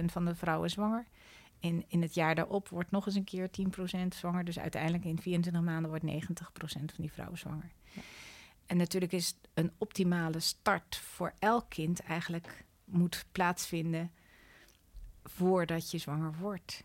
80% 0.00 0.04
van 0.04 0.24
de 0.24 0.34
vrouwen 0.34 0.70
zwanger. 0.70 1.06
In, 1.58 1.84
in 1.88 2.02
het 2.02 2.14
jaar 2.14 2.34
daarop 2.34 2.68
wordt 2.68 2.90
nog 2.90 3.06
eens 3.06 3.14
een 3.14 3.24
keer 3.24 3.50
10% 3.94 4.06
zwanger. 4.08 4.44
Dus 4.44 4.58
uiteindelijk 4.58 5.04
in 5.04 5.20
24 5.20 5.62
maanden 5.62 5.90
wordt 5.90 6.04
90% 6.04 6.08
van 6.66 6.86
die 6.96 7.12
vrouwen 7.12 7.38
zwanger. 7.38 7.70
Ja. 7.92 8.02
En 8.66 8.76
natuurlijk 8.76 9.12
is 9.12 9.36
een 9.54 9.72
optimale 9.78 10.40
start 10.40 10.96
voor 10.96 11.32
elk 11.38 11.68
kind 11.68 12.00
eigenlijk 12.00 12.64
moet 12.84 13.26
plaatsvinden 13.32 14.10
voordat 15.24 15.90
je 15.90 15.98
zwanger 15.98 16.34
wordt. 16.38 16.84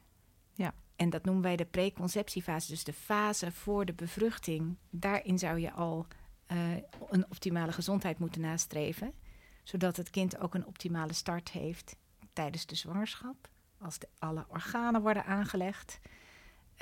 Ja. 0.53 0.73
En 0.95 1.09
dat 1.09 1.25
noemen 1.25 1.43
wij 1.43 1.55
de 1.55 1.65
preconceptiefase, 1.65 2.71
dus 2.71 2.83
de 2.83 2.93
fase 2.93 3.51
voor 3.51 3.85
de 3.85 3.93
bevruchting. 3.93 4.77
Daarin 4.89 5.39
zou 5.39 5.59
je 5.59 5.71
al 5.71 6.05
uh, 6.51 6.57
een 7.09 7.25
optimale 7.29 7.71
gezondheid 7.71 8.19
moeten 8.19 8.41
nastreven, 8.41 9.13
zodat 9.63 9.97
het 9.97 10.09
kind 10.09 10.39
ook 10.39 10.53
een 10.53 10.65
optimale 10.65 11.13
start 11.13 11.49
heeft 11.49 11.95
tijdens 12.33 12.65
de 12.65 12.75
zwangerschap 12.75 13.49
als 13.77 13.99
de, 13.99 14.07
alle 14.19 14.45
organen 14.47 15.01
worden 15.01 15.25
aangelegd, 15.25 15.99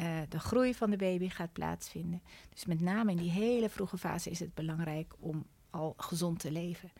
uh, 0.02 0.18
de 0.30 0.40
groei 0.40 0.74
van 0.74 0.90
de 0.90 0.98
baby 0.98 1.30
gaat 1.30 1.54
plaatsvinden. 1.54 2.22
Dus 2.50 2.66
met 2.66 2.82
name 2.82 3.12
in 3.12 3.18
die 3.18 3.32
hele 3.32 3.70
vroege 3.70 3.98
fase 3.98 4.30
is 4.30 4.40
het 4.40 4.54
belangrijk 4.54 5.14
om 5.20 5.46
al 5.70 5.94
gezond 5.98 6.40
te 6.40 6.52
leven. 6.52 6.92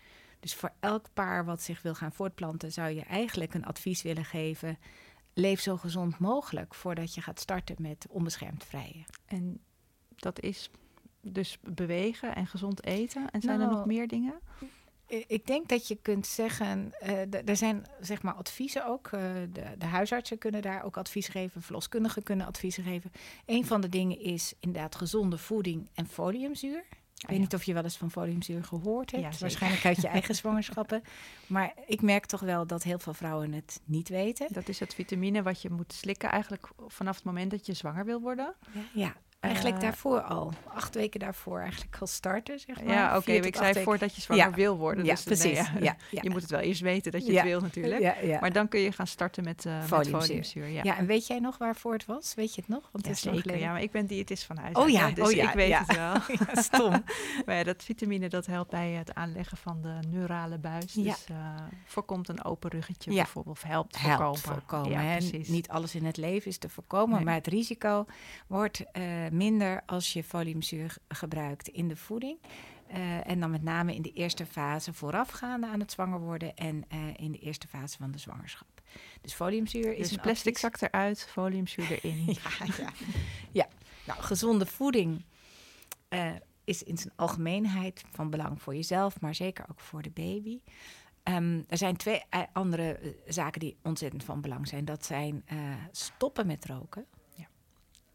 Dus 0.44 0.56
voor 0.56 0.74
elk 0.80 1.06
paar 1.14 1.46
wat 1.46 1.62
zich 1.62 1.82
wil 1.82 1.96
gaan 1.96 2.12
voortplanten, 2.12 2.72
zou 2.72 2.90
je 2.90 3.02
eigenlijk 3.04 3.54
een 3.54 3.66
advies 3.66 4.02
willen 4.02 4.26
geven. 4.26 4.78
Leef 5.34 5.62
zo 5.62 5.78
gezond 5.78 6.20
mogelijk 6.20 6.76
voordat 6.76 7.14
je 7.14 7.22
gaat 7.22 7.40
starten 7.40 7.76
met 7.80 8.06
onbeschermd 8.10 8.64
vrijen. 8.64 9.06
En 9.26 9.60
dat 10.16 10.40
is 10.40 10.70
dus 11.22 11.58
bewegen 11.62 12.36
en 12.36 12.48
gezond 12.48 12.86
eten. 12.86 13.32
En 13.32 13.42
zijn 13.42 13.60
er 13.60 13.68
nog 13.68 13.76
nou, 13.76 13.88
meer 13.88 14.08
dingen? 14.08 14.40
ik 15.28 15.46
denk 15.46 15.70
dat 15.70 15.88
je 15.88 15.96
kunt 15.96 16.28
zeggen, 16.28 16.94
uh, 17.04 17.48
er 17.48 17.56
zijn 17.58 17.86
zeg 18.00 18.22
maar 18.22 18.34
adviezen 18.34 18.86
ook. 18.86 19.06
Uh, 19.06 19.22
de, 19.52 19.64
de, 19.78 19.86
huisartsen 19.86 20.38
kunnen 20.38 20.62
daar 20.62 20.84
ook 20.84 20.98
advies 20.98 21.28
geven, 21.28 21.62
verloskundigen 21.62 22.24
kunnen 22.24 22.48
adviezen 22.48 22.84
geven. 22.84 23.12
Een 23.46 23.66
van 23.66 23.82
de 23.82 23.90
dingen 23.90 24.20
is 24.20 24.54
inderdaad 24.60 24.96
gezonde 24.96 25.38
voeding 25.38 25.88
en 25.94 26.08
foliumzuur. 26.08 26.84
Ik 27.18 27.30
weet 27.30 27.40
niet 27.40 27.54
of 27.54 27.64
je 27.64 27.74
wel 27.74 27.84
eens 27.84 27.98
van 27.98 28.12
foliumzuur 28.12 28.64
gehoord 28.64 29.12
hebt. 29.12 29.40
Waarschijnlijk 29.40 29.86
uit 29.86 30.02
je 30.02 30.08
eigen 30.18 30.36
zwangerschappen. 30.36 31.04
Maar 31.48 31.74
ik 31.88 32.02
merk 32.02 32.26
toch 32.26 32.40
wel 32.40 32.68
dat 32.68 32.84
heel 32.84 33.00
veel 33.00 33.14
vrouwen 33.14 33.54
het 33.54 33.82
niet 33.86 34.10
weten. 34.10 34.48
Dat 34.54 34.68
is 34.68 34.80
het 34.80 34.94
vitamine 34.94 35.44
wat 35.44 35.62
je 35.62 35.70
moet 35.70 35.94
slikken 35.94 36.30
eigenlijk 36.30 36.70
vanaf 36.88 37.16
het 37.16 37.24
moment 37.24 37.52
dat 37.52 37.66
je 37.66 37.74
zwanger 37.74 38.06
wil 38.06 38.22
worden. 38.22 38.56
Ja, 38.74 38.82
ja. 38.94 39.16
Eigenlijk 39.44 39.76
uh, 39.76 39.82
daarvoor 39.82 40.22
al. 40.22 40.54
Acht 40.74 40.96
weken 40.96 41.20
daarvoor 41.20 41.60
eigenlijk 41.60 41.98
al 42.00 42.08
starten, 42.08 42.60
zeg 42.60 42.84
maar. 42.84 42.94
Ja, 42.94 43.18
oké. 43.18 43.32
ik 43.32 43.56
zei 43.56 43.84
voordat 43.84 44.16
je 44.16 44.22
zwanger 44.22 44.52
wil 44.52 44.78
worden. 44.78 45.06
Ja, 45.06 45.14
dus 45.14 45.24
precies. 45.24 45.72
Nee, 45.72 45.84
ja, 45.90 45.96
je 46.10 46.30
moet 46.30 46.42
het 46.42 46.52
wel 46.52 46.60
eerst 46.60 46.82
weten 46.82 47.12
dat 47.12 47.26
je 47.26 47.34
het 47.34 47.44
wil 47.44 47.62
natuurlijk. 47.62 48.40
Maar 48.42 48.52
dan 48.52 48.68
kun 48.68 48.80
je 48.80 48.92
gaan 48.92 49.08
starten 49.08 49.44
met, 49.44 49.66
uh, 49.66 49.84
foliumzuur. 49.84 50.68
ja. 50.68 50.84
ja, 50.84 50.98
en 50.98 51.06
weet 51.06 51.28
jij 51.28 51.40
nog 51.40 51.58
waarvoor 51.58 51.94
het 51.94 52.06
was? 52.06 52.34
Weet 52.36 52.56
je 52.56 52.62
het 52.62 52.70
nog? 52.70 52.90
Want 52.92 53.06
het 53.06 53.16
is 53.16 53.22
zeker. 53.22 53.58
Ja, 53.58 53.72
maar 53.72 53.82
ik 53.82 53.92
ben 53.92 54.06
diëtist 54.06 54.44
van 54.44 54.58
huis. 54.58 54.76
Oh 54.76 54.90
ja, 54.90 55.12
dus 55.12 55.28
oh, 55.28 55.32
ja, 55.32 55.48
ik 55.48 55.56
weet 55.56 55.78
het 55.78 55.96
wel. 55.96 56.16
stom. 56.64 57.04
maar 57.46 57.64
dat 57.64 57.84
vitamine 57.84 58.30
dat 58.30 58.46
helpt 58.46 58.72
bij 58.72 58.90
het 58.90 59.14
aanleggen 59.14 59.58
van 59.58 59.82
de 59.82 60.00
neurale 60.08 60.58
buis. 60.58 60.94
Dus 60.94 61.26
uh, 61.32 61.38
voorkomt 61.86 62.30
een 62.30 62.44
open 62.44 62.70
ruggetje 62.70 63.14
bijvoorbeeld. 63.14 63.56
Of 63.56 63.64
helpt, 63.64 64.00
helpt 64.00 64.40
voorkomen. 64.40 64.90
Ja, 64.90 65.16
precies. 65.18 65.48
Niet 65.48 65.70
alles 65.70 65.96
in 65.96 66.06
het 66.06 66.18
leven 66.18 66.48
is 66.48 66.58
te 66.58 66.70
voorkomen, 66.70 67.24
maar 67.24 67.34
het 67.34 67.48
risico 67.48 68.06
wordt 68.48 68.84
minder 69.34 69.82
als 69.86 70.14
je 70.14 70.24
foliumzuur 70.24 70.98
gebruikt 71.08 71.68
in 71.68 71.88
de 71.88 71.96
voeding. 71.96 72.38
Uh, 72.94 73.30
en 73.30 73.40
dan 73.40 73.52
met 73.52 73.64
name 73.64 73.96
in 73.96 74.02
de 74.02 74.12
eerste 74.12 74.46
fase 74.46 74.94
voorafgaande 74.94 75.68
aan 75.68 75.80
het 75.80 75.92
zwanger 75.92 76.20
worden 76.20 76.56
en 76.56 76.86
uh, 76.94 77.00
in 77.16 77.32
de 77.32 77.38
eerste 77.38 77.68
fase 77.68 77.98
van 77.98 78.12
de 78.12 78.18
zwangerschap. 78.18 78.82
Dus 79.22 79.34
foliumzuur 79.34 79.94
is 79.94 80.10
dus 80.10 80.18
plastic 80.18 80.58
zak 80.58 80.82
eruit, 80.82 81.28
foliumzuur 81.30 81.92
erin. 82.02 82.26
ja, 82.26 82.66
ja. 82.78 82.90
ja, 83.52 83.68
nou 84.06 84.22
gezonde 84.22 84.66
voeding 84.66 85.26
uh, 86.10 86.32
is 86.64 86.84
in 86.84 86.98
zijn 86.98 87.14
algemeenheid 87.16 88.04
van 88.12 88.30
belang 88.30 88.62
voor 88.62 88.76
jezelf, 88.76 89.22
maar 89.22 89.36
zeker 89.36 89.66
ook 89.70 89.80
voor 89.80 90.02
de 90.02 90.12
baby. 90.12 90.60
Um, 91.24 91.64
er 91.68 91.78
zijn 91.78 91.98
twee 91.98 92.22
andere 92.54 93.16
zaken 93.28 93.60
die 93.60 93.78
ontzettend 93.84 94.24
van 94.24 94.42
belang 94.42 94.68
zijn. 94.68 94.86
Dat 94.86 95.06
zijn 95.06 95.44
stoppen 95.92 96.48
met 96.48 96.66
roken. 96.66 97.06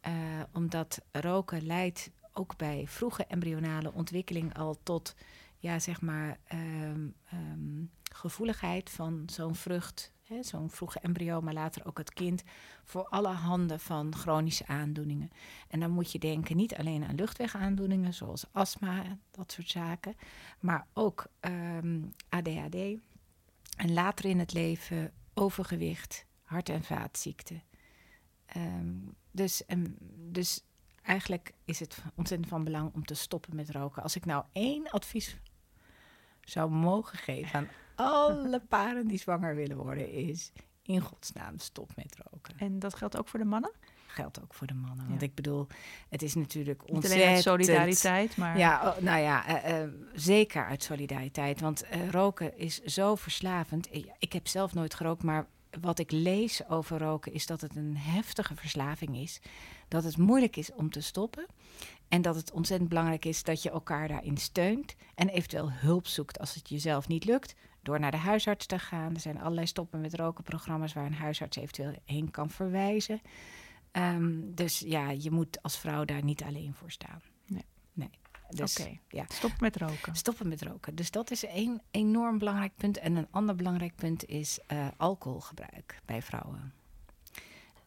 Uh, 0.06 0.12
omdat 0.52 1.00
roken 1.12 1.66
leidt 1.66 2.10
ook 2.32 2.56
bij 2.56 2.84
vroege 2.86 3.24
embryonale 3.24 3.92
ontwikkeling 3.92 4.54
al 4.54 4.78
tot, 4.82 5.14
ja, 5.58 5.78
zeg 5.78 6.00
maar, 6.00 6.38
um, 6.52 7.14
um, 7.32 7.90
gevoeligheid 8.12 8.90
van 8.90 9.22
zo'n 9.26 9.54
vrucht, 9.54 10.12
zo'n 10.40 10.70
vroege 10.70 11.00
embryo, 11.00 11.40
maar 11.40 11.54
later 11.54 11.86
ook 11.86 11.98
het 11.98 12.12
kind, 12.12 12.42
voor 12.84 13.08
alle 13.08 13.28
handen 13.28 13.80
van 13.80 14.14
chronische 14.14 14.66
aandoeningen. 14.66 15.30
En 15.68 15.80
dan 15.80 15.90
moet 15.90 16.12
je 16.12 16.18
denken 16.18 16.56
niet 16.56 16.74
alleen 16.74 17.04
aan 17.04 17.14
luchtwegaandoeningen 17.14 18.14
zoals 18.14 18.44
astma, 18.52 19.18
dat 19.30 19.52
soort 19.52 19.70
zaken, 19.70 20.16
maar 20.60 20.86
ook 20.92 21.26
um, 21.40 22.12
ADHD 22.28 22.76
en 23.76 23.92
later 23.92 24.24
in 24.24 24.38
het 24.38 24.52
leven 24.52 25.12
overgewicht, 25.34 26.26
hart- 26.42 26.68
en 26.68 26.84
vaatziekten. 26.84 27.62
Dus, 29.38 29.62
um, 29.66 29.96
dus 30.30 30.64
eigenlijk 31.02 31.52
is 31.64 31.80
het 31.80 31.98
ontzettend 32.14 32.50
van 32.50 32.64
belang 32.64 32.94
om 32.94 33.04
te 33.04 33.14
stoppen 33.14 33.56
met 33.56 33.70
roken. 33.70 34.02
Als 34.02 34.16
ik 34.16 34.24
nou 34.24 34.44
één 34.52 34.90
advies 34.90 35.38
zou 36.40 36.70
mogen 36.70 37.18
geven 37.18 37.58
aan 37.58 37.68
alle 37.94 38.60
paren 38.68 39.06
die 39.06 39.18
zwanger 39.18 39.54
willen 39.54 39.76
worden, 39.76 40.12
is 40.12 40.52
in 40.82 41.00
godsnaam 41.00 41.58
stop 41.58 41.96
met 41.96 42.16
roken. 42.30 42.54
En 42.58 42.78
dat 42.78 42.94
geldt 42.94 43.18
ook 43.18 43.28
voor 43.28 43.38
de 43.38 43.44
mannen? 43.44 43.72
geldt 44.06 44.42
ook 44.42 44.54
voor 44.54 44.66
de 44.66 44.74
mannen. 44.74 45.08
Want 45.08 45.22
ik 45.22 45.34
bedoel, 45.34 45.66
het 46.08 46.22
is 46.22 46.34
natuurlijk 46.34 46.90
ontzettend... 46.90 47.30
Uit 47.30 47.42
solidariteit, 47.42 48.36
maar... 48.36 48.58
Ja, 48.58 48.88
oh, 48.88 49.02
nou 49.02 49.20
ja, 49.20 49.70
uh, 49.70 49.88
zeker 50.14 50.66
uit 50.66 50.82
solidariteit. 50.82 51.60
Want 51.60 51.84
uh, 51.84 52.10
roken 52.10 52.58
is 52.58 52.82
zo 52.82 53.14
verslavend. 53.14 53.88
Ik 54.18 54.32
heb 54.32 54.46
zelf 54.46 54.74
nooit 54.74 54.94
gerookt, 54.94 55.22
maar 55.22 55.46
wat 55.80 55.98
ik 55.98 56.10
lees 56.10 56.68
over 56.68 56.98
roken 56.98 57.32
is 57.32 57.46
dat 57.46 57.60
het 57.60 57.76
een 57.76 57.96
heftige 57.96 58.56
verslaving 58.56 59.16
is. 59.16 59.40
Dat 59.88 60.04
het 60.04 60.16
moeilijk 60.16 60.56
is 60.56 60.72
om 60.72 60.90
te 60.90 61.00
stoppen. 61.00 61.46
En 62.08 62.22
dat 62.22 62.34
het 62.34 62.52
ontzettend 62.52 62.88
belangrijk 62.88 63.24
is 63.24 63.42
dat 63.42 63.62
je 63.62 63.70
elkaar 63.70 64.08
daarin 64.08 64.36
steunt. 64.36 64.94
En 65.14 65.28
eventueel 65.28 65.72
hulp 65.72 66.06
zoekt 66.06 66.38
als 66.38 66.54
het 66.54 66.68
jezelf 66.68 67.08
niet 67.08 67.24
lukt. 67.24 67.54
Door 67.82 68.00
naar 68.00 68.10
de 68.10 68.16
huisarts 68.16 68.66
te 68.66 68.78
gaan. 68.78 69.14
Er 69.14 69.20
zijn 69.20 69.40
allerlei 69.40 69.66
stoppen 69.66 70.00
met 70.00 70.14
roken 70.14 70.44
programma's 70.44 70.92
waar 70.92 71.06
een 71.06 71.14
huisarts 71.14 71.56
eventueel 71.56 71.94
heen 72.04 72.30
kan 72.30 72.50
verwijzen. 72.50 73.20
Um, 73.92 74.54
dus 74.54 74.78
ja, 74.78 75.10
je 75.10 75.30
moet 75.30 75.62
als 75.62 75.78
vrouw 75.78 76.04
daar 76.04 76.24
niet 76.24 76.42
alleen 76.42 76.74
voor 76.74 76.90
staan. 76.90 77.22
Dus, 78.48 78.80
Oké, 78.80 78.98
ja. 79.08 79.24
stoppen 79.28 79.58
met 79.60 79.76
roken. 79.76 80.16
Stoppen 80.16 80.48
met 80.48 80.62
roken. 80.62 80.94
Dus 80.94 81.10
dat 81.10 81.30
is 81.30 81.44
één 81.44 81.82
enorm 81.90 82.38
belangrijk 82.38 82.72
punt. 82.76 82.98
En 82.98 83.16
een 83.16 83.26
ander 83.30 83.54
belangrijk 83.54 83.94
punt 83.94 84.26
is 84.26 84.58
uh, 84.72 84.88
alcoholgebruik 84.96 86.00
bij 86.04 86.22
vrouwen. 86.22 86.72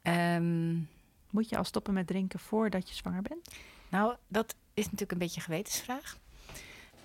Um, 0.04 0.90
moet 1.30 1.50
je 1.50 1.58
al 1.58 1.64
stoppen 1.64 1.94
met 1.94 2.08
drinken 2.08 2.40
voordat 2.40 2.90
je 2.90 2.96
zwanger 2.96 3.22
bent? 3.22 3.56
Nou, 3.90 4.16
dat 4.28 4.56
is 4.74 4.84
natuurlijk 4.84 5.12
een 5.12 5.18
beetje 5.18 5.40
een 5.40 5.46
gewetensvraag. 5.46 6.18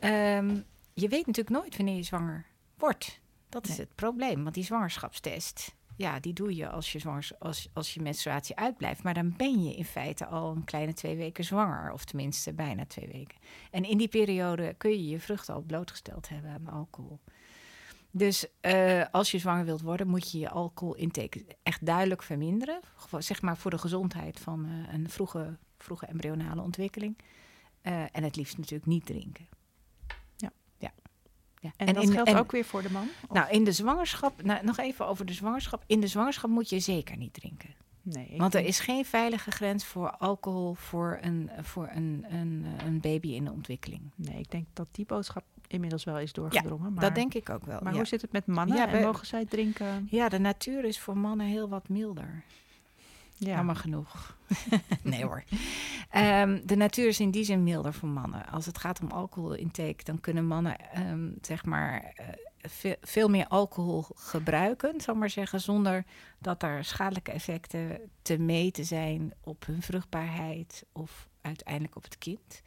Um, 0.01 0.65
je 0.93 1.09
weet 1.09 1.27
natuurlijk 1.27 1.57
nooit 1.57 1.77
wanneer 1.77 1.97
je 1.97 2.03
zwanger 2.03 2.47
wordt. 2.79 3.21
Dat 3.49 3.69
is 3.69 3.77
het 3.77 3.95
probleem, 3.95 4.43
want 4.43 4.55
die 4.55 4.65
zwangerschapstest 4.65 5.75
ja, 5.97 6.21
die 6.21 6.33
doe 6.33 6.55
je 6.55 6.69
als 6.69 6.93
je, 6.93 6.99
zwangers, 6.99 7.39
als, 7.39 7.69
als 7.73 7.95
je 7.95 8.03
menstruatie 8.03 8.57
uitblijft. 8.57 9.03
Maar 9.03 9.15
dan 9.15 9.35
ben 9.37 9.63
je 9.63 9.77
in 9.77 9.85
feite 9.85 10.27
al 10.27 10.51
een 10.51 10.65
kleine 10.65 10.93
twee 10.93 11.17
weken 11.17 11.45
zwanger. 11.45 11.93
Of 11.93 12.05
tenminste 12.05 12.53
bijna 12.53 12.87
twee 12.87 13.09
weken. 13.13 13.39
En 13.71 13.85
in 13.85 13.99
die 13.99 14.09
periode 14.09 14.75
kun 14.79 14.91
je 14.91 15.09
je 15.09 15.21
vruchten 15.21 15.55
al 15.55 15.61
blootgesteld 15.61 16.29
hebben 16.29 16.51
aan 16.51 16.69
alcohol. 16.69 17.21
Dus 18.11 18.47
uh, 18.63 19.05
als 19.11 19.31
je 19.31 19.39
zwanger 19.39 19.65
wilt 19.65 19.81
worden, 19.81 20.09
moet 20.09 20.31
je 20.31 20.39
je 20.39 20.51
alcoholintake 20.51 21.45
echt 21.63 21.87
duidelijk 21.87 22.23
verminderen. 22.23 22.81
Zeg 23.19 23.43
maar 23.43 23.57
voor 23.57 23.71
de 23.71 23.79
gezondheid 23.79 24.41
van 24.41 24.67
uh, 24.67 24.93
een 24.93 25.11
vroege, 25.11 25.57
vroege 25.79 26.07
embryonale 26.07 26.63
ontwikkeling. 26.63 27.19
Uh, 27.83 28.03
en 28.13 28.23
het 28.23 28.37
liefst 28.37 28.59
natuurlijk 28.59 28.87
niet 28.87 29.07
drinken. 29.07 29.49
En, 31.77 31.95
dat 31.95 32.11
geldt 32.11 32.35
ook 32.35 32.53
weer 32.53 32.65
voor 32.65 32.83
de 32.83 32.91
man? 32.91 33.09
Nou, 33.31 33.51
in 33.51 33.65
de 33.65 33.73
zwangerschap, 33.73 34.43
nou, 34.43 34.65
nog 34.65 34.79
even 34.79 35.07
over 35.07 35.27
de 35.27 35.33
zwangerschap. 35.33 35.83
In 35.87 36.01
de 36.01 36.07
zwangerschap 36.07 36.51
moet 36.51 36.69
je 36.69 36.81
zeker 36.81 37.17
niet 37.17 37.35
drinken. 37.35 37.75
Nee, 38.03 38.35
Want 38.37 38.55
er 38.55 38.65
is 38.65 38.81
geen 38.81 39.05
veilige 39.05 39.51
grens 39.51 39.85
voor 39.85 40.11
alcohol 40.11 40.75
voor, 40.75 41.19
een, 41.21 41.51
voor 41.61 41.89
een, 41.95 42.25
een, 42.29 42.67
een 42.85 43.01
baby 43.01 43.29
in 43.29 43.45
de 43.45 43.53
ontwikkeling. 43.53 44.03
Nee, 44.15 44.39
ik 44.39 44.51
denk 44.51 44.67
dat 44.73 44.87
die 44.91 45.07
boodschap 45.07 45.45
inmiddels 45.67 46.05
wel 46.05 46.19
is 46.19 46.33
doorgedrongen. 46.33 46.85
Ja, 46.85 46.91
maar, 46.91 47.05
dat 47.05 47.15
denk 47.15 47.35
ik 47.35 47.51
ook 47.51 47.65
wel. 47.65 47.81
Maar 47.83 47.95
hoe 47.95 48.05
zit 48.05 48.23
het 48.23 48.33
met 48.33 48.47
mannen? 48.47 48.77
Ja, 48.77 48.89
en 48.89 49.03
mogen 49.03 49.27
zij 49.27 49.45
drinken? 49.45 50.07
Ja, 50.11 50.29
de 50.29 50.39
natuur 50.39 50.85
is 50.85 51.01
voor 51.01 51.17
mannen 51.17 51.47
heel 51.47 51.69
wat 51.69 51.89
milder. 51.89 52.45
Ja. 53.39 53.63
maar 53.63 53.77
genoeg. 53.77 54.37
nee 55.03 55.25
hoor. 55.25 55.45
Um, 56.17 56.67
de 56.67 56.77
natuur 56.77 57.09
is 57.09 57.21
in 57.21 57.31
die 57.31 57.45
zin 57.45 57.63
milder 57.63 57.95
voor 57.95 58.09
mannen. 58.09 58.47
Als 58.47 58.67
het 58.67 58.79
gaat 58.79 59.01
om 59.01 59.11
alcoholintake, 59.11 60.05
dan 60.05 60.21
kunnen 60.21 60.47
mannen 60.47 60.77
um, 60.97 61.39
zeg 61.41 61.65
maar 61.65 62.15
uh, 62.21 62.27
veel, 62.59 62.97
veel, 63.01 63.29
meer 63.29 63.47
alcohol 63.47 64.05
gebruiken, 64.15 65.01
zal 65.01 65.15
maar 65.15 65.31
zeggen, 65.31 65.61
zonder 65.61 66.05
dat 66.39 66.63
er 66.63 66.85
schadelijke 66.85 67.33
effecten 67.33 68.01
te 68.23 68.39
meten 68.39 68.85
zijn 68.85 69.33
op 69.41 69.67
hun 69.67 69.83
vruchtbaarheid 69.83 70.85
of 70.93 71.29
uiteindelijk 71.41 71.97
op 71.97 72.05
het 72.05 72.19
kind. 72.19 72.63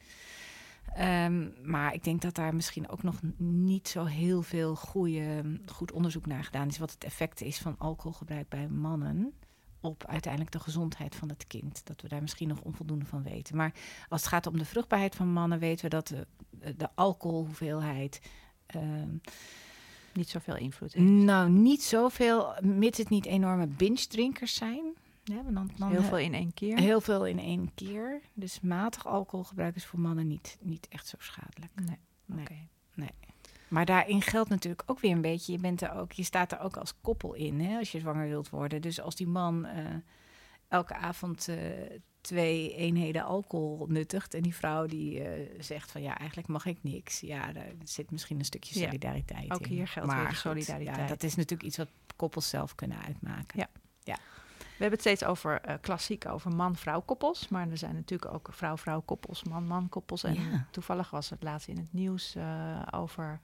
Um, 0.98 1.54
maar 1.62 1.94
ik 1.94 2.04
denk 2.04 2.22
dat 2.22 2.34
daar 2.34 2.54
misschien 2.54 2.88
ook 2.88 3.02
nog 3.02 3.20
niet 3.36 3.88
zo 3.88 4.04
heel 4.04 4.42
veel 4.42 4.76
goede, 4.76 5.42
goed 5.66 5.92
onderzoek 5.92 6.26
naar 6.26 6.44
gedaan 6.44 6.68
is. 6.68 6.78
Wat 6.78 6.90
het 6.90 7.04
effect 7.04 7.40
is 7.40 7.58
van 7.58 7.74
alcoholgebruik 7.78 8.48
bij 8.48 8.68
mannen 8.68 9.32
op 9.80 10.06
uiteindelijk 10.06 10.52
de 10.52 10.60
gezondheid 10.60 11.14
van 11.14 11.28
het 11.28 11.46
kind. 11.46 11.80
Dat 11.84 12.00
we 12.00 12.08
daar 12.08 12.20
misschien 12.20 12.48
nog 12.48 12.60
onvoldoende 12.60 13.04
van 13.04 13.22
weten. 13.22 13.56
Maar 13.56 13.72
als 14.08 14.20
het 14.20 14.30
gaat 14.30 14.46
om 14.46 14.58
de 14.58 14.64
vruchtbaarheid 14.64 15.14
van 15.14 15.32
mannen, 15.32 15.58
weten 15.58 15.84
we 15.84 15.90
dat 15.90 16.06
de, 16.06 16.26
de 16.76 16.88
alcoholhoeveelheid. 16.94 18.20
Uh, 18.76 18.82
niet 20.12 20.28
zoveel 20.28 20.56
invloed 20.56 20.92
heeft. 20.92 21.06
Nou, 21.06 21.50
niet 21.50 21.82
zoveel, 21.82 22.54
mits 22.62 22.98
het 22.98 23.08
niet 23.08 23.26
enorme 23.26 23.66
binge-drinkers 23.66 24.54
zijn. 24.54 24.94
Ja, 25.24 25.42
dan, 25.42 25.70
dan 25.76 25.90
heel 25.90 26.02
veel 26.02 26.18
in 26.18 26.34
één 26.34 26.54
keer. 26.54 26.78
Heel 26.78 27.00
veel 27.00 27.26
in 27.26 27.38
één 27.38 27.74
keer. 27.74 28.20
Dus 28.34 28.60
matig 28.60 29.06
alcoholgebruik 29.06 29.76
is 29.76 29.86
voor 29.86 30.00
mannen 30.00 30.26
niet, 30.26 30.58
niet 30.60 30.88
echt 30.88 31.06
zo 31.06 31.16
schadelijk. 31.18 31.72
Nee. 31.74 31.98
nee. 32.24 32.68
nee. 32.94 33.29
Maar 33.70 33.84
daarin 33.84 34.22
geldt 34.22 34.48
natuurlijk 34.48 34.82
ook 34.86 35.00
weer 35.00 35.12
een 35.12 35.20
beetje, 35.20 35.52
je, 35.52 35.58
bent 35.58 35.82
er 35.82 35.92
ook, 35.92 36.12
je 36.12 36.22
staat 36.22 36.52
er 36.52 36.60
ook 36.60 36.76
als 36.76 36.94
koppel 37.00 37.34
in 37.34 37.60
hè, 37.60 37.78
als 37.78 37.92
je 37.92 38.00
zwanger 38.00 38.28
wilt 38.28 38.50
worden. 38.50 38.82
Dus 38.82 39.00
als 39.00 39.14
die 39.14 39.26
man 39.26 39.66
uh, 39.66 39.72
elke 40.68 40.94
avond 40.94 41.48
uh, 41.48 41.56
twee 42.20 42.74
eenheden 42.74 43.24
alcohol 43.24 43.86
nuttigt 43.88 44.34
en 44.34 44.42
die 44.42 44.54
vrouw 44.54 44.86
die 44.86 45.20
uh, 45.20 45.48
zegt 45.58 45.90
van 45.90 46.02
ja, 46.02 46.18
eigenlijk 46.18 46.48
mag 46.48 46.66
ik 46.66 46.78
niks. 46.82 47.20
Ja, 47.20 47.52
daar 47.52 47.72
zit 47.84 48.10
misschien 48.10 48.38
een 48.38 48.44
stukje 48.44 48.78
solidariteit 48.78 49.46
ja, 49.46 49.54
ook 49.54 49.66
in. 49.66 49.72
hier 49.72 49.88
geldt 49.88 50.08
maar 50.08 50.22
weer 50.22 50.34
solidariteit. 50.34 50.96
Ja, 50.96 51.06
dat 51.06 51.22
is 51.22 51.34
natuurlijk 51.34 51.68
iets 51.68 51.76
wat 51.76 51.90
koppels 52.16 52.48
zelf 52.48 52.74
kunnen 52.74 53.02
uitmaken. 53.04 53.58
Ja. 53.58 53.68
ja. 54.02 54.18
We 54.80 54.86
hebben 54.86 55.04
het 55.04 55.18
steeds 55.18 55.30
over 55.30 55.60
uh, 55.68 55.74
klassiek, 55.80 56.26
over 56.28 56.50
man-vrouw 56.50 57.00
koppels. 57.00 57.48
Maar 57.48 57.70
er 57.70 57.78
zijn 57.78 57.94
natuurlijk 57.94 58.34
ook 58.34 58.48
vrouw-vrouw 58.50 59.00
koppels, 59.00 59.44
man-man 59.44 59.88
koppels. 59.88 60.24
En 60.24 60.66
toevallig 60.70 61.10
was 61.10 61.30
het 61.30 61.42
laatst 61.42 61.68
in 61.68 61.76
het 61.76 61.92
nieuws 61.92 62.36
uh, 62.36 62.42
over 62.90 63.40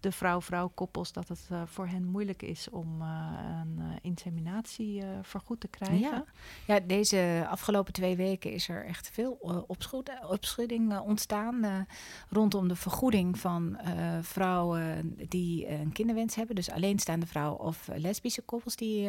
de 0.00 0.12
vrouw-vrouw 0.12 0.70
koppels 0.74 1.12
dat 1.12 1.28
het 1.28 1.48
uh, 1.52 1.62
voor 1.66 1.86
hen 1.86 2.04
moeilijk 2.04 2.42
is 2.42 2.70
om 2.70 3.02
uh, 3.02 3.30
een 3.60 3.78
uh, 3.78 3.84
inseminatie 4.02 5.02
vergoed 5.22 5.60
te 5.60 5.68
krijgen. 5.68 5.98
Ja. 5.98 6.24
ja, 6.66 6.80
deze 6.80 7.46
afgelopen 7.48 7.92
twee 7.92 8.16
weken 8.16 8.52
is 8.52 8.68
er 8.68 8.84
echt 8.84 9.10
veel 9.10 9.64
opschudding 10.28 10.98
ontstaan 10.98 11.86
rondom 12.28 12.68
de 12.68 12.76
vergoeding 12.76 13.38
van 13.38 13.78
vrouwen 14.22 15.14
die 15.28 15.68
een 15.68 15.92
kinderwens 15.92 16.34
hebben. 16.34 16.54
Dus 16.54 16.70
alleenstaande 16.70 17.26
vrouwen 17.26 17.60
of 17.60 17.88
lesbische 17.96 18.42
koppels 18.42 18.76
die 18.76 19.08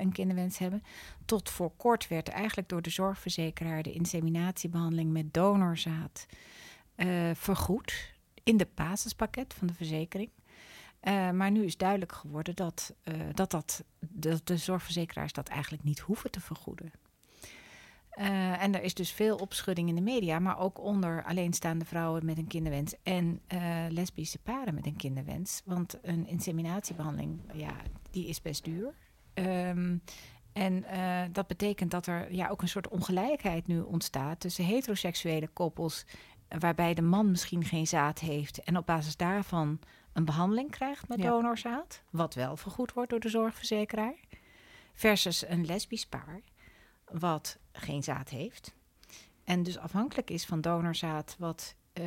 een 0.00 0.12
kinderwens 0.12 0.58
hebben. 0.58 0.82
Tot 1.24 1.50
voor 1.50 1.72
kort 1.76 2.08
werd 2.08 2.28
eigenlijk 2.28 2.68
door 2.68 2.82
de 2.82 2.90
zorgverzekeraar 2.90 3.82
de 3.82 3.92
inseminatiebehandeling 3.92 5.12
met 5.12 5.34
donorzaad 5.34 6.26
vergoed 7.34 8.18
in 8.50 8.56
de 8.56 8.68
basispakket 8.74 9.54
van 9.54 9.66
de 9.66 9.74
verzekering. 9.74 10.30
Uh, 11.02 11.30
maar 11.30 11.50
nu 11.50 11.64
is 11.64 11.76
duidelijk 11.76 12.12
geworden 12.12 12.56
dat, 12.56 12.94
uh, 13.04 13.14
dat, 13.34 13.50
dat, 13.50 13.84
dat 14.00 14.46
de 14.46 14.56
zorgverzekeraars 14.56 15.32
dat 15.32 15.48
eigenlijk 15.48 15.82
niet 15.82 15.98
hoeven 15.98 16.30
te 16.30 16.40
vergoeden. 16.40 16.92
Uh, 18.18 18.62
en 18.62 18.74
er 18.74 18.82
is 18.82 18.94
dus 18.94 19.12
veel 19.12 19.36
opschudding 19.36 19.88
in 19.88 19.94
de 19.94 20.00
media, 20.00 20.38
maar 20.38 20.58
ook 20.58 20.78
onder 20.78 21.24
alleenstaande 21.24 21.84
vrouwen 21.84 22.24
met 22.24 22.38
een 22.38 22.46
kinderwens 22.46 22.94
en 23.02 23.40
lesbische 23.88 24.38
paren 24.38 24.74
met 24.74 24.86
een 24.86 24.96
kinderwens. 24.96 25.62
Want 25.64 25.98
een 26.02 26.26
inseminatiebehandeling, 26.26 27.40
ja, 27.52 27.76
die 28.10 28.26
is 28.26 28.42
best 28.42 28.64
duur. 28.64 28.94
Um, 29.34 30.02
en 30.52 30.84
dat 31.32 31.46
betekent 31.46 31.90
dat 31.90 32.06
er 32.06 32.34
ja, 32.34 32.48
ook 32.48 32.62
een 32.62 32.68
soort 32.68 32.88
ongelijkheid 32.88 33.66
nu 33.66 33.80
ontstaat 33.80 34.40
tussen 34.40 34.64
heteroseksuele 34.64 35.48
koppels 35.48 36.04
waarbij 36.58 36.94
de 36.94 37.02
man 37.02 37.30
misschien 37.30 37.64
geen 37.64 37.86
zaad 37.86 38.18
heeft 38.18 38.62
en 38.62 38.76
op 38.76 38.86
basis 38.86 39.16
daarvan 39.16 39.78
een 40.12 40.24
behandeling 40.24 40.70
krijgt 40.70 41.08
met 41.08 41.22
donorzaad, 41.22 42.02
wat 42.10 42.34
wel 42.34 42.56
vergoed 42.56 42.92
wordt 42.92 43.10
door 43.10 43.20
de 43.20 43.28
zorgverzekeraar, 43.28 44.14
versus 44.94 45.48
een 45.48 45.66
lesbisch 45.66 46.06
paar 46.06 46.40
wat 47.10 47.58
geen 47.72 48.02
zaad 48.02 48.28
heeft 48.28 48.74
en 49.50 49.62
dus 49.62 49.78
afhankelijk 49.78 50.30
is 50.30 50.46
van 50.46 50.60
donorzaad 50.60 51.36
wat 51.38 51.74
uh, 52.00 52.06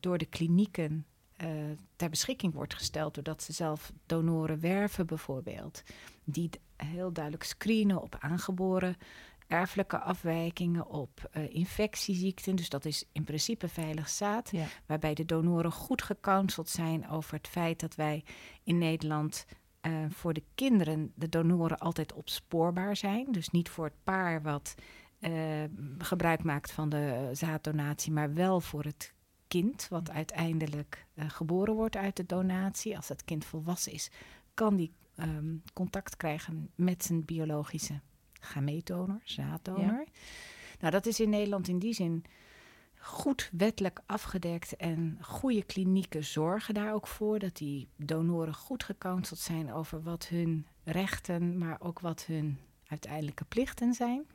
door 0.00 0.18
de 0.18 0.26
klinieken 0.26 1.06
uh, 1.44 1.50
ter 1.96 2.10
beschikking 2.10 2.54
wordt 2.54 2.74
gesteld, 2.74 3.14
doordat 3.14 3.42
ze 3.42 3.52
zelf 3.52 3.92
donoren 4.06 4.60
werven 4.60 5.06
bijvoorbeeld, 5.06 5.82
die 6.24 6.50
heel 6.76 7.12
duidelijk 7.12 7.44
screenen 7.44 8.02
op 8.02 8.16
aangeboren 8.20 8.96
erfelijke 9.48 9.98
afwijkingen, 9.98 10.86
op 10.86 11.30
uh, 11.32 11.54
infectieziekten. 11.54 12.56
Dus 12.56 12.68
dat 12.68 12.84
is 12.84 13.04
in 13.12 13.24
principe 13.24 13.68
veilig 13.68 14.08
zaad. 14.08 14.50
Waarbij 14.86 15.14
de 15.14 15.24
donoren 15.24 15.72
goed 15.72 16.02
gecounseld 16.02 16.68
zijn 16.68 17.08
over 17.08 17.34
het 17.34 17.48
feit 17.48 17.80
dat 17.80 17.94
wij 17.94 18.24
in 18.62 18.78
Nederland 18.78 19.46
uh, 19.82 19.92
voor 20.08 20.32
de 20.32 20.42
kinderen 20.54 21.12
de 21.14 21.28
donoren 21.28 21.78
altijd 21.78 22.12
opspoorbaar 22.12 22.96
zijn. 22.96 23.32
Dus 23.32 23.48
niet 23.48 23.68
voor 23.68 23.84
het 23.84 24.04
paar 24.04 24.42
wat 24.42 24.74
uh, 25.20 25.30
gebruik 25.98 26.42
maakt 26.42 26.72
van 26.72 26.88
de 26.88 27.30
zaaddonatie, 27.32 28.12
maar 28.12 28.34
wel 28.34 28.60
voor 28.60 28.84
het 28.84 29.12
kind 29.46 29.88
wat 29.88 30.10
uiteindelijk 30.10 31.06
geboren 31.16 31.74
wordt 31.74 31.96
uit 31.96 32.16
de 32.16 32.26
donatie. 32.26 32.96
Als 32.96 33.08
het 33.08 33.24
kind 33.24 33.44
volwassen 33.44 33.92
is, 33.92 34.10
kan 34.54 34.76
die 34.76 34.92
um, 35.16 35.62
contact 35.72 36.16
krijgen 36.16 36.70
met 36.74 37.04
zijn 37.04 37.24
biologische 37.24 38.00
gameetdonor, 38.48 39.20
zaaddonor. 39.24 40.04
Nou, 40.80 40.92
dat 40.92 41.06
is 41.06 41.20
in 41.20 41.30
Nederland 41.30 41.68
in 41.68 41.78
die 41.78 41.94
zin 41.94 42.24
goed 42.98 43.50
wettelijk 43.52 44.00
afgedekt 44.06 44.76
en 44.76 45.18
goede 45.20 45.62
klinieken 45.62 46.24
zorgen 46.24 46.74
daar 46.74 46.92
ook 46.92 47.06
voor 47.06 47.38
dat 47.38 47.56
die 47.56 47.88
donoren 47.96 48.54
goed 48.54 48.84
gecounseld 48.84 49.38
zijn 49.38 49.72
over 49.72 50.02
wat 50.02 50.28
hun 50.28 50.66
rechten, 50.84 51.58
maar 51.58 51.76
ook 51.80 52.00
wat 52.00 52.24
hun 52.24 52.58
uiteindelijke 52.86 53.44
plichten 53.44 53.94
zijn. 53.94 54.26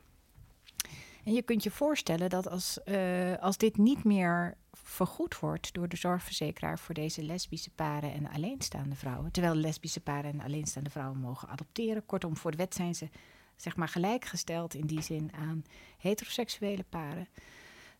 En 1.24 1.32
je 1.32 1.42
kunt 1.42 1.62
je 1.62 1.70
voorstellen 1.70 2.30
dat 2.30 2.48
als, 2.48 2.78
uh, 2.84 3.36
als 3.36 3.56
dit 3.56 3.76
niet 3.76 4.04
meer 4.04 4.56
vergoed 4.72 5.38
wordt 5.38 5.74
door 5.74 5.88
de 5.88 5.96
zorgverzekeraar 5.96 6.78
voor 6.78 6.94
deze 6.94 7.22
lesbische 7.22 7.70
paren 7.70 8.12
en 8.12 8.28
alleenstaande 8.28 8.94
vrouwen, 8.94 9.32
terwijl 9.32 9.54
lesbische 9.54 10.00
paren 10.00 10.32
en 10.32 10.40
alleenstaande 10.40 10.90
vrouwen 10.90 11.18
mogen 11.18 11.48
adopteren, 11.48 12.06
kortom, 12.06 12.36
voor 12.36 12.50
de 12.50 12.56
wet 12.56 12.74
zijn 12.74 12.94
ze 12.94 13.08
zeg 13.56 13.76
maar 13.76 13.88
gelijkgesteld 13.88 14.74
in 14.74 14.86
die 14.86 15.02
zin 15.02 15.30
aan 15.32 15.64
heteroseksuele 15.98 16.84
paren, 16.88 17.28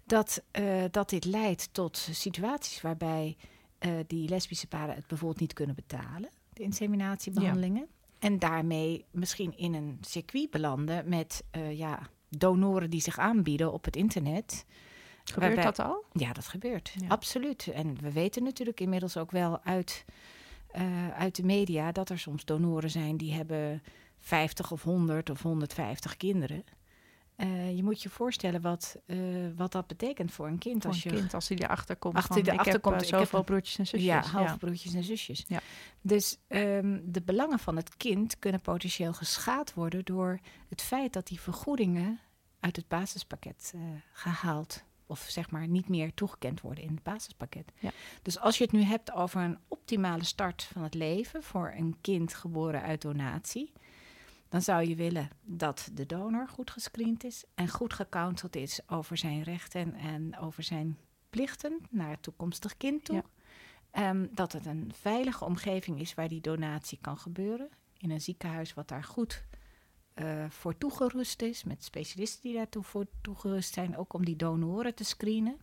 dat, 0.05 0.43
uh, 0.61 0.83
dat 0.91 1.11
dit 1.11 1.25
leidt 1.25 1.69
tot 1.73 2.09
situaties 2.11 2.81
waarbij 2.81 3.37
uh, 3.81 3.93
die 4.07 4.29
lesbische 4.29 4.67
paren 4.67 4.95
het 4.95 5.07
bijvoorbeeld 5.07 5.41
niet 5.41 5.53
kunnen 5.53 5.75
betalen, 5.75 6.31
de 6.53 6.63
inseminatiebehandelingen. 6.63 7.89
En 8.19 8.39
daarmee 8.39 9.05
misschien 9.11 9.57
in 9.57 9.75
een 9.75 9.99
circuit 10.01 10.51
belanden 10.51 11.09
met 11.09 11.45
uh, 11.57 11.79
ja, 11.79 12.09
donoren 12.29 12.91
die 12.91 13.01
zich 13.01 13.19
aanbieden 13.19 13.73
op 13.73 13.85
het 13.85 13.97
internet. 13.97 14.65
Gebeurt 15.25 15.63
dat 15.63 15.79
al? 15.79 16.05
Ja, 16.13 16.33
dat 16.33 16.47
gebeurt. 16.47 16.95
Absoluut. 17.09 17.67
En 17.67 17.97
we 18.01 18.13
weten 18.13 18.43
natuurlijk 18.43 18.81
inmiddels 18.81 19.17
ook 19.17 19.31
wel 19.31 19.61
uit, 19.63 20.05
uh, 20.77 21.09
uit 21.09 21.37
de 21.37 21.45
media 21.45 21.93
dat 21.93 22.11
er 22.11 22.19
soms 22.19 22.45
donoren 22.45 22.91
zijn 22.91 23.17
die 23.17 23.33
hebben 23.33 23.83
50 24.25 24.73
of 24.73 24.83
100 24.83 25.31
of 25.31 25.43
150 25.43 26.17
kinderen. 26.17 26.65
Uh, 27.37 27.77
je 27.77 27.83
moet 27.83 28.03
je 28.03 28.09
voorstellen 28.09 28.61
wat, 28.61 28.97
uh, 29.07 29.49
wat 29.57 29.73
dat 29.73 29.87
betekent 29.87 30.33
voor 30.33 30.47
een 30.47 30.59
kind. 30.59 30.83
Voor 30.83 30.91
als 30.91 31.05
een 31.05 31.11
je, 31.11 31.17
kind, 31.17 31.35
als 31.35 31.49
hij 31.49 31.59
erachter 31.59 31.97
komt. 31.97 32.15
Achter 32.15 32.35
van, 32.35 32.43
de 32.43 32.51
ik 32.51 32.65
heb, 32.65 32.87
uh, 32.87 32.93
ik 32.99 33.05
zoveel 33.05 33.39
heb- 33.39 33.47
broertjes 33.47 33.79
en 33.79 33.87
zusjes. 33.87 34.09
Ja, 34.09 34.23
halfbroertjes 34.23 34.95
en 34.95 35.05
zusjes. 35.05 35.45
Ja. 35.49 35.61
Dus 36.01 36.39
ehm, 36.49 37.01
de 37.05 37.23
belangen 37.23 37.59
van 37.59 37.77
het 37.77 37.97
kind 37.97 38.39
kunnen 38.39 38.61
potentieel 38.61 39.13
geschaad 39.13 39.75
worden 39.75 40.05
door 40.05 40.39
het 40.69 40.83
feit 40.83 41.13
dat 41.13 41.27
die 41.27 41.41
vergoedingen 41.41 42.21
uit 42.61 42.77
het 42.77 42.89
basispakket 42.89 43.73
eh, 43.75 43.81
gehaald 44.13 44.85
of 45.07 45.27
zeg 45.29 45.51
maar 45.51 45.69
niet 45.69 45.89
meer 45.89 46.15
toegekend 46.15 46.61
worden 46.61 46.85
in 46.85 46.95
het 46.95 47.03
basispakket. 47.03 47.73
Ja. 47.79 47.91
Dus 48.23 48.39
als 48.39 48.59
je 48.59 48.65
het 48.65 48.73
nu 48.73 48.83
hebt 48.83 49.13
over 49.13 49.43
een 49.43 49.59
optimale 49.69 50.25
start 50.25 50.63
van 50.63 50.83
het 50.83 50.95
leven 50.95 51.43
voor 51.43 51.73
een 51.77 51.97
kind 52.01 52.35
geboren 52.35 52.83
uit 52.83 53.03
donatie, 53.03 53.73
dan 54.55 54.63
zou 54.63 54.89
je 54.89 54.95
willen 54.95 55.29
dat 55.43 55.91
de 55.93 56.07
donor 56.07 56.49
goed 56.49 56.71
gescreend 56.71 57.25
is 57.25 57.45
en 57.55 57.69
goed 57.69 57.93
gecounseld 57.93 58.57
is 58.57 58.81
over 58.87 59.17
zijn 59.17 59.43
rechten 59.43 59.95
en 59.95 60.39
over 60.39 60.63
zijn 60.63 60.99
plichten 61.31 61.79
naar 61.91 62.11
het 62.11 62.23
toekomstig 62.23 62.77
kind 62.77 63.05
toe. 63.05 63.15
Ja. 63.15 63.25
Ehm, 63.91 64.27
dat 64.31 64.53
het 64.53 64.67
een 64.67 64.93
veilige 64.95 65.45
omgeving 65.45 66.01
is 66.01 66.15
waar 66.15 66.29
die 66.29 66.41
donatie 66.41 66.99
kan 67.01 67.19
gebeuren. 67.19 67.69
In 67.99 68.11
een 68.11 68.21
ziekenhuis 68.21 68.75
wat 68.75 68.89
daar 68.89 69.05
goed 69.05 69.45
eh, 70.15 70.45
voor 70.49 70.79
toegerust 70.79 71.43
is, 71.43 71.65
met 71.65 71.85
specialisten 71.85 72.43
die 72.43 72.55
daartoe 72.55 72.83
voor 72.83 73.07
toegerust 73.21 73.75
zijn, 73.75 73.97
ook 73.97 74.13
om 74.13 74.25
die 74.25 74.37
donoren 74.37 74.95
te 74.95 75.05
screenen. 75.05 75.57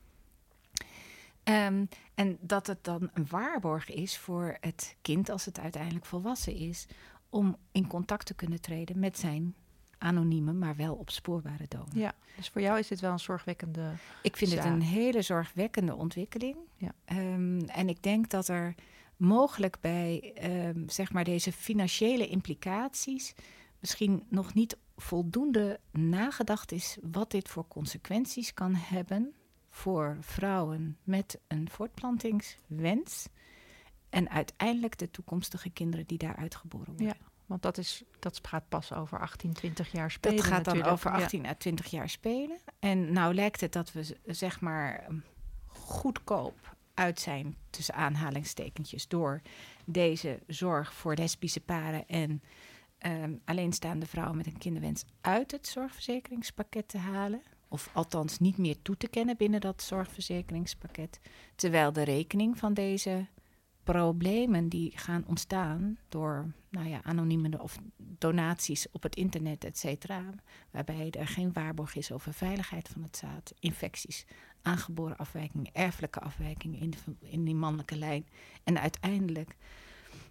Ehm, 1.43 1.85
en 2.13 2.37
dat 2.41 2.67
het 2.67 2.83
dan 2.83 3.09
een 3.13 3.27
waarborg 3.29 3.89
is 3.89 4.17
voor 4.17 4.57
het 4.59 4.95
kind 5.01 5.29
als 5.29 5.45
het 5.45 5.59
uiteindelijk 5.59 6.05
volwassen 6.05 6.55
is, 6.55 6.87
om 7.32 7.57
in 7.71 7.88
contact 7.88 8.25
te 8.25 8.34
kunnen 8.34 8.61
treden 8.61 8.99
met 8.99 9.17
zijn 9.17 9.55
anonieme, 9.97 10.53
maar 10.53 10.75
wel 10.75 10.95
opspoorbare 10.95 11.65
donor. 11.67 11.88
Ja, 11.93 12.13
dus 12.36 12.49
voor 12.49 12.61
jou 12.61 12.79
is 12.79 12.88
dit 12.88 12.99
wel 12.99 13.11
een 13.11 13.19
zorgwekkende... 13.19 13.91
Ik 14.21 14.38
vind 14.38 14.51
het 14.51 14.65
een 14.65 14.82
hele 14.82 15.21
zorgwekkende 15.21 15.95
ontwikkeling. 15.95 16.55
Ja. 16.75 16.91
Ehm, 17.05 17.59
en 17.59 17.89
ik 17.89 18.03
denk 18.03 18.29
dat 18.29 18.47
er 18.47 18.75
mogelijk 19.17 19.77
bij 19.82 20.32
ehm, 20.36 20.88
zeg 20.88 21.13
maar 21.13 21.23
deze 21.23 21.51
financiële 21.51 22.27
implicaties 22.27 23.34
misschien 23.79 24.23
nog 24.27 24.53
niet 24.53 24.77
voldoende 24.95 25.79
nagedacht 25.91 26.71
is 26.71 26.97
wat 27.01 27.32
dit 27.32 27.49
voor 27.49 27.67
consequenties 27.67 28.53
kan 28.53 28.75
hebben 28.75 29.34
voor 29.69 30.17
vrouwen 30.19 30.97
met 31.03 31.39
een 31.47 31.69
voortplantingswens 31.69 33.27
en 34.12 34.30
uiteindelijk 34.30 34.97
de 34.97 35.12
toekomstige 35.12 35.70
kinderen 35.70 36.05
die 36.05 36.18
daaruit 36.18 36.55
geboren 36.55 36.88
worden. 36.88 37.05
Ja, 37.05 37.16
want 37.45 37.62
dat, 37.62 37.78
is, 37.78 38.03
dat 38.20 38.39
gaat 38.43 38.70
pas 38.70 38.93
over 38.93 39.20
18, 39.20 39.53
20 39.53 39.91
jaar 39.91 40.12
spelen 40.12 40.38
Dat 40.38 40.45
gaat 40.45 40.66
dan 40.66 40.78
natuurlijk. 40.78 40.93
over 40.93 41.12
Ja. 41.20 41.24
18 41.24 41.45
à 41.45 41.53
20 41.53 41.86
jaar 41.91 42.09
spelen. 42.09 42.57
En 42.80 43.14
nou 43.14 43.34
lijkt 43.34 43.62
het 43.62 43.74
dat 43.74 43.91
we 43.91 44.18
zeg 44.26 44.59
maar 44.59 45.05
um, 45.09 45.24
goedkoop 45.66 46.76
uit 46.93 47.20
zijn, 47.20 47.55
tussen 47.70 47.93
aanhalingstekentjes, 47.93 49.07
door 49.07 49.41
deze 49.86 50.39
zorg 50.47 50.93
voor 50.93 51.16
lesbische 51.16 51.59
paren 51.59 52.07
en 52.07 52.41
ehm, 52.97 53.34
alleenstaande 53.45 54.05
vrouwen 54.05 54.38
met 54.38 54.45
een 54.45 54.57
kinderwens 54.57 55.05
uit 55.22 55.51
het 55.51 55.68
zorgverzekeringspakket 55.68 56.88
te 56.88 56.97
halen. 56.97 57.41
Of 57.68 57.89
althans 57.93 58.39
niet 58.39 58.57
meer 58.57 58.82
toe 58.82 58.97
te 58.97 59.07
kennen 59.07 59.38
binnen 59.38 59.62
dat 59.62 59.82
zorgverzekeringspakket. 59.82 61.20
Terwijl 61.55 61.93
de 61.93 62.03
rekening 62.03 62.57
van 62.57 62.74
deze 62.74 63.26
problemen 63.84 64.69
die 64.69 64.91
gaan 64.95 65.23
ontstaan 65.27 65.97
door 66.09 66.51
nou 66.69 66.88
ja, 66.88 67.03
anonieme 67.03 67.61
of 67.61 67.79
donaties 67.97 68.88
op 68.91 69.03
het 69.03 69.15
internet, 69.15 69.63
et 69.63 69.77
cetera. 69.77 70.23
Waarbij 70.71 71.11
er 71.11 71.27
geen 71.27 71.53
waarborg 71.53 71.95
is 71.95 72.11
over 72.11 72.34
veiligheid 72.34 72.88
van 72.88 73.03
het 73.03 73.17
zaad, 73.17 73.53
infecties, 73.59 74.25
aangeboren 74.61 75.17
afwijkingen, 75.17 75.73
erfelijke 75.73 76.19
afwijkingen 76.19 76.79
in, 76.79 76.89
de, 76.89 76.97
in 77.19 77.43
die 77.43 77.55
mannelijke 77.55 77.95
lijn. 77.95 78.27
En 78.63 78.79
uiteindelijk 78.79 79.55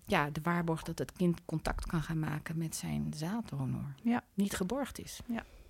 ja, 0.07 0.31
de 0.31 0.41
waarborg 0.43 0.83
dat 0.83 0.99
het 0.99 1.13
kind 1.13 1.45
contact 1.45 1.87
kan 1.87 2.03
gaan 2.03 2.19
maken 2.19 2.59
met 2.59 2.77
zijn 2.77 3.13
zaaddonor. 3.17 3.95
Ja. 4.03 4.25
Niet 4.35 4.55
geborgd 4.55 5.01
is. 5.01 5.21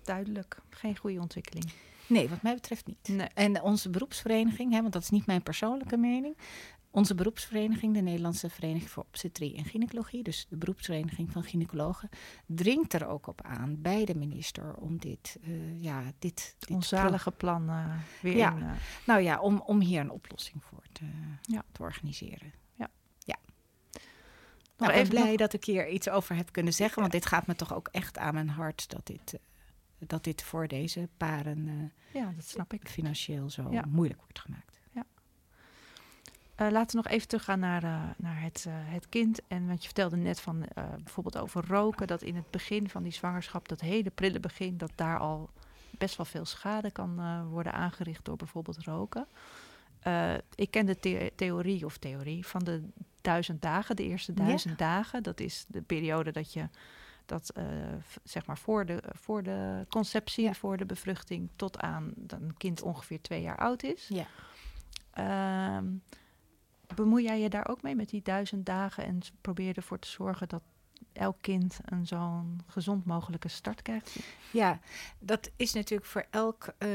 Duidelijk, 0.03 0.61
geen 0.69 0.97
goede 0.97 1.19
ontwikkeling. 1.19 1.71
Nee, 2.07 2.29
wat 2.29 2.41
mij 2.41 2.53
betreft 2.53 2.87
niet. 2.87 3.07
Nee. 3.07 3.27
En 3.33 3.61
onze 3.61 3.89
beroepsvereniging, 3.89 4.71
hè, 4.71 4.81
want 4.81 4.93
dat 4.93 5.01
is 5.01 5.09
niet 5.09 5.25
mijn 5.25 5.43
persoonlijke 5.43 5.97
mening. 5.97 6.37
Onze 6.93 7.15
beroepsvereniging, 7.15 7.93
de 7.93 8.01
Nederlandse 8.01 8.49
Vereniging 8.49 8.89
voor 8.89 9.03
Obstetrie 9.03 9.55
en 9.55 9.65
Gynaecologie, 9.65 10.23
dus 10.23 10.45
de 10.49 10.57
beroepsvereniging 10.57 11.31
van 11.31 11.43
gynaecologen, 11.43 12.09
dringt 12.45 12.93
er 12.93 13.07
ook 13.07 13.27
op 13.27 13.41
aan 13.41 13.81
bij 13.81 14.05
de 14.05 14.15
minister 14.15 14.73
om 14.75 14.97
dit, 14.97 15.37
eh, 15.43 15.81
ja, 15.81 16.03
dit, 16.19 16.55
dit 16.59 16.69
Onzalige 16.69 17.31
plan 17.31 17.69
eh, 17.69 17.95
weer 18.21 18.35
Ja. 18.35 18.51
in... 18.55 18.61
eh, 18.61 18.71
nou 19.05 19.21
ja, 19.21 19.39
om, 19.39 19.61
om 19.65 19.79
hier 19.81 19.99
een 19.99 20.09
oplossing 20.11 20.63
voor 20.63 20.83
te, 20.91 21.03
Ja. 21.41 21.63
te 21.71 21.81
organiseren. 21.81 22.53
Ja. 22.75 22.89
ja. 23.19 23.37
Nou, 24.77 24.91
ik 24.93 24.99
ben 24.99 25.09
blij 25.09 25.29
nog- 25.29 25.37
dat 25.37 25.53
ik 25.53 25.63
hier 25.65 25.89
iets 25.89 26.09
over 26.09 26.35
heb 26.35 26.51
kunnen 26.51 26.73
zeggen, 26.73 26.99
want 27.01 27.11
dit 27.13 27.25
gaat 27.25 27.47
me 27.47 27.55
toch 27.55 27.73
ook 27.73 27.87
echt 27.91 28.17
aan 28.17 28.33
mijn 28.33 28.49
hart 28.49 28.89
dat 28.89 29.05
dit, 29.07 29.39
dat 29.99 30.23
dit 30.23 30.43
voor 30.43 30.67
deze 30.67 31.09
paren 31.17 31.91
ja, 32.13 32.31
dat 32.35 32.45
snap 32.45 32.73
ik. 32.73 32.87
financieel 32.89 33.49
zo 33.49 33.69
moeilijk 33.87 34.19
wordt 34.21 34.39
gemaakt. 34.39 34.70
Eh, 36.55 36.67
laten 36.71 36.97
we 36.97 37.03
nog 37.03 37.13
even 37.13 37.27
teruggaan 37.27 37.59
naar, 37.59 37.83
eh, 37.83 38.01
naar 38.17 38.41
het, 38.41 38.65
eh, 38.67 38.73
het 38.75 39.09
kind. 39.09 39.39
En 39.47 39.67
want 39.67 39.79
je 39.79 39.85
vertelde 39.85 40.15
net 40.17 40.39
van 40.39 40.65
bijvoorbeeld 41.03 41.37
over 41.37 41.67
roken, 41.67 42.07
dat 42.07 42.21
in 42.21 42.35
het 42.35 42.49
begin 42.51 42.89
van 42.89 43.03
die 43.03 43.11
zwangerschap, 43.13 43.67
dat 43.67 43.79
hele 43.81 44.09
prille 44.09 44.39
begin, 44.39 44.77
dat 44.77 44.91
daar 44.95 45.19
al 45.19 45.49
best 45.97 46.15
wel 46.17 46.25
veel 46.25 46.45
schade 46.45 46.91
kan 46.91 47.43
worden 47.49 47.73
aangericht 47.73 48.25
door 48.25 48.35
bijvoorbeeld 48.35 48.83
roken. 48.83 49.27
Ik 50.55 50.71
ken 50.71 50.85
de 50.85 50.99
the- 50.99 51.31
theorie 51.35 51.85
of 51.85 51.97
theorie 51.97 52.45
van 52.47 52.63
de 52.63 52.83
duizend 53.21 53.61
dagen, 53.61 53.95
de 53.95 54.03
eerste 54.03 54.31
Ja. 54.35 54.43
duizend 54.45 54.77
dagen. 54.77 55.23
Dat 55.23 55.39
is 55.39 55.65
de 55.67 55.81
periode 55.81 56.31
dat 56.31 56.53
je 56.53 56.69
dat 57.25 57.53
zeg 58.23 58.45
maar 58.45 58.57
voor 58.57 58.85
de, 58.85 59.03
voor 59.11 59.43
de 59.43 59.85
conceptie, 59.89 60.43
Ja. 60.43 60.53
voor 60.53 60.77
de 60.77 60.85
bevruchting, 60.85 61.49
tot 61.55 61.79
aan 61.79 62.11
dat 62.15 62.41
een 62.41 62.57
kind 62.57 62.81
ongeveer 62.81 63.21
twee 63.21 63.41
jaar 63.41 63.57
oud 63.57 63.83
is. 63.83 64.07
Ja. 64.07 64.25
Ehm, 65.13 65.85
bemoei 66.95 67.23
jij 67.23 67.39
je 67.39 67.49
daar 67.49 67.67
ook 67.67 67.81
mee 67.81 67.95
met 67.95 68.09
die 68.09 68.21
duizend 68.21 68.65
dagen 68.65 69.05
en 69.05 69.19
probeer 69.41 69.77
ervoor 69.77 69.99
te 69.99 70.07
zorgen 70.07 70.47
dat 70.49 70.61
elk 71.13 71.37
kind 71.41 71.79
een 71.85 72.07
zo'n 72.07 72.61
gezond 72.65 73.05
mogelijke 73.05 73.47
start 73.47 73.81
krijgt? 73.81 74.19
Ja, 74.51 74.79
dat 75.19 75.51
is 75.55 75.73
natuurlijk 75.73 76.09
voor 76.09 76.25
elk. 76.29 76.73
eh, 76.77 76.87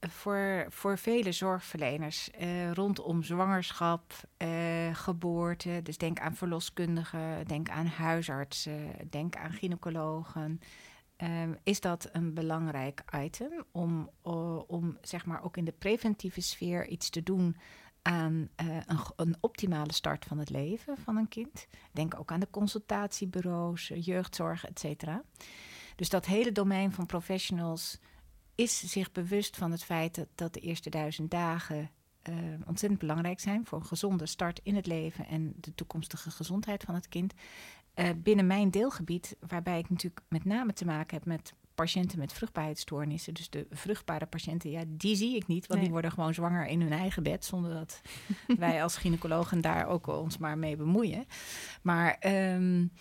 voor, 0.00 0.66
voor 0.68 0.98
vele 0.98 1.32
zorgverleners 1.32 2.30
eh, 2.30 2.72
rondom 2.72 3.22
zwangerschap, 3.22 4.12
eh, 4.36 4.48
geboorte. 4.92 5.80
Dus 5.82 5.98
denk 5.98 6.18
aan 6.20 6.36
verloskundigen, 6.36 7.46
denk 7.46 7.68
aan 7.68 7.86
huisartsen, 7.86 8.92
denk 9.10 9.36
aan 9.36 9.52
gynaecologen. 9.52 10.60
eh, 11.16 11.42
is 11.62 11.80
dat 11.80 12.08
een 12.12 12.34
belangrijk 12.34 13.04
item 13.16 13.64
om, 13.70 14.10
om 14.66 14.98
zeg 15.00 15.26
maar 15.26 15.42
ook 15.42 15.56
in 15.56 15.64
de 15.64 15.74
preventieve 15.78 16.40
sfeer 16.40 16.86
iets 16.88 17.10
te 17.10 17.22
doen 17.22 17.56
aan 18.02 18.48
eh, 18.54 18.76
een, 18.86 18.98
een 19.16 19.36
optimale 19.40 19.92
start 19.92 20.24
van 20.24 20.38
het 20.38 20.50
leven 20.50 20.96
van 20.98 21.16
een 21.16 21.28
kind? 21.28 21.66
Denk 21.92 22.18
ook 22.18 22.32
aan 22.32 22.40
de 22.40 22.50
consultatiebureaus, 22.50 23.90
eh, 23.90 24.04
jeugdzorg, 24.04 24.64
et 24.64 24.78
cetera. 24.78 25.22
Dus 25.96 26.08
dat 26.08 26.26
hele 26.26 26.52
domein 26.52 26.92
van 26.92 27.06
professionals 27.06 27.98
is 28.54 28.78
zich 28.78 29.12
bewust 29.12 29.56
van 29.56 29.70
het 29.70 29.84
feit 29.84 30.14
dat, 30.14 30.28
dat 30.34 30.54
de 30.54 30.60
eerste 30.60 30.90
duizend 30.90 31.30
dagen 31.30 31.90
uh, 32.28 32.34
ontzettend 32.66 33.00
belangrijk 33.00 33.40
zijn 33.40 33.66
voor 33.66 33.78
een 33.78 33.86
gezonde 33.86 34.26
start 34.26 34.60
in 34.62 34.74
het 34.74 34.86
leven 34.86 35.26
en 35.26 35.54
de 35.56 35.74
toekomstige 35.74 36.30
gezondheid 36.30 36.82
van 36.82 36.94
het 36.94 37.08
kind. 37.08 37.34
Binnen 38.16 38.46
mijn 38.46 38.70
deelgebied, 38.70 39.36
waarbij 39.48 39.78
ik 39.78 39.90
natuurlijk 39.90 40.22
met 40.28 40.44
name 40.44 40.72
te 40.72 40.84
maken 40.84 41.16
heb 41.16 41.26
met 41.26 41.54
patiënten 41.74 42.18
met 42.18 42.32
vruchtbaarheidsstoornissen. 42.32 43.34
Dus 43.34 43.50
de 43.50 43.66
vruchtbare 43.70 44.26
patiënten, 44.26 44.70
ja, 44.70 44.82
die 44.88 45.16
zie 45.16 45.36
ik 45.36 45.46
niet. 45.46 45.66
Want 45.66 45.80
die 45.80 45.90
worden 45.90 46.12
gewoon 46.12 46.34
zwanger 46.34 46.66
in 46.66 46.80
hun 46.80 46.92
eigen 46.92 47.22
bed. 47.22 47.44
Zonder 47.44 47.74
dat 47.74 48.00
wij 48.58 48.82
als 48.82 48.96
gynaecologen 49.02 49.60
daar 49.60 49.86
ook 49.86 50.06
ons 50.06 50.38
maar 50.38 50.58
mee 50.58 50.76
bemoeien. 50.76 51.24
Maar 51.82 52.16
um, 52.54 52.92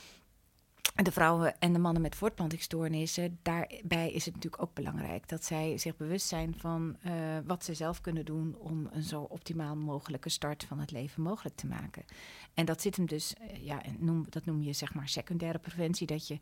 de 0.95 1.11
vrouwen 1.11 1.59
en 1.59 1.73
de 1.73 1.79
mannen 1.79 2.01
met 2.01 2.15
voortplantingsstoornissen, 2.15 3.39
daarbij 3.41 4.11
is 4.11 4.25
het 4.25 4.33
natuurlijk 4.33 4.63
ook 4.63 4.73
belangrijk 4.73 5.29
dat 5.29 5.45
zij 5.45 5.77
zich 5.77 5.97
bewust 5.97 6.27
zijn 6.27 6.55
van 6.57 6.97
uh, 7.05 7.13
wat 7.45 7.65
ze 7.65 7.73
zelf 7.73 8.01
kunnen 8.01 8.25
doen 8.25 8.55
om 8.57 8.89
een 8.91 9.03
zo 9.03 9.21
optimaal 9.21 9.75
mogelijke 9.75 10.29
start 10.29 10.63
van 10.63 10.79
het 10.79 10.91
leven 10.91 11.23
mogelijk 11.23 11.55
te 11.55 11.67
maken. 11.67 12.05
En 12.53 12.65
dat 12.65 12.81
zit 12.81 12.95
hem 12.95 13.05
dus, 13.05 13.33
uh, 13.41 13.65
ja, 13.65 13.81
noem, 13.97 14.25
dat 14.29 14.45
noem 14.45 14.61
je 14.61 14.73
zeg 14.73 14.93
maar 14.93 15.09
secundaire 15.09 15.59
preventie, 15.59 16.07
dat 16.07 16.27
je, 16.27 16.37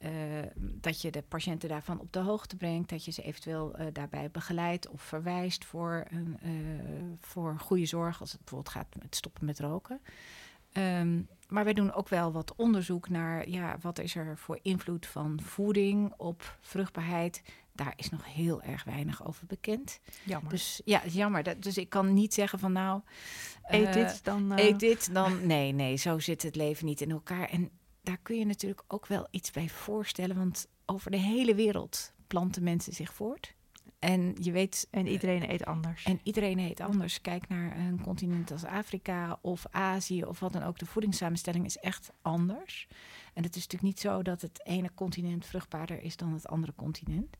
uh, 0.00 0.10
dat 0.56 1.00
je 1.00 1.10
de 1.10 1.22
patiënten 1.22 1.68
daarvan 1.68 2.00
op 2.00 2.12
de 2.12 2.20
hoogte 2.20 2.56
brengt, 2.56 2.88
dat 2.88 3.04
je 3.04 3.10
ze 3.10 3.22
eventueel 3.22 3.76
daarbij 3.92 4.30
begeleidt 4.30 4.88
of 4.88 5.02
verwijst 5.02 5.64
voor, 5.64 6.06
voor 7.20 7.58
goede 7.58 7.86
zorg 7.86 8.20
als 8.20 8.32
het 8.32 8.40
bijvoorbeeld 8.40 8.74
gaat 8.74 9.02
met 9.02 9.16
stoppen 9.16 9.44
met 9.44 9.60
roken. 9.60 10.00
Um, 10.78 11.28
maar 11.48 11.64
wij 11.64 11.72
doen 11.72 11.92
ook 11.92 12.08
wel 12.08 12.32
wat 12.32 12.54
onderzoek 12.56 13.08
naar 13.08 13.48
ja, 13.48 13.76
wat 13.80 13.98
is 13.98 14.14
er 14.14 14.38
voor 14.38 14.58
invloed 14.62 15.06
van 15.06 15.40
voeding 15.42 16.14
op 16.16 16.58
vruchtbaarheid. 16.60 17.42
Daar 17.72 17.92
is 17.96 18.10
nog 18.10 18.34
heel 18.34 18.62
erg 18.62 18.84
weinig 18.84 19.26
over 19.26 19.46
bekend. 19.46 20.00
Jammer. 20.24 20.50
Dus 20.50 20.80
ja, 20.84 21.02
jammer. 21.06 21.42
Dat, 21.42 21.62
dus 21.62 21.78
ik 21.78 21.88
kan 21.88 22.14
niet 22.14 22.34
zeggen 22.34 22.58
van 22.58 22.72
nou. 22.72 23.00
Eet 23.62 23.86
uh, 23.86 23.92
dit 23.92 24.24
dan. 24.24 24.52
Uh... 24.52 24.64
Eet 24.64 24.80
dit 24.80 25.14
dan. 25.14 25.46
Nee, 25.46 25.72
nee, 25.72 25.96
zo 25.96 26.18
zit 26.18 26.42
het 26.42 26.56
leven 26.56 26.86
niet 26.86 27.00
in 27.00 27.10
elkaar. 27.10 27.48
En 27.48 27.70
daar 28.02 28.18
kun 28.22 28.38
je 28.38 28.46
natuurlijk 28.46 28.82
ook 28.88 29.06
wel 29.06 29.26
iets 29.30 29.50
bij 29.50 29.68
voorstellen. 29.68 30.36
Want 30.36 30.68
over 30.86 31.10
de 31.10 31.16
hele 31.16 31.54
wereld 31.54 32.12
planten 32.26 32.62
mensen 32.62 32.92
zich 32.92 33.14
voort. 33.14 33.54
En 33.98 34.36
je 34.40 34.52
weet. 34.52 34.88
En 34.90 35.06
iedereen 35.06 35.50
eet 35.50 35.64
anders. 35.64 36.04
En 36.04 36.20
iedereen 36.22 36.58
eet 36.58 36.80
anders. 36.80 37.20
Kijk 37.20 37.48
naar 37.48 37.76
een 37.78 38.00
continent 38.00 38.50
als 38.50 38.64
Afrika 38.64 39.38
of 39.42 39.66
Azië 39.70 40.24
of 40.24 40.40
wat 40.40 40.52
dan 40.52 40.62
ook. 40.62 40.78
De 40.78 40.86
voedingssamenstelling 40.86 41.64
is 41.64 41.76
echt 41.76 42.10
anders. 42.22 42.88
En 43.34 43.42
het 43.42 43.56
is 43.56 43.62
natuurlijk 43.62 43.82
niet 43.94 44.00
zo 44.00 44.22
dat 44.22 44.40
het 44.40 44.60
ene 44.66 44.90
continent 44.94 45.46
vruchtbaarder 45.46 46.02
is 46.02 46.16
dan 46.16 46.32
het 46.32 46.46
andere 46.46 46.74
continent. 46.76 47.36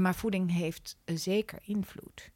Maar 0.00 0.14
voeding 0.14 0.52
heeft 0.52 0.96
zeker 1.04 1.58
invloed. 1.64 2.30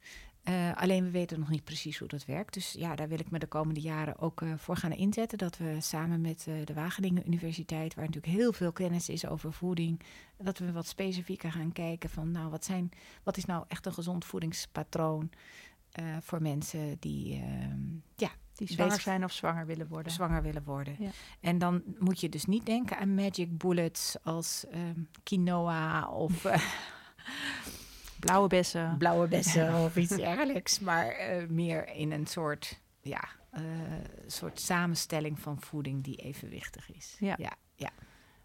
Uh, 0.48 0.76
alleen 0.76 1.04
we 1.04 1.10
weten 1.10 1.38
nog 1.38 1.48
niet 1.48 1.64
precies 1.64 1.98
hoe 1.98 2.08
dat 2.08 2.24
werkt. 2.24 2.54
Dus 2.54 2.72
ja, 2.72 2.94
daar 2.94 3.08
wil 3.08 3.18
ik 3.18 3.30
me 3.30 3.38
de 3.38 3.46
komende 3.46 3.80
jaren 3.80 4.18
ook 4.18 4.40
uh, 4.40 4.52
voor 4.56 4.76
gaan 4.76 4.92
inzetten. 4.92 5.38
Dat 5.38 5.56
we 5.56 5.76
samen 5.80 6.20
met 6.20 6.46
uh, 6.48 6.54
de 6.64 6.74
Wageningen 6.74 7.26
Universiteit, 7.26 7.94
waar 7.94 8.04
natuurlijk 8.04 8.32
heel 8.32 8.52
veel 8.52 8.72
kennis 8.72 9.08
is 9.08 9.26
over 9.26 9.52
voeding, 9.52 10.00
dat 10.38 10.58
we 10.58 10.72
wat 10.72 10.86
specifieker 10.86 11.52
gaan 11.52 11.72
kijken 11.72 12.10
van 12.10 12.30
nou, 12.30 12.50
wat, 12.50 12.64
zijn, 12.64 12.90
wat 13.22 13.36
is 13.36 13.44
nou 13.44 13.64
echt 13.68 13.86
een 13.86 13.92
gezond 13.92 14.24
voedingspatroon 14.24 15.30
voor 16.20 16.42
mensen 16.42 16.96
die, 16.98 17.34
ehm, 17.34 17.80
ja, 18.16 18.30
die 18.54 18.72
zwanger 18.72 19.00
zijn 19.00 19.24
of 19.24 19.32
zwanger 19.32 19.66
willen 19.66 19.88
worden. 19.88 20.12
Zwanger 20.12 20.42
willen 20.42 20.64
worden. 20.64 20.96
Ja. 20.98 21.10
En 21.40 21.58
dan 21.58 21.82
moet 21.98 22.20
je 22.20 22.28
dus 22.28 22.44
niet 22.44 22.66
denken 22.66 22.98
aan 22.98 23.14
magic 23.14 23.58
bullets 23.58 24.16
als 24.22 24.64
ehm, 24.70 25.00
quinoa 25.22 26.08
of 26.08 26.42
Blauwe 28.26 28.48
bessen. 28.48 28.96
Blauwe 28.98 29.28
bessen 29.28 29.74
of 29.84 29.96
iets 29.96 30.16
dergelijks. 30.26 30.80
Maar 30.80 31.06
uh, 31.06 31.48
meer 31.48 31.88
in 31.88 32.12
een 32.12 32.26
soort, 32.26 32.80
ja, 33.00 33.28
uh, 33.54 33.62
soort 34.26 34.60
samenstelling 34.60 35.38
van 35.38 35.60
voeding 35.60 36.04
die 36.04 36.16
evenwichtig 36.16 36.92
is. 36.92 37.16
Ja. 37.18 37.34
ja, 37.38 37.52
ja. 37.74 37.90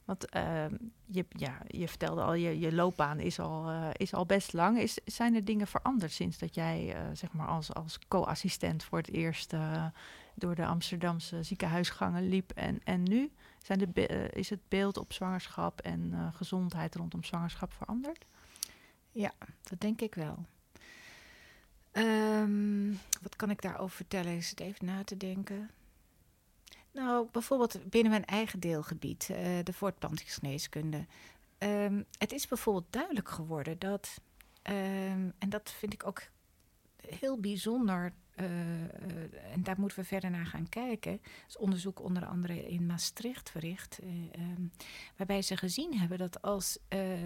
Want 0.06 0.36
uh, 0.36 0.66
je, 1.06 1.26
ja, 1.30 1.58
je 1.68 1.88
vertelde 1.88 2.22
al, 2.22 2.34
je, 2.34 2.60
je 2.60 2.74
loopbaan 2.74 3.20
is 3.20 3.40
al, 3.40 3.72
uh, 3.72 3.90
is 3.94 4.14
al 4.14 4.26
best 4.26 4.54
lang. 4.54 4.80
Is, 4.80 5.00
zijn 5.06 5.36
er 5.36 5.46
dingen 5.46 5.68
veranderd 5.68 6.12
sinds 6.12 6.38
dat 6.38 6.56
jij 6.56 6.96
zeg 7.14 7.34
maar 7.34 7.48
als, 7.48 7.74
als 7.74 8.00
co-assistent 8.08 8.84
voor 8.84 8.98
het 8.98 9.12
eerst 9.12 9.54
door 10.36 10.56
de 10.56 10.66
Amsterdamse 10.66 11.44
ziekenhuisgangen 11.44 12.30
liep? 12.30 12.52
En, 12.52 12.80
en 12.84 13.04
nu 13.04 13.32
zijn 13.62 13.80
de, 13.80 14.30
is 14.34 14.50
het 14.50 14.62
beeld 14.68 14.98
op 14.98 15.14
zwangerschap 15.14 15.80
en 15.80 16.32
gezondheid 16.34 16.96
rondom 16.96 17.24
zwangerschap 17.24 17.74
veranderd? 17.74 18.26
Ja, 19.18 19.34
dat 19.64 19.80
denk 19.80 20.02
ik 20.02 20.16
wel. 20.16 20.46
Um, 21.94 23.00
wat 23.22 23.36
kan 23.36 23.50
ik 23.50 23.62
daarover 23.62 23.96
vertellen? 23.96 24.36
Is 24.36 24.50
het 24.50 24.60
even 24.60 24.86
na 24.86 25.04
te 25.04 25.18
denken? 25.18 25.70
Nou, 26.92 27.28
bijvoorbeeld 27.32 27.90
binnen 27.90 28.12
mijn 28.12 28.26
eigen 28.26 28.60
deelgebied, 28.60 29.30
uh, 29.32 29.38
de 29.64 29.74
voortplantingsgeneeskunde. 29.74 31.06
Um, 31.60 32.06
het 32.18 32.32
is 32.32 32.48
bijvoorbeeld 32.48 32.86
duidelijk 32.90 33.30
geworden 33.30 33.80
dat, 33.80 34.22
um, 34.64 35.34
en 35.38 35.50
dat 35.50 35.72
vind 35.72 35.94
ik 35.94 36.06
ook 36.08 36.22
heel 37.08 37.40
bijzonder 37.40 38.14
en 38.38 39.64
daar 39.64 39.80
moeten 39.80 40.00
we 40.00 40.06
verder 40.06 40.30
naar 40.32 40.46
gaan 40.46 40.70
kijken. 40.70 41.12
Er 41.12 41.20
is 41.48 41.58
onderzoek 41.58 42.02
onder 42.02 42.26
andere 42.26 42.68
in 42.68 42.86
Maastricht 42.86 43.50
verricht, 43.50 44.00
uh, 44.04 44.10
um, 44.40 44.72
waarbij 45.16 45.42
ze 45.42 45.58
gezien 45.58 46.00
hebben 46.00 46.18
dat 46.18 46.42
als 46.42 46.80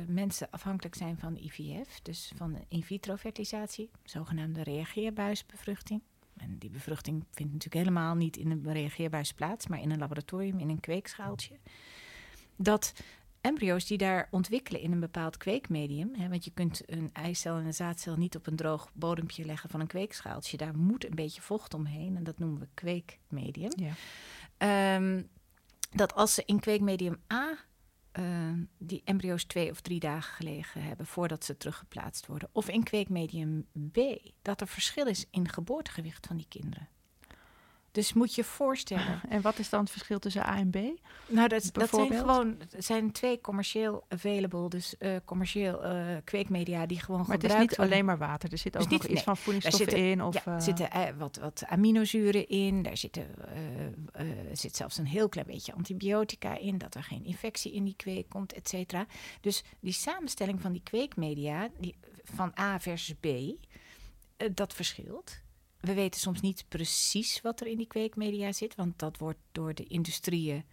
mensen 0.07 0.47
afhankelijk 0.51 0.95
zijn 0.95 1.18
van 1.18 1.38
IVF, 1.38 1.99
dus 2.01 2.32
van 2.36 2.66
in 2.68 2.84
vitro 2.84 3.16
fertilisatie, 3.16 3.89
zogenaamde 4.03 4.64
reageerbuisbevruchting. 4.64 6.01
En 6.38 6.57
die 6.57 6.70
bevruchting 6.70 7.26
vindt 7.32 7.53
natuurlijk 7.53 7.86
helemaal 7.86 8.16
niet 8.16 8.38
in 8.38 8.51
een 8.51 8.74
reageerbuis 8.74 9.34
plaats, 9.34 9.68
maar 9.68 9.82
in 9.82 9.91
een 9.91 9.99
laboratorium, 9.99 10.59
in 10.59 10.70
een 10.70 10.80
kweekschaaltje. 10.80 11.59
Dat 12.55 12.93
embryo's 13.42 13.86
die 13.86 13.98
daar 13.98 14.28
ontwikkelen 14.32 14.82
in 14.82 14.92
een 14.92 15.00
bepaald 15.00 15.38
kweekmedium. 15.38 16.16
Hè, 16.16 16.30
want 16.30 16.46
je 16.46 16.52
kunt 16.52 16.82
een 16.86 17.10
eicel 17.14 17.58
en 17.58 17.66
een 17.66 17.74
zaadcel 17.74 18.16
niet 18.18 18.36
op 18.36 18.48
een 18.48 18.56
droog 18.56 18.92
bodempje 18.94 19.46
leggen 19.46 19.70
van 19.70 19.80
een 19.80 19.88
kweekschaaltje. 19.88 20.58
Daar 20.58 20.78
moet 20.78 21.06
een 21.06 21.16
beetje 21.16 21.42
vocht 21.42 21.74
omheen 21.74 22.18
en 22.18 22.24
dat 22.24 22.39
noemen 22.39 22.60
we 22.60 22.68
kweekmedium. 22.74 23.72
Ja. 23.76 24.96
Um, 24.96 25.30
dat 25.92 26.14
als 26.14 26.34
ze 26.34 26.44
in 26.46 26.60
kweekmedium 26.60 27.22
A 27.34 27.58
uh, 28.20 28.52
die 28.78 29.02
embryo's 29.06 29.44
twee 29.44 29.72
of 29.72 29.82
drie 29.82 30.00
dagen 30.00 30.34
gelegen 30.34 30.84
hebben 30.84 31.06
voordat 31.06 31.46
ze 31.46 31.58
teruggeplaatst 31.58 32.26
worden, 32.26 32.50
of 32.52 32.70
in 32.70 32.84
kweekmedium 32.84 33.68
B, 33.92 33.98
dat 34.42 34.62
er 34.62 34.68
verschil 34.68 35.06
is 35.06 35.26
in 35.32 35.50
geboortegewicht 35.50 36.28
van 36.28 36.38
die 36.38 36.48
kinderen. 36.50 36.89
Dus 37.92 38.14
moet 38.14 38.36
je 38.36 38.44
voorstellen. 38.44 39.22
En 39.30 39.42
wat 39.42 39.60
is 39.60 39.70
dan 39.70 39.80
het 39.80 39.89
verschil 39.89 40.20
tussen 40.20 40.46
A 40.46 40.58
en 40.58 40.70
B? 40.70 40.76
Nou, 41.28 41.48
dat, 41.48 41.70
dat 41.72 41.89
zijn 41.89 42.14
gewoon 42.14 42.58
zijn 42.78 43.12
twee 43.12 43.42
commercieel 43.42 44.06
available, 44.08 44.70
dus 44.70 44.96
uh, 45.00 45.16
commercieel 45.26 45.86
uh, 45.86 46.16
kweekmedia 46.24 46.86
die 46.86 47.00
gewoon 47.00 47.24
maar 47.28 47.39
gebruikt 47.39 47.62
het 47.62 47.72
is 47.72 47.78
niet 47.78 47.88
alleen 47.88 48.06
maar 48.06 48.18
water. 48.18 48.52
Er 48.52 48.58
zit 48.58 48.78
ook 48.78 48.82
dus 48.82 48.92
nog 48.92 49.02
niet, 49.02 49.04
iets 49.04 49.14
nee, 49.14 49.24
van 49.24 49.38
voedingsstoffen 49.38 49.92
zitten, 49.92 50.10
in. 50.10 50.24
Of, 50.24 50.34
ja, 50.34 50.56
er 50.56 50.62
zitten 50.62 51.18
wat, 51.18 51.38
wat 51.38 51.64
aminozuren 51.68 52.48
in. 52.48 52.82
Daar 52.82 52.98
zitten, 52.98 53.28
zit 54.52 54.76
zelfs 54.76 54.98
een 54.98 55.08
heel 55.08 55.30
klein 55.30 55.48
beetje 55.48 55.74
antibiotica 55.74 56.58
in, 56.58 56.78
dat 56.78 56.96
er 56.96 57.04
geen 57.04 57.26
infectie 57.26 57.74
in 57.74 57.84
die 57.84 57.96
kweek 57.96 58.30
komt, 58.30 58.54
et 58.54 58.70
cetera. 58.70 59.06
Dus 59.42 59.64
die 59.80 59.94
samenstelling 59.94 60.62
van 60.62 60.72
die 60.72 60.84
kweekmedia, 60.84 61.70
die, 61.80 61.96
van 62.24 62.54
A 62.60 62.80
versus 62.80 63.16
B, 63.20 63.28
dat 64.54 64.74
verschilt 64.74 65.39
we 65.82 65.94
weten 65.94 66.20
soms 66.20 66.42
niet 66.42 66.66
precies 66.68 67.42
wat 67.42 67.62
er 67.62 67.68
in 67.68 67.78
die 67.78 67.88
kweekmedia 67.88 68.52
zit, 68.52 68.76
want 68.76 69.00
dat 69.00 69.18
wordt 69.18 69.40
door 69.52 69.74
de 69.74 69.84
industrieën 69.84 70.66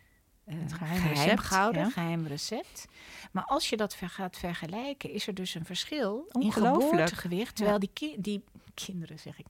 uh, 0.46 0.54
geheim, 0.54 1.00
geheim 1.00 1.14
recept, 1.14 1.40
gehouden, 1.40 1.82
ja. 1.82 1.90
geheim 1.90 2.26
recept. 2.26 2.86
Maar 3.32 3.44
als 3.44 3.68
je 3.68 3.76
dat 3.76 3.94
ver 3.94 4.08
gaat 4.08 4.36
vergelijken, 4.36 5.10
is 5.10 5.26
er 5.26 5.34
dus 5.34 5.54
een 5.54 5.64
verschil 5.64 6.28
in 6.32 6.52
geboortegewicht. 6.52 7.56
Terwijl 7.56 7.78
ja. 7.80 7.80
die, 7.80 7.90
ki 7.92 8.16
die 8.18 8.44
kinderen, 8.74 9.18
zeg 9.18 9.38
ik, 9.38 9.46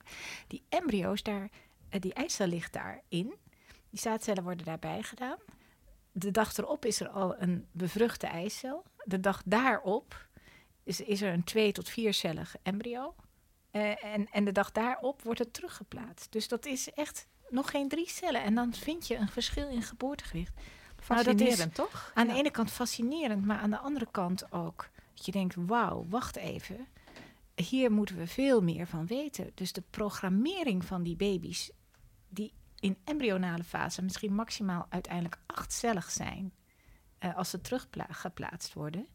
die 0.47 0.63
embryo's 0.69 1.23
daar, 1.23 1.51
uh, 1.91 2.01
die 2.01 2.15
eicel 2.15 2.47
ligt 2.47 2.73
daarin. 2.73 3.35
Die 3.91 4.01
zaadcellen 4.01 4.43
worden 4.43 4.65
daarbij 4.65 5.03
gedaan. 5.03 5.39
De 6.13 6.31
dag 6.31 6.57
erop 6.57 6.85
is 6.85 7.01
er 7.01 7.09
al 7.09 7.41
een 7.41 7.67
bevruchte 7.73 8.27
eicel. 8.27 8.85
De 9.05 9.21
dag 9.21 9.43
daarop 9.45 10.27
is, 10.83 11.01
is 11.01 11.23
er 11.23 11.33
een 11.33 11.45
twee 11.45 11.73
tot 11.73 11.89
viercellig 11.89 12.57
embryo. 12.63 13.15
Uh, 13.73 14.05
en, 14.05 14.29
en 14.31 14.45
de 14.45 14.53
dag 14.53 14.73
daarop 14.73 15.23
wordt 15.23 15.39
het 15.39 15.53
teruggeplaatst. 15.53 16.33
Dus 16.33 16.49
dat 16.49 16.67
is 16.67 16.93
echt 16.93 17.27
nog 17.49 17.71
geen 17.71 17.89
drie 17.89 18.09
cellen. 18.09 18.43
En 18.43 18.55
dan 18.55 18.75
vind 18.75 19.07
je 19.07 19.17
een 19.17 19.29
verschil 19.29 19.69
in 19.69 19.83
geboortegewicht. 19.83 20.61
Fascinerend, 20.97 21.39
nou, 21.41 21.57
dat 21.57 21.69
is 21.69 21.75
toch? 21.75 22.11
Aan 22.15 22.27
ja. 22.27 22.33
de 22.33 22.39
ene 22.39 22.51
kant 22.51 22.71
fascinerend, 22.71 23.45
maar 23.45 23.59
aan 23.59 23.71
de 23.71 23.79
andere 23.79 24.09
kant 24.11 24.53
ook. 24.53 24.89
Dat 25.15 25.27
je 25.27 25.33
denkt, 25.33 25.55
wauw, 25.59 26.07
wacht 26.09 26.37
even. 26.37 26.87
Hier 27.55 27.93
moeten 27.93 28.17
we 28.17 28.27
veel 28.27 28.63
meer 28.63 28.87
van 28.87 29.07
weten. 29.07 29.51
Dus 29.55 29.73
de 29.73 29.83
programmering 29.91 30.85
van 30.85 31.03
die 31.03 31.17
baby's, 31.17 31.71
die 32.29 32.53
in 32.81 32.97
embryonale 33.05 33.65
fase 33.65 34.03
misschien 34.03 34.35
maximaal 34.35 34.87
uiteindelijk 34.89 35.39
achtcellig 35.47 36.11
zijn, 36.11 36.53
uh, 37.21 37.37
als 37.37 37.51
ze 37.51 37.61
teruggeplaatst 37.61 38.73
worden, 38.73 39.07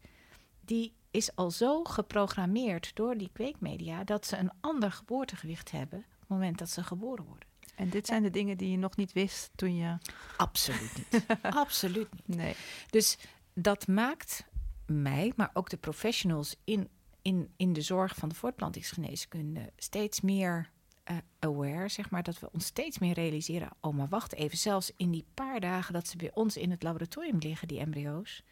die 0.65 0.93
is 1.11 1.35
al 1.35 1.51
zo 1.51 1.83
geprogrammeerd 1.83 2.95
door 2.95 3.17
die 3.17 3.29
kweekmedia 3.33 4.03
dat 4.03 4.25
ze 4.25 4.37
een 4.37 4.51
ander 4.61 4.91
geboortegewicht 4.91 5.71
hebben 5.71 5.99
op 5.99 6.19
het 6.19 6.29
moment 6.29 6.57
dat 6.57 6.69
ze 6.69 6.83
geboren 6.83 7.25
worden. 7.25 7.47
En 7.75 7.89
dit 7.89 8.05
zijn 8.05 8.23
de 8.23 8.29
dingen 8.29 8.57
die 8.57 8.71
je 8.71 8.77
nog 8.77 8.95
niet 8.95 9.13
wist 9.13 9.51
toen 9.55 9.75
je. 9.75 9.97
Absoluut 10.37 10.93
niet. 10.95 11.25
Absoluut 11.41 12.07
niet. 12.11 12.37
Nee. 12.37 12.55
Dus 12.89 13.17
dat 13.53 13.87
maakt 13.87 14.45
mij, 14.85 15.33
maar 15.35 15.49
ook 15.53 15.69
de 15.69 15.77
professionals 15.77 16.55
in, 16.63 16.89
in, 17.21 17.53
in 17.57 17.73
de 17.73 17.81
zorg 17.81 18.15
van 18.15 18.29
de 18.29 18.35
voortplantingsgeneeskunde 18.35 19.71
steeds 19.77 20.21
meer 20.21 20.71
uh, 21.11 21.17
aware, 21.39 21.89
zeg 21.89 22.09
maar, 22.09 22.23
dat 22.23 22.39
we 22.39 22.51
ons 22.51 22.65
steeds 22.65 22.99
meer 22.99 23.13
realiseren. 23.13 23.69
Oh, 23.81 23.93
maar 23.93 24.07
wacht 24.07 24.33
even, 24.33 24.57
zelfs 24.57 24.91
in 24.97 25.11
die 25.11 25.25
paar 25.33 25.59
dagen 25.59 25.93
dat 25.93 26.07
ze 26.07 26.17
bij 26.17 26.31
ons 26.33 26.57
in 26.57 26.71
het 26.71 26.83
laboratorium 26.83 27.37
liggen, 27.37 27.67
die 27.67 27.79
embryo's, 27.79 28.43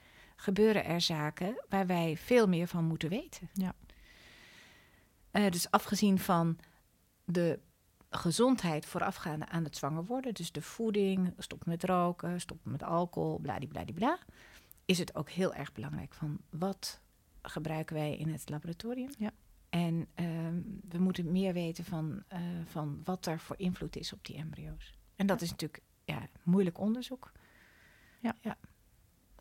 gebeuren 0.42 0.86
er 0.86 1.02
zaken 1.02 1.64
waar 1.70 1.88
wij 1.88 2.18
veel 2.18 2.48
meer 2.48 2.68
van 2.68 2.86
moeten 2.86 3.10
weten. 3.10 3.50
Ja. 3.54 3.76
Uh, 5.32 5.50
dus 5.50 5.72
afgezien 5.72 6.20
van 6.20 6.58
de 7.26 7.60
gezondheid 8.10 8.86
voorafgaande 8.86 9.48
aan 9.48 9.64
het 9.64 9.78
zwanger 9.78 10.06
worden, 10.06 10.34
dus 10.34 10.52
de 10.52 10.62
voeding, 10.62 11.34
stoppen 11.38 11.70
met 11.70 11.84
roken, 11.84 12.42
stoppen 12.42 12.72
met 12.72 12.84
alcohol, 12.84 13.39
bladibladibla, 13.39 14.20
is 14.86 14.98
het 14.98 15.16
ook 15.16 15.30
heel 15.30 15.54
erg 15.54 15.72
belangrijk 15.72 16.14
van 16.14 16.39
wat 16.50 17.02
gebruiken 17.42 17.96
wij 17.96 18.18
in 18.18 18.30
het 18.30 18.50
laboratorium. 18.50 19.12
Ja. 19.18 19.32
En 19.70 19.96
uh, 19.96 20.26
we 20.89 20.98
moeten 20.98 21.32
meer 21.32 21.54
weten 21.54 21.84
van, 21.84 22.24
uh, 22.34 22.39
van 22.66 23.02
wat 23.04 23.26
er 23.26 23.39
voor 23.39 23.58
invloed 23.60 23.96
is 23.96 24.14
op 24.14 24.26
die 24.26 24.36
embryo's. 24.36 24.94
En 25.16 25.28
dat 25.28 25.42
is 25.42 25.50
natuurlijk 25.50 25.84
ja, 26.04 26.28
moeilijk 26.44 26.80
onderzoek. 26.80 27.32
Ja. 28.20 28.36
ja. 28.42 28.58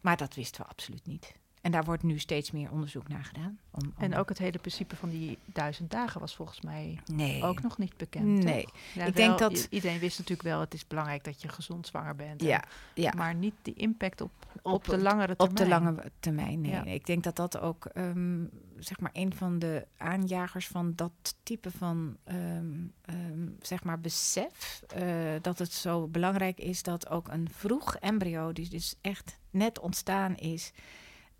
Maar 0.01 0.17
dat 0.17 0.35
wisten 0.35 0.63
we 0.63 0.69
absoluut 0.69 1.07
niet. 1.07 1.39
En 1.61 1.71
daar 1.71 1.85
wordt 1.85 2.03
nu 2.03 2.19
steeds 2.19 2.51
meer 2.51 2.71
onderzoek 2.71 3.09
naar 3.09 3.25
gedaan. 3.25 3.59
Om, 3.71 3.83
om... 3.85 3.93
En 3.99 4.17
ook 4.17 4.29
het 4.29 4.39
hele 4.39 4.59
principe 4.59 4.97
van 4.97 5.11
die 5.11 5.39
duizend 5.45 5.91
dagen 5.91 6.21
was 6.21 6.35
volgens 6.35 6.61
mij 6.61 6.99
nee. 7.13 7.45
ook 7.45 7.63
nog 7.63 7.79
niet 7.79 7.97
bekend. 7.97 8.45
Nee, 8.45 8.67
ja, 8.95 9.05
ik 9.05 9.15
wel, 9.15 9.27
denk 9.27 9.39
dat 9.39 9.67
iedereen 9.71 9.99
wist 9.99 10.19
natuurlijk 10.19 10.49
wel: 10.49 10.61
het 10.61 10.75
is 10.75 10.87
belangrijk 10.87 11.25
dat 11.25 11.43
je 11.43 11.49
gezond 11.49 11.87
zwanger 11.87 12.17
bent. 12.17 12.43
Ja, 12.43 12.63
en, 12.95 13.03
ja. 13.03 13.13
Maar 13.17 13.35
niet 13.35 13.55
die 13.63 13.75
impact 13.75 14.21
op, 14.21 14.31
op, 14.63 14.73
op 14.73 14.85
de 14.85 14.99
langere 14.99 15.37
termijn. 15.37 15.51
Op 15.51 15.57
de 15.57 15.69
lange 15.69 16.11
termijn, 16.21 16.61
nee. 16.61 16.71
Ja. 16.71 16.85
Ik 16.85 17.07
denk 17.07 17.25
dat 17.25 17.37
dat 17.37 17.59
ook 17.59 17.89
um, 17.95 18.51
zeg 18.81 19.01
maar 19.01 19.11
een 19.12 19.35
van 19.35 19.59
de 19.59 19.87
aanjagers 19.97 20.66
van 20.66 20.93
dat 20.95 21.12
type 21.43 21.70
van 21.70 22.16
um, 22.24 22.93
um, 23.11 23.57
zeg 23.61 23.85
maar 23.85 24.01
besef 24.01 24.83
uh, 24.97 25.35
dat 25.41 25.59
het 25.59 25.72
zo 25.72 26.09
belangrijk 26.09 26.59
is 26.59 26.83
dat 26.83 27.09
ook 27.09 27.28
een 27.28 27.49
vroeg 27.51 27.97
embryo, 27.97 28.53
die 28.53 28.68
dus 28.68 28.95
echt 29.01 29.39
net 29.51 29.78
ontstaan 29.78 30.37
is. 30.37 30.72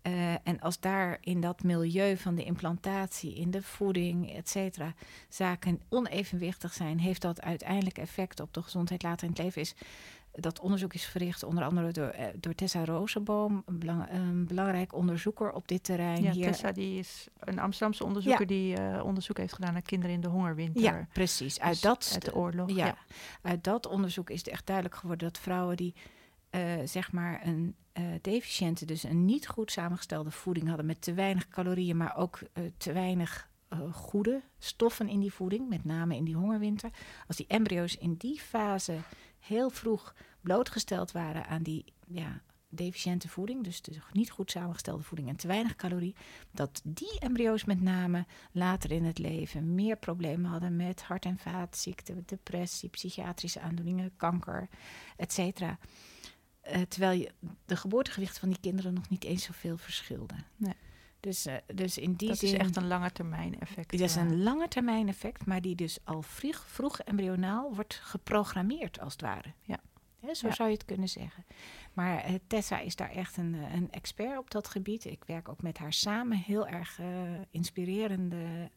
Uh, 0.07 0.33
en 0.33 0.59
als 0.59 0.79
daar 0.79 1.17
in 1.21 1.41
dat 1.41 1.63
milieu 1.63 2.17
van 2.17 2.35
de 2.35 2.43
implantatie, 2.43 3.35
in 3.35 3.51
de 3.51 3.61
voeding, 3.61 4.31
et 4.31 4.57
zaken 5.29 5.81
onevenwichtig 5.89 6.73
zijn, 6.73 6.99
heeft 6.99 7.21
dat 7.21 7.41
uiteindelijk 7.41 7.97
effect 7.97 8.39
op 8.39 8.53
de 8.53 8.61
gezondheid 8.61 9.03
later 9.03 9.23
in 9.23 9.29
het 9.29 9.43
leven. 9.43 9.61
Is, 9.61 9.75
dat 10.31 10.59
onderzoek 10.59 10.93
is 10.93 11.05
verricht 11.05 11.43
onder 11.43 11.63
andere 11.63 11.91
door, 11.91 12.15
uh, 12.19 12.25
door 12.39 12.55
Tessa 12.55 12.85
Rozenboom, 12.85 13.63
een, 13.65 13.79
belang, 13.79 14.09
een, 14.09 14.45
belangrijk 14.47 14.93
onderzoeker 14.93 15.51
op 15.51 15.67
dit 15.67 15.83
terrein. 15.83 16.23
Ja, 16.23 16.31
hier. 16.31 16.45
Tessa 16.45 16.71
die 16.71 16.99
is 16.99 17.27
een 17.39 17.59
Amsterdamse 17.59 18.03
onderzoeker 18.03 18.41
Ja. 18.41 18.47
die 18.47 18.79
uh, 18.79 19.05
onderzoek 19.05 19.37
heeft 19.37 19.53
gedaan 19.53 19.73
naar 19.73 19.81
kinderen 19.81 20.15
in 20.15 20.21
de 20.21 20.27
hongerwinter. 20.27 20.81
Ja, 20.81 21.07
precies. 21.13 21.59
Uit, 21.59 21.71
Dus 21.71 21.81
dat, 21.81 22.09
uit 22.13 22.25
de 22.25 22.35
oorlog. 22.35 22.69
Ja, 22.69 22.85
ja. 22.85 22.97
uit 23.41 23.63
dat 23.63 23.87
onderzoek 23.87 24.29
is 24.29 24.39
het 24.39 24.47
echt 24.47 24.65
duidelijk 24.65 24.95
geworden 24.95 25.27
dat 25.27 25.41
vrouwen 25.41 25.77
die 25.77 25.93
uh, 26.51 26.61
zeg 26.85 27.11
maar 27.11 27.41
een 27.45 27.75
uh, 27.93 28.03
deficiënte, 28.21 28.85
dus 28.85 29.03
een 29.03 29.25
niet 29.25 29.47
goed 29.47 29.71
samengestelde 29.71 30.31
voeding 30.31 30.67
hadden 30.67 30.85
met 30.85 31.01
te 31.01 31.13
weinig 31.13 31.47
calorieën, 31.47 31.97
maar 31.97 32.15
ook 32.17 32.39
te 32.77 32.93
weinig 32.93 33.49
goede 33.91 34.41
stoffen 34.59 35.07
in 35.07 35.19
die 35.19 35.33
voeding, 35.33 35.69
met 35.69 35.85
name 35.85 36.15
in 36.15 36.23
die 36.23 36.35
hongerwinter. 36.35 36.89
Als 37.27 37.37
die 37.37 37.45
embryo's 37.47 37.95
in 37.97 38.13
die 38.13 38.39
fase 38.39 38.95
heel 39.41 39.69
vroeg 39.69 40.15
blootgesteld 40.41 41.11
waren 41.11 41.47
aan 41.47 41.63
die 41.63 41.85
ja, 42.07 42.41
deficiënte 42.69 43.29
voeding, 43.29 43.63
dus 43.63 43.81
de 43.81 43.99
niet 44.11 44.31
goed 44.31 44.51
samengestelde 44.51 45.03
voeding 45.03 45.29
en 45.29 45.35
te 45.35 45.47
weinig 45.47 45.75
calorie, 45.75 46.15
dat 46.51 46.81
die 46.83 47.19
embryo's 47.19 47.65
met 47.65 47.81
name 47.81 48.25
later 48.51 48.91
in 48.91 49.03
het 49.03 49.17
leven 49.17 49.75
meer 49.75 49.97
problemen 49.97 50.51
hadden 50.51 50.75
met 50.75 51.01
hart- 51.01 51.25
en 51.25 51.37
vaatziekten, 51.37 52.23
depressie, 52.25 52.89
psychiatrische 52.89 53.59
aandoeningen, 53.59 54.15
kanker, 54.15 54.67
et 55.17 55.33
cetera. 55.33 55.77
Uh, 56.67 56.81
terwijl 56.81 57.19
je 57.19 57.31
de 57.65 57.75
geboortegewichten 57.75 58.39
van 58.39 58.49
die 58.49 58.59
kinderen 58.59 58.93
nog 58.93 59.09
niet 59.09 59.23
eens 59.23 59.43
zoveel 59.43 59.77
verschilden. 59.77 60.45
Nee. 60.55 60.75
Dus, 61.21 61.47
uh, 61.47 61.53
dus 61.73 61.97
in 61.97 62.13
die 62.13 62.27
dat 62.27 62.37
zin... 62.37 62.49
is 62.49 62.57
echt 62.57 62.75
een 62.75 62.87
lange 62.87 63.11
termijn 63.11 63.59
effect. 63.59 63.91
Dat 63.91 63.99
is 63.99 64.15
een 64.15 64.43
lange 64.43 64.67
termijn 64.67 65.07
effect, 65.07 65.45
maar 65.45 65.61
die 65.61 65.75
dus 65.75 65.99
al 66.03 66.21
vroeg, 66.21 66.65
vroeg 66.67 66.99
embryonaal 66.99 67.75
wordt 67.75 67.99
geprogrammeerd, 68.03 68.99
als 68.99 69.11
het 69.11 69.21
ware. 69.21 69.53
Ja. 69.61 69.79
He, 70.19 70.33
zo 70.33 70.47
ja. 70.47 70.53
zou 70.53 70.69
je 70.69 70.75
het 70.75 70.85
kunnen 70.85 71.09
zeggen. 71.09 71.45
Maar 71.93 72.29
uh, 72.29 72.35
Tessa 72.47 72.79
is 72.79 72.95
daar 72.95 73.11
echt 73.11 73.37
een, 73.37 73.53
een, 73.53 73.91
expert 73.91 74.37
op 74.37 74.51
dat 74.51 74.67
gebied. 74.67 75.05
Ik 75.05 75.23
werk 75.25 75.49
ook 75.49 75.61
met 75.61 75.77
haar 75.77 75.93
samen. 75.93 76.37
Heel 76.37 76.67
erg 76.67 76.99
uh, 76.99 77.07
inspirerende 77.51 78.69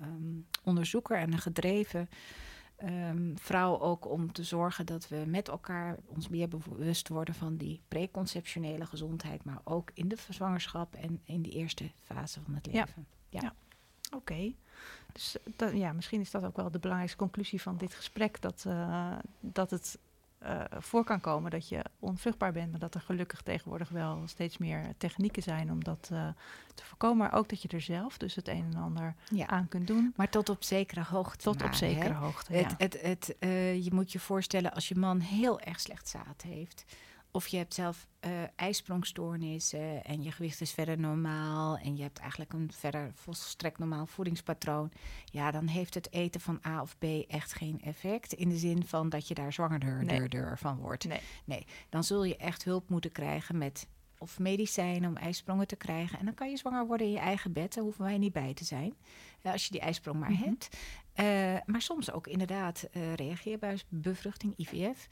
um, 0.00 0.46
onderzoeker 0.64 1.18
en 1.18 1.32
een 1.32 1.38
gedreven 1.38 2.08
um, 2.84 3.38
vrouw 3.38 3.80
ook 3.80 4.10
om 4.10 4.32
te 4.32 4.44
zorgen 4.44 4.86
dat 4.86 5.08
we 5.08 5.24
met 5.26 5.48
elkaar 5.48 5.96
ons 6.06 6.28
meer 6.28 6.48
bewust 6.48 7.08
worden 7.08 7.34
van 7.34 7.56
die 7.56 7.80
preconceptionele 7.88 8.86
gezondheid, 8.86 9.44
maar 9.44 9.60
ook 9.64 9.90
in 9.94 10.08
de 10.08 10.16
zwangerschap 10.30 10.94
en 10.94 11.20
in 11.24 11.42
de 11.42 11.50
eerste 11.50 11.90
fase 12.02 12.40
van 12.44 12.54
het 12.54 12.66
leven. 12.66 13.06
Ja. 13.28 13.40
ja. 13.40 13.54
Oké. 14.06 14.16
Okay. 14.16 14.56
Dus 15.12 15.36
dat, 15.56 15.72
ja, 15.72 15.92
misschien 15.92 16.20
is 16.20 16.30
dat 16.30 16.44
ook 16.44 16.56
wel 16.56 16.70
de 16.70 16.78
belangrijkste 16.78 17.18
conclusie 17.18 17.62
van 17.62 17.76
dit 17.76 17.94
gesprek: 17.94 18.40
dat, 18.40 18.64
uh, 18.66 19.18
dat 19.40 19.70
het 19.70 19.98
uh, 20.42 20.60
voor 20.78 21.04
kan 21.04 21.20
komen 21.20 21.50
dat 21.50 21.68
je 21.68 21.84
onvruchtbaar 21.98 22.52
bent, 22.52 22.70
maar 22.70 22.80
dat 22.80 22.94
er 22.94 23.00
gelukkig 23.00 23.42
tegenwoordig 23.42 23.88
wel 23.88 24.22
steeds 24.24 24.58
meer 24.58 24.94
technieken 24.98 25.42
zijn 25.42 25.70
om 25.70 25.84
dat 25.84 26.08
uh, 26.12 26.28
te 26.74 26.84
voorkomen. 26.84 27.16
Maar 27.16 27.32
ook 27.32 27.48
dat 27.48 27.62
je 27.62 27.68
er 27.68 27.80
zelf 27.80 28.18
dus 28.18 28.34
het 28.34 28.48
een 28.48 28.64
en 28.72 28.80
ander 28.80 29.14
ja. 29.30 29.46
aan 29.46 29.68
kunt 29.68 29.86
doen. 29.86 30.12
Maar 30.16 30.28
tot 30.28 30.48
op 30.48 30.64
zekere 30.64 31.02
hoogte. 31.02 31.44
Tot 31.44 31.58
maar, 31.58 31.68
op 31.68 31.74
zekere 31.74 32.12
hè? 32.12 32.14
hoogte. 32.14 32.52
Het, 32.52 32.70
ja. 32.70 32.74
het, 32.78 33.02
het, 33.02 33.36
uh, 33.40 33.84
je 33.84 33.94
moet 33.94 34.12
je 34.12 34.18
voorstellen 34.18 34.72
als 34.72 34.88
je 34.88 34.94
man 34.94 35.20
heel 35.20 35.60
erg 35.60 35.80
slecht 35.80 36.08
zaad 36.08 36.42
heeft. 36.42 36.84
Of 37.36 37.46
je 37.46 37.56
hebt 37.56 37.74
zelf 37.74 38.06
uh, 38.20 38.30
ijsprongstoornissen 38.54 40.04
en 40.04 40.22
je 40.22 40.32
gewicht 40.32 40.60
is 40.60 40.72
verder 40.72 40.98
normaal 40.98 41.76
en 41.76 41.96
je 41.96 42.02
hebt 42.02 42.18
eigenlijk 42.18 42.52
een 42.52 42.70
verder 42.72 43.10
volstrekt 43.14 43.78
normaal 43.78 44.06
voedingspatroon. 44.06 44.92
Ja, 45.24 45.50
dan 45.50 45.66
heeft 45.66 45.94
het 45.94 46.12
eten 46.12 46.40
van 46.40 46.60
A 46.66 46.82
of 46.82 46.98
B 46.98 47.04
echt 47.28 47.54
geen 47.54 47.80
effect. 47.80 48.32
In 48.32 48.48
de 48.48 48.56
zin 48.56 48.86
van 48.86 49.08
dat 49.08 49.28
je 49.28 49.34
daar 49.34 49.52
zwangerder 49.52 50.04
nee. 50.04 50.56
van 50.56 50.76
wordt. 50.76 51.08
Nee. 51.08 51.20
nee, 51.44 51.66
dan 51.88 52.04
zul 52.04 52.24
je 52.24 52.36
echt 52.36 52.64
hulp 52.64 52.88
moeten 52.88 53.12
krijgen 53.12 53.58
met 53.58 53.86
of 54.18 54.38
medicijnen 54.38 55.10
om 55.10 55.16
ijsprongen 55.16 55.66
te 55.66 55.76
krijgen. 55.76 56.18
En 56.18 56.24
dan 56.24 56.34
kan 56.34 56.50
je 56.50 56.56
zwanger 56.56 56.86
worden 56.86 57.06
in 57.06 57.12
je 57.12 57.18
eigen 57.18 57.52
bed. 57.52 57.74
Daar 57.74 57.84
hoeven 57.84 58.04
wij 58.04 58.18
niet 58.18 58.32
bij 58.32 58.54
te 58.54 58.64
zijn. 58.64 58.94
Uh, 59.42 59.52
als 59.52 59.64
je 59.64 59.70
die 59.70 59.80
ijsprong 59.80 60.20
maar 60.20 60.30
mm 60.30 60.36
-hmm. 60.36 60.44
hebt. 60.44 60.76
Uh, 61.20 61.72
maar 61.72 61.82
soms 61.82 62.12
ook 62.12 62.26
inderdaad 62.26 62.88
uh, 62.92 63.14
reageerbuisbevruchting, 63.14 64.54
IVF. 64.56 65.08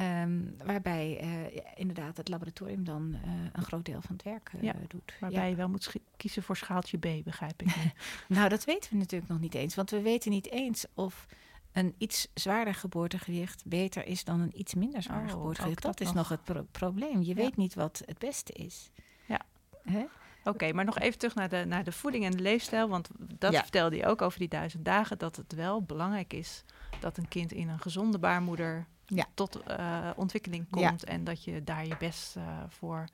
Um, 0.00 0.56
waarbij 0.64 1.20
uh, 1.22 1.60
inderdaad 1.74 2.16
het 2.16 2.28
laboratorium 2.28 2.84
dan 2.84 3.16
uh, 3.24 3.30
een 3.52 3.62
groot 3.62 3.84
deel 3.84 4.00
van 4.00 4.14
het 4.14 4.24
werk 4.24 4.50
uh, 4.56 4.62
ja, 4.62 4.74
doet. 4.88 5.14
Waarbij 5.20 5.42
ja. 5.42 5.46
je 5.48 5.54
wel 5.54 5.68
moet 5.68 5.92
kiezen 6.16 6.42
voor 6.42 6.56
schaaltje 6.56 6.98
B, 6.98 7.24
begrijp 7.24 7.62
ik. 7.62 7.74
nou, 8.28 8.48
dat 8.48 8.64
weten 8.64 8.90
we 8.90 8.96
natuurlijk 8.96 9.30
nog 9.30 9.40
niet 9.40 9.54
eens. 9.54 9.74
Want 9.74 9.90
we 9.90 10.00
weten 10.00 10.30
niet 10.30 10.50
eens 10.50 10.86
of 10.94 11.26
een 11.72 11.94
iets 11.98 12.28
zwaarder 12.34 12.74
geboortegewicht 12.74 13.62
beter 13.66 14.06
is 14.06 14.24
dan 14.24 14.40
een 14.40 14.60
iets 14.60 14.74
minder 14.74 15.02
zwaar 15.02 15.24
oh, 15.24 15.30
geboortegewicht. 15.30 15.82
Dat, 15.82 15.98
dat, 15.98 16.08
is 16.08 16.14
nog 16.14 16.28
het 16.28 16.44
pro 16.44 16.66
probleem. 16.70 17.20
Je 17.20 17.26
ja. 17.26 17.34
weet 17.34 17.56
niet 17.56 17.74
wat 17.74 18.02
het 18.06 18.18
beste 18.18 18.52
is. 18.52 18.90
Ja. 19.26 19.40
Oké, 19.84 20.08
okay, 20.44 20.70
maar 20.70 20.84
nog 20.84 20.98
even 20.98 21.18
terug 21.18 21.34
naar 21.34 21.48
de, 21.48 21.64
naar 21.66 21.84
de 21.84 21.92
voeding 21.92 22.24
en 22.24 22.30
de 22.30 22.42
leefstijl. 22.42 22.88
Want 22.88 23.08
dat 23.18 23.52
ja. 23.52 23.60
vertelde 23.60 23.96
je 23.96 24.06
ook 24.06 24.22
over 24.22 24.38
die 24.38 24.48
duizend 24.48 24.84
dagen. 24.84 25.18
Dat 25.18 25.36
het 25.36 25.54
wel 25.54 25.82
belangrijk 25.82 26.32
is 26.32 26.64
dat 27.00 27.16
een 27.16 27.28
kind 27.28 27.52
in 27.52 27.68
een 27.68 27.80
gezonde 27.80 28.18
baarmoeder 28.18 28.86
ja. 29.06 29.26
tot 29.34 29.60
uh, 29.68 30.10
ontwikkeling 30.16 30.66
komt. 30.70 31.00
Ja. 31.00 31.06
En 31.06 31.24
dat 31.24 31.44
je 31.44 31.64
daar 31.64 31.86
je 31.86 31.96
best 31.98 32.36
uh, 32.36 32.58
voor, 32.68 33.08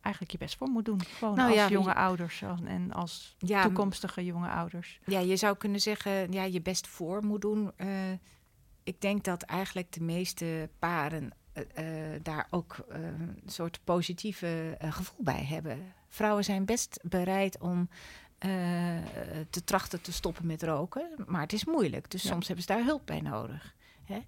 eigenlijk 0.00 0.32
je 0.32 0.38
best 0.38 0.56
voor 0.56 0.68
moet 0.68 0.84
doen. 0.84 1.04
Gewoon 1.04 1.34
nou, 1.34 1.48
als 1.48 1.58
ja, 1.58 1.68
jonge 1.68 1.94
ouders 1.94 2.42
en 2.64 2.92
als 2.92 3.36
toekomstige 3.62 4.24
jonge 4.24 4.48
ouders. 4.48 5.00
Ja, 5.06 5.18
je 5.18 5.36
zou 5.36 5.56
kunnen 5.56 5.80
zeggen, 5.80 6.32
ja, 6.32 6.42
je 6.42 6.62
best 6.62 6.86
voor 6.86 7.24
moet 7.24 7.40
doen. 7.40 7.72
Uh, 7.76 7.88
ik 8.82 9.00
denk 9.00 9.24
dat 9.24 9.42
eigenlijk 9.42 9.92
de 9.92 10.02
meeste 10.02 10.68
paren 10.78 11.30
daar 12.22 12.46
ook 12.50 12.76
een 12.88 13.42
soort 13.46 13.80
positieve 13.84 14.76
gevoel 14.80 15.24
bij 15.24 15.44
hebben. 15.44 15.92
Vrouwen 16.08 16.44
zijn 16.44 16.64
best 16.64 17.00
bereid 17.02 17.58
om 17.58 17.88
te 19.50 19.64
trachten 19.64 20.00
te 20.00 20.12
stoppen 20.12 20.46
met 20.46 20.62
roken. 20.62 21.08
Maar 21.26 21.40
het 21.40 21.52
is 21.52 21.64
moeilijk, 21.64 22.10
dus 22.10 22.26
soms 22.26 22.46
hebben 22.46 22.64
ze 22.64 22.72
daar 22.72 22.84
hulp 22.84 23.02
bij 23.04 23.20
nodig. 23.20 23.75
Hè? 24.06 24.20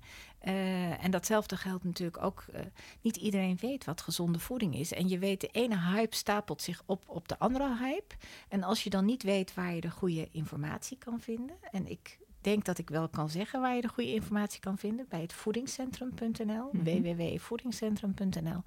Uh, 0.46 1.04
en 1.04 1.10
datzelfde 1.10 1.56
geldt 1.56 1.84
natuurlijk 1.84 2.22
ook. 2.22 2.44
Uh, 2.54 2.60
niet 3.00 3.16
iedereen 3.16 3.56
weet 3.60 3.84
wat 3.84 4.00
gezonde 4.00 4.38
voeding 4.38 4.74
is. 4.74 4.92
En 4.92 5.08
je 5.08 5.18
weet, 5.18 5.40
de 5.40 5.48
ene 5.48 5.78
hype 5.78 6.16
stapelt 6.16 6.62
zich 6.62 6.82
op 6.86 7.02
op 7.06 7.28
de 7.28 7.38
andere 7.38 7.76
hype. 7.76 8.14
En 8.48 8.62
als 8.62 8.84
je 8.84 8.90
dan 8.90 9.04
niet 9.04 9.22
weet 9.22 9.54
waar 9.54 9.74
je 9.74 9.80
de 9.80 9.90
goede 9.90 10.28
informatie 10.30 10.98
kan 10.98 11.20
vinden. 11.20 11.56
En 11.70 11.86
ik 11.86 12.18
denk 12.40 12.64
dat 12.64 12.78
ik 12.78 12.90
wel 12.90 13.08
kan 13.08 13.30
zeggen 13.30 13.60
waar 13.60 13.74
je 13.74 13.80
de 13.80 13.88
goede 13.88 14.14
informatie 14.14 14.60
kan 14.60 14.78
vinden. 14.78 15.06
Bij 15.08 15.20
het 15.20 15.32
voedingscentrum.nl, 15.32 16.68
mm 16.72 16.84
www.voedingscentrum.nl. 16.84 18.62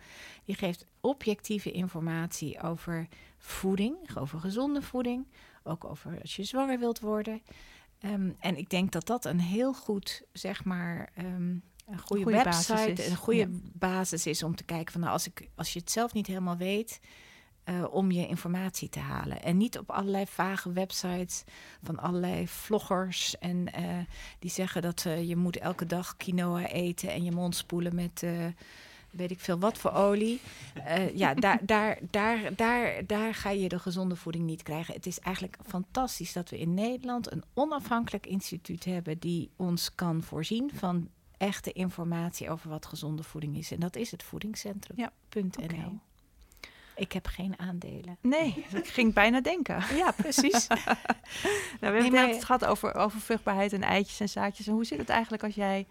Die 0.45 0.55
geeft 0.55 0.85
objectieve 0.99 1.71
informatie 1.71 2.61
over 2.61 3.07
voeding, 3.37 4.17
over 4.17 4.39
gezonde 4.39 4.81
voeding. 4.81 5.27
Ook 5.63 5.85
over 5.85 6.21
als 6.21 6.35
je 6.35 6.43
zwanger 6.43 6.79
wilt 6.79 6.99
worden. 6.99 7.41
Um, 8.05 8.35
en 8.39 8.57
ik 8.57 8.69
denk 8.69 8.91
dat 8.91 9.07
dat 9.07 9.25
een 9.25 9.39
heel 9.39 9.73
goed, 9.73 10.23
zeg 10.33 10.63
maar, 10.63 11.09
um, 11.17 11.63
een 11.87 11.99
goede, 11.99 12.23
goede 12.23 12.43
website, 12.43 13.07
een 13.09 13.15
goede 13.15 13.47
basis 13.73 14.25
is 14.25 14.43
om 14.43 14.55
te 14.55 14.63
kijken 14.63 14.91
van 14.91 15.01
nou, 15.01 15.13
als, 15.13 15.27
ik, 15.27 15.49
als 15.55 15.73
je 15.73 15.79
het 15.79 15.91
zelf 15.91 16.13
niet 16.13 16.27
helemaal 16.27 16.57
weet, 16.57 16.99
uh, 17.65 17.85
om 17.89 18.11
je 18.11 18.27
informatie 18.27 18.89
te 18.89 18.99
halen. 18.99 19.43
En 19.43 19.57
niet 19.57 19.77
op 19.77 19.91
allerlei 19.91 20.25
vage 20.27 20.71
websites 20.71 21.43
van 21.83 21.99
allerlei 21.99 22.47
vloggers 22.47 23.37
en 23.37 23.67
uh, 23.79 23.97
die 24.39 24.51
zeggen 24.51 24.81
dat 24.81 25.03
uh, 25.07 25.27
je 25.27 25.35
moet 25.35 25.57
elke 25.57 25.85
dag 25.85 26.17
quinoa 26.17 26.67
eten 26.67 27.09
en 27.09 27.23
je 27.23 27.31
mond 27.31 27.55
spoelen 27.55 27.95
met 27.95 28.23
weet 29.11 29.31
ik 29.31 29.39
veel 29.39 29.59
wat 29.59 29.77
voor 29.77 29.91
olie. 29.91 30.41
Uh, 30.77 31.15
ja, 31.15 31.33
daar, 31.33 31.59
daar, 31.65 31.99
daar, 32.09 32.55
daar, 32.55 33.05
daar 33.05 33.35
ga 33.35 33.49
je 33.49 33.69
de 33.69 33.79
gezonde 33.79 34.15
voeding 34.15 34.45
niet 34.45 34.63
krijgen. 34.63 34.93
Het 34.93 35.05
is 35.05 35.19
eigenlijk 35.19 35.57
fantastisch 35.65 36.33
dat 36.33 36.49
we 36.49 36.59
in 36.59 36.73
Nederland 36.73 37.31
een 37.31 37.43
onafhankelijk 37.53 38.25
instituut 38.25 38.85
hebben 38.85 39.19
die 39.19 39.49
ons 39.55 39.95
kan 39.95 40.23
voorzien 40.23 40.71
van 40.73 41.09
echte 41.37 41.71
informatie 41.71 42.49
over 42.49 42.69
wat 42.69 42.85
gezonde 42.85 43.23
voeding 43.23 43.57
is. 43.57 43.71
En 43.71 43.79
dat 43.79 43.95
is 43.95 44.11
het 44.11 44.23
voedingscentrum.nl. 44.23 45.01
Ja, 45.01 45.11
okay. 45.29 45.99
Ik 46.95 47.11
heb 47.11 47.27
geen 47.27 47.59
aandelen. 47.59 48.17
Nee, 48.21 48.65
ik 48.73 48.87
ging 48.87 49.13
bijna 49.13 49.41
denken. 49.41 49.83
Ja, 50.01 50.11
precies. 50.11 50.67
nou, 50.67 50.87
we 51.79 51.85
hebben 51.85 52.11
nee, 52.11 52.33
het 52.33 52.45
gehad 52.45 52.65
over, 52.65 52.95
over 52.95 53.19
vruchtbaarheid 53.19 53.73
en 53.73 53.83
eitjes 53.83 54.19
en 54.19 54.29
zaadjes. 54.29 54.67
En 54.67 54.73
hoe 54.73 54.85
zit 54.85 54.97
het 54.97 55.09
eigenlijk 55.09 55.43
als 55.43 55.55
jij 55.55 55.87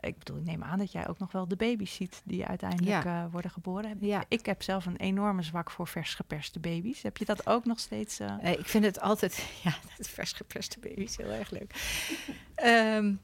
ik 0.00 0.18
bedoel, 0.18 0.36
ik 0.36 0.44
neem 0.44 0.62
aan 0.62 0.78
dat 0.78 0.92
jij 0.92 1.08
ook 1.08 1.18
nog 1.18 1.32
wel 1.32 1.48
de 1.48 1.56
baby's 1.56 1.94
ziet 1.94 2.22
die 2.24 2.46
uiteindelijk 2.46 3.04
ja. 3.04 3.24
uh, 3.24 3.32
worden 3.32 3.50
geboren. 3.50 3.96
Ja. 4.00 4.24
Ik 4.28 4.46
heb 4.46 4.62
zelf 4.62 4.86
een 4.86 4.96
enorme 4.96 5.42
zwak 5.42 5.70
voor 5.70 5.86
vers 5.86 6.14
geperste 6.14 6.60
baby's. 6.60 7.02
Heb 7.02 7.16
je 7.16 7.24
dat 7.24 7.46
ook 7.46 7.64
nog 7.64 7.78
steeds? 7.78 8.20
Uh... 8.20 8.34
ik 8.42 8.66
vind 8.66 8.84
het 8.84 9.00
altijd, 9.00 9.44
ja, 9.64 9.74
vers 9.98 10.32
geperste 10.32 10.78
baby's 10.78 11.16
heel 11.16 11.30
erg 11.30 11.50
leuk. 11.50 11.74
um, 12.64 13.20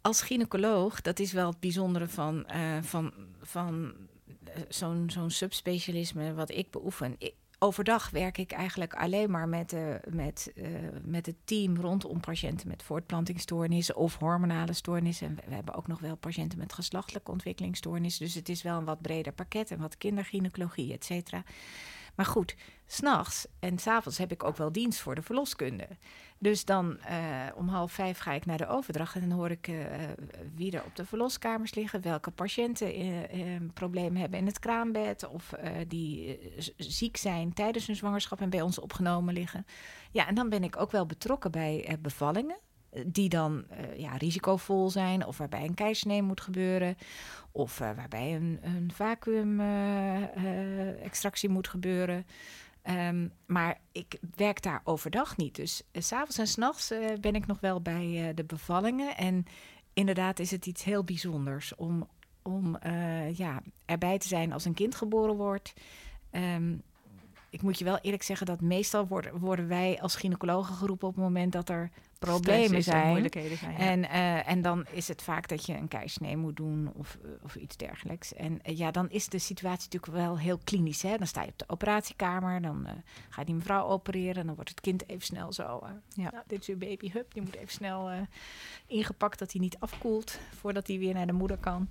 als 0.00 0.22
gynaecoloog, 0.22 1.00
dat 1.00 1.18
is 1.18 1.32
wel 1.32 1.48
het 1.48 1.60
bijzondere 1.60 2.08
van, 2.08 2.46
uh, 2.54 2.82
van, 2.82 3.12
van 3.40 3.94
zo'n 4.68 5.10
zo'n 5.10 5.30
subspecialisme 5.30 6.34
wat 6.34 6.50
ik 6.50 6.70
beoefen. 6.70 7.14
Ik, 7.18 7.34
overdag 7.62 8.10
werk 8.10 8.38
ik 8.38 8.52
eigenlijk 8.52 8.94
alleen 8.94 9.30
maar 9.30 9.48
met, 9.48 9.72
uh, 9.72 9.94
met, 10.08 10.52
uh, 10.54 10.66
met 11.02 11.26
het 11.26 11.36
team 11.44 11.76
rondom 11.76 12.20
patiënten 12.20 12.68
met 12.68 12.82
voortplantingsstoornissen 12.82 13.96
of 13.96 14.16
hormonale 14.16 14.72
stoornissen. 14.72 15.26
En 15.26 15.34
we, 15.48 15.54
hebben 15.54 15.74
ook 15.74 15.86
nog 15.86 16.00
wel 16.00 16.16
patiënten 16.16 16.58
met 16.58 16.72
geslachtelijke 16.72 17.30
ontwikkelingsstoornissen. 17.30 18.24
Dus 18.24 18.34
het 18.34 18.48
is 18.48 18.62
wel 18.62 18.78
een 18.78 18.84
wat 18.84 19.00
breder 19.00 19.32
pakket 19.32 19.70
en 19.70 19.78
wat 19.78 19.98
kindergynaecologie, 19.98 20.92
et 20.92 21.04
cetera. 21.04 21.42
Maar 22.14 22.26
goed, 22.26 22.56
s'nachts 22.92 23.46
en 23.58 23.78
s'avonds 23.78 24.18
heb 24.18 24.32
ik 24.32 24.44
ook 24.44 24.56
wel 24.56 24.72
dienst 24.72 25.00
voor 25.00 25.14
de 25.14 25.22
verloskunde. 25.22 25.88
Dus 26.38 26.64
dan 26.64 26.98
uh, 27.10 27.46
om 27.54 27.68
half 27.68 27.92
vijf 27.92 28.18
ga 28.18 28.32
ik 28.32 28.46
naar 28.46 28.58
de 28.58 28.68
overdracht 28.68 29.14
en 29.14 29.20
dan 29.20 29.30
hoor 29.38 29.50
ik 29.50 29.68
uh, 29.68 29.84
wie 30.54 30.72
er 30.72 30.84
op 30.84 30.96
de 30.96 31.04
verloskamers 31.04 31.74
liggen, 31.74 32.02
welke 32.02 32.30
patiënten 32.30 33.00
uh, 33.00 33.08
problemen 33.74 34.20
hebben 34.20 34.38
in 34.38 34.46
het 34.46 34.58
kraambed 34.58 35.28
of 35.28 35.52
die 35.86 36.38
ziek 36.76 37.16
zijn 37.16 37.52
tijdens 37.52 37.86
hun 37.86 37.96
zwangerschap 37.96 38.40
en 38.40 38.50
bij 38.50 38.62
ons 38.62 38.78
opgenomen 38.78 39.34
liggen. 39.34 39.66
Ja, 40.10 40.26
en 40.26 40.34
dan 40.34 40.48
ben 40.48 40.64
ik 40.64 40.80
ook 40.80 40.90
wel 40.90 41.06
betrokken 41.06 41.50
bij 41.50 41.98
bevallingen 42.00 42.58
die 43.06 43.28
dan 43.28 43.64
ja, 43.96 44.16
risicovol 44.16 44.90
zijn 44.90 45.26
of 45.26 45.38
waarbij 45.38 45.64
een 45.64 45.74
keizersnee 45.74 46.22
moet 46.22 46.40
gebeuren 46.40 46.96
of 47.52 47.78
waarbij 47.78 48.34
een, 48.34 48.58
een 48.62 48.90
vacuüm-extractie 48.94 51.48
moet 51.48 51.68
gebeuren. 51.68 52.26
Um, 52.88 53.32
maar 53.46 53.78
ik 53.92 54.18
werk 54.36 54.62
daar 54.62 54.80
overdag 54.84 55.36
niet. 55.36 55.54
Dus 55.54 55.82
uh, 55.92 56.02
s'avonds 56.02 56.38
en 56.38 56.46
s'nachts 56.46 56.92
uh, 56.92 57.06
ben 57.20 57.34
ik 57.34 57.46
nog 57.46 57.60
wel 57.60 57.80
bij 57.80 58.28
uh, 58.28 58.34
de 58.34 58.44
bevallingen. 58.44 59.16
En 59.16 59.44
inderdaad 59.92 60.38
is 60.38 60.50
het 60.50 60.66
iets 60.66 60.84
heel 60.84 61.04
bijzonders 61.04 61.74
om, 61.74 62.08
om 62.42 62.78
ja, 63.32 63.62
erbij 63.84 64.18
te 64.18 64.28
zijn 64.28 64.52
als 64.52 64.64
een 64.64 64.74
kind 64.74 64.94
geboren 64.94 65.36
wordt. 65.36 65.72
Um, 66.32 66.82
ik 67.50 67.62
moet 67.62 67.78
je 67.78 67.84
wel 67.84 67.98
eerlijk 67.98 68.22
zeggen 68.22 68.46
dat 68.46 68.60
meestal 68.60 69.06
worden, 69.06 69.38
worden 69.38 69.68
wij 69.68 70.00
als 70.00 70.16
gynaecologen 70.16 70.74
geroepen 70.74 71.08
op 71.08 71.14
het 71.14 71.24
moment 71.24 71.52
dat 71.52 71.68
er 71.68 71.90
problemen 72.20 72.82
zijn. 72.82 73.08
moeilijkheden 73.08 73.58
zijn. 73.58 73.76
En, 73.76 73.98
uh, 74.04 74.48
en 74.48 74.62
dan 74.62 74.86
is 74.90 75.08
het 75.08 75.22
vaak 75.22 75.48
dat 75.48 75.66
je 75.66 75.74
een 75.74 75.88
keisnee 75.88 76.36
moet 76.36 76.56
doen 76.56 76.92
of, 76.94 77.18
eh, 77.24 77.30
of 77.42 77.56
iets 77.56 77.76
dergelijks. 77.76 78.34
En 78.34 78.60
uh, 78.62 78.78
ja, 78.78 78.90
dan 78.90 79.10
is 79.10 79.28
de 79.28 79.38
situatie 79.38 79.88
natuurlijk 79.90 80.12
wel 80.12 80.38
heel 80.38 80.58
klinisch. 80.64 81.02
Hè? 81.02 81.16
Dan 81.16 81.26
sta 81.26 81.42
je 81.42 81.48
op 81.48 81.58
de 81.58 81.68
operatiekamer, 81.68 82.62
dan 82.62 82.86
gaat 83.28 83.46
die 83.46 83.54
mevrouw 83.54 83.86
opereren, 83.86 84.46
dan 84.46 84.54
wordt 84.54 84.70
het 84.70 84.80
kind 84.80 85.08
even 85.08 85.24
snel 85.24 85.52
zo. 85.52 85.82
ja. 86.08 86.30
Nou, 86.30 86.44
dit 86.46 86.60
is 86.60 86.68
uw 86.68 86.78
baby, 86.78 87.10
hup, 87.10 87.32
die 87.32 87.42
moet 87.42 87.56
even 87.56 87.72
snel 87.72 88.10
ingepakt 88.86 89.38
dat 89.38 89.52
hij 89.52 89.60
niet 89.60 89.78
afkoelt 89.78 90.38
voordat 90.58 90.86
hij 90.86 90.98
weer 90.98 91.14
naar 91.14 91.26
de 91.26 91.32
moeder 91.32 91.56
kan. 91.56 91.88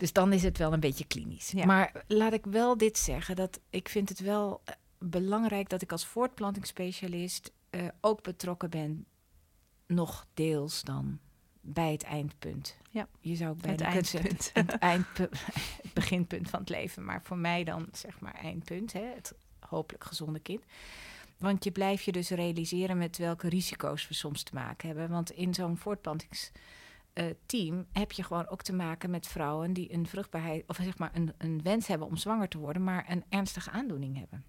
Dus 0.00 0.12
dan 0.12 0.32
is 0.32 0.42
het 0.42 0.58
wel 0.58 0.72
een 0.72 0.80
beetje 0.80 1.04
klinisch. 1.04 1.52
Maar 1.52 2.04
laat 2.06 2.32
ik 2.32 2.44
wel 2.44 2.76
dit 2.76 2.98
zeggen: 2.98 3.36
dat 3.36 3.60
ik 3.70 3.88
vind 3.88 4.08
het 4.08 4.20
wel 4.20 4.60
eh, 4.64 4.74
belangrijk 4.98 5.68
dat 5.68 5.82
ik 5.82 5.92
als 5.92 6.06
voortplantingsspecialist 6.06 7.52
uh, 7.70 7.88
ook 8.00 8.22
betrokken 8.22 8.70
ben, 8.70 9.06
nog 9.86 10.26
deels 10.34 10.82
dan 10.82 11.18
bij 11.60 11.92
het 11.92 12.02
eindpunt. 12.02 12.76
Ja, 12.90 13.08
je 13.20 13.36
zou 13.36 13.50
ook 13.50 13.60
bij 13.60 13.70
het 13.70 13.80
eindpunt. 13.80 14.50
Het, 14.52 14.70
eindpunt, 14.70 15.30
het 15.82 15.92
beginpunt 15.92 16.50
van 16.50 16.60
het 16.60 16.68
leven, 16.68 17.04
maar 17.04 17.22
voor 17.22 17.38
mij 17.38 17.64
dan 17.64 17.88
zeg 17.92 18.20
maar 18.20 18.34
eindpunt, 18.34 18.92
hè, 18.92 19.12
het 19.14 19.34
hopelijk 19.60 20.04
gezonde 20.04 20.40
kind. 20.40 20.64
Want 21.38 21.64
je 21.64 21.70
blijft 21.70 22.04
je 22.04 22.12
dus 22.12 22.30
realiseren 22.30 22.98
met 22.98 23.18
welke 23.18 23.48
risico's 23.48 24.08
we 24.08 24.14
soms 24.14 24.42
te 24.42 24.54
maken 24.54 24.88
hebben. 24.88 25.08
Want 25.08 25.30
in 25.30 25.54
zo'n 25.54 25.76
voortplantings 25.76 26.52
uh, 27.14 27.24
team 27.46 27.86
heb 27.92 28.12
je 28.12 28.22
gewoon 28.22 28.48
ook 28.48 28.62
te 28.62 28.72
maken 28.72 29.10
met 29.10 29.26
vrouwen 29.26 29.72
die 29.72 29.92
een 29.92 30.06
vruchtbaarheid, 30.06 30.64
of 30.66 30.76
zeg 30.76 30.98
maar 30.98 31.10
een, 31.14 31.32
een 31.38 31.62
wens 31.62 31.86
hebben 31.86 32.06
om 32.06 32.16
zwanger 32.16 32.48
te 32.48 32.58
worden, 32.58 32.84
maar 32.84 33.04
een 33.08 33.24
ernstige 33.28 33.70
aandoening 33.70 34.18
hebben. 34.18 34.44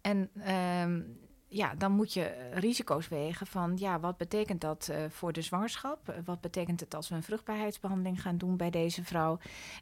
En 0.00 0.50
um, 0.82 1.18
ja, 1.48 1.74
dan 1.74 1.92
moet 1.92 2.12
je 2.12 2.50
risico's 2.52 3.08
wegen 3.08 3.46
van, 3.46 3.76
ja, 3.76 4.00
wat 4.00 4.16
betekent 4.16 4.60
dat 4.60 4.88
uh, 4.90 4.96
voor 5.08 5.32
de 5.32 5.42
zwangerschap? 5.42 6.14
Wat 6.24 6.40
betekent 6.40 6.80
het 6.80 6.94
als 6.94 7.08
we 7.08 7.14
een 7.14 7.22
vruchtbaarheidsbehandeling 7.22 8.22
gaan 8.22 8.38
doen 8.38 8.56
bij 8.56 8.70
deze 8.70 9.04
vrouw? 9.04 9.38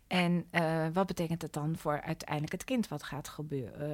En 0.07 0.47
wat 0.93 1.07
betekent 1.07 1.43
het 1.43 1.53
dan 1.53 1.77
voor 1.77 2.01
uiteindelijk 2.01 2.53
het 2.53 2.65
kind 2.65 2.89
wat 2.89 3.03
gaat 3.03 3.37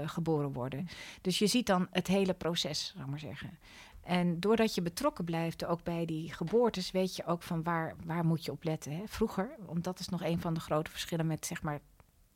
geboren 0.04 0.52
worden? 0.52 0.88
Dus 1.20 1.38
je 1.38 1.46
ziet 1.46 1.66
dan 1.66 1.86
het 1.90 2.06
hele 2.06 2.34
proces, 2.34 2.92
zal 2.94 3.02
ik 3.02 3.10
maar 3.10 3.18
zeggen. 3.18 3.58
En 4.02 4.40
doordat 4.40 4.74
je 4.74 4.82
betrokken 4.82 5.24
blijft, 5.24 5.64
ook 5.64 5.82
bij 5.82 6.04
die 6.04 6.32
geboortes, 6.32 6.90
weet 6.90 7.16
je 7.16 7.24
ook 7.24 7.42
van 7.42 7.62
waar, 7.62 7.94
waar 8.04 8.24
moet 8.24 8.44
je 8.44 8.52
op 8.52 8.64
letten. 8.64 8.92
Hè? 8.92 9.02
Vroeger, 9.06 9.50
want 9.66 9.84
dat 9.84 9.98
is 9.98 10.08
nog 10.08 10.22
een 10.22 10.40
van 10.40 10.54
de 10.54 10.60
grote 10.60 10.90
verschillen 10.90 11.26
met 11.26 11.46
zeg 11.46 11.62
maar 11.62 11.80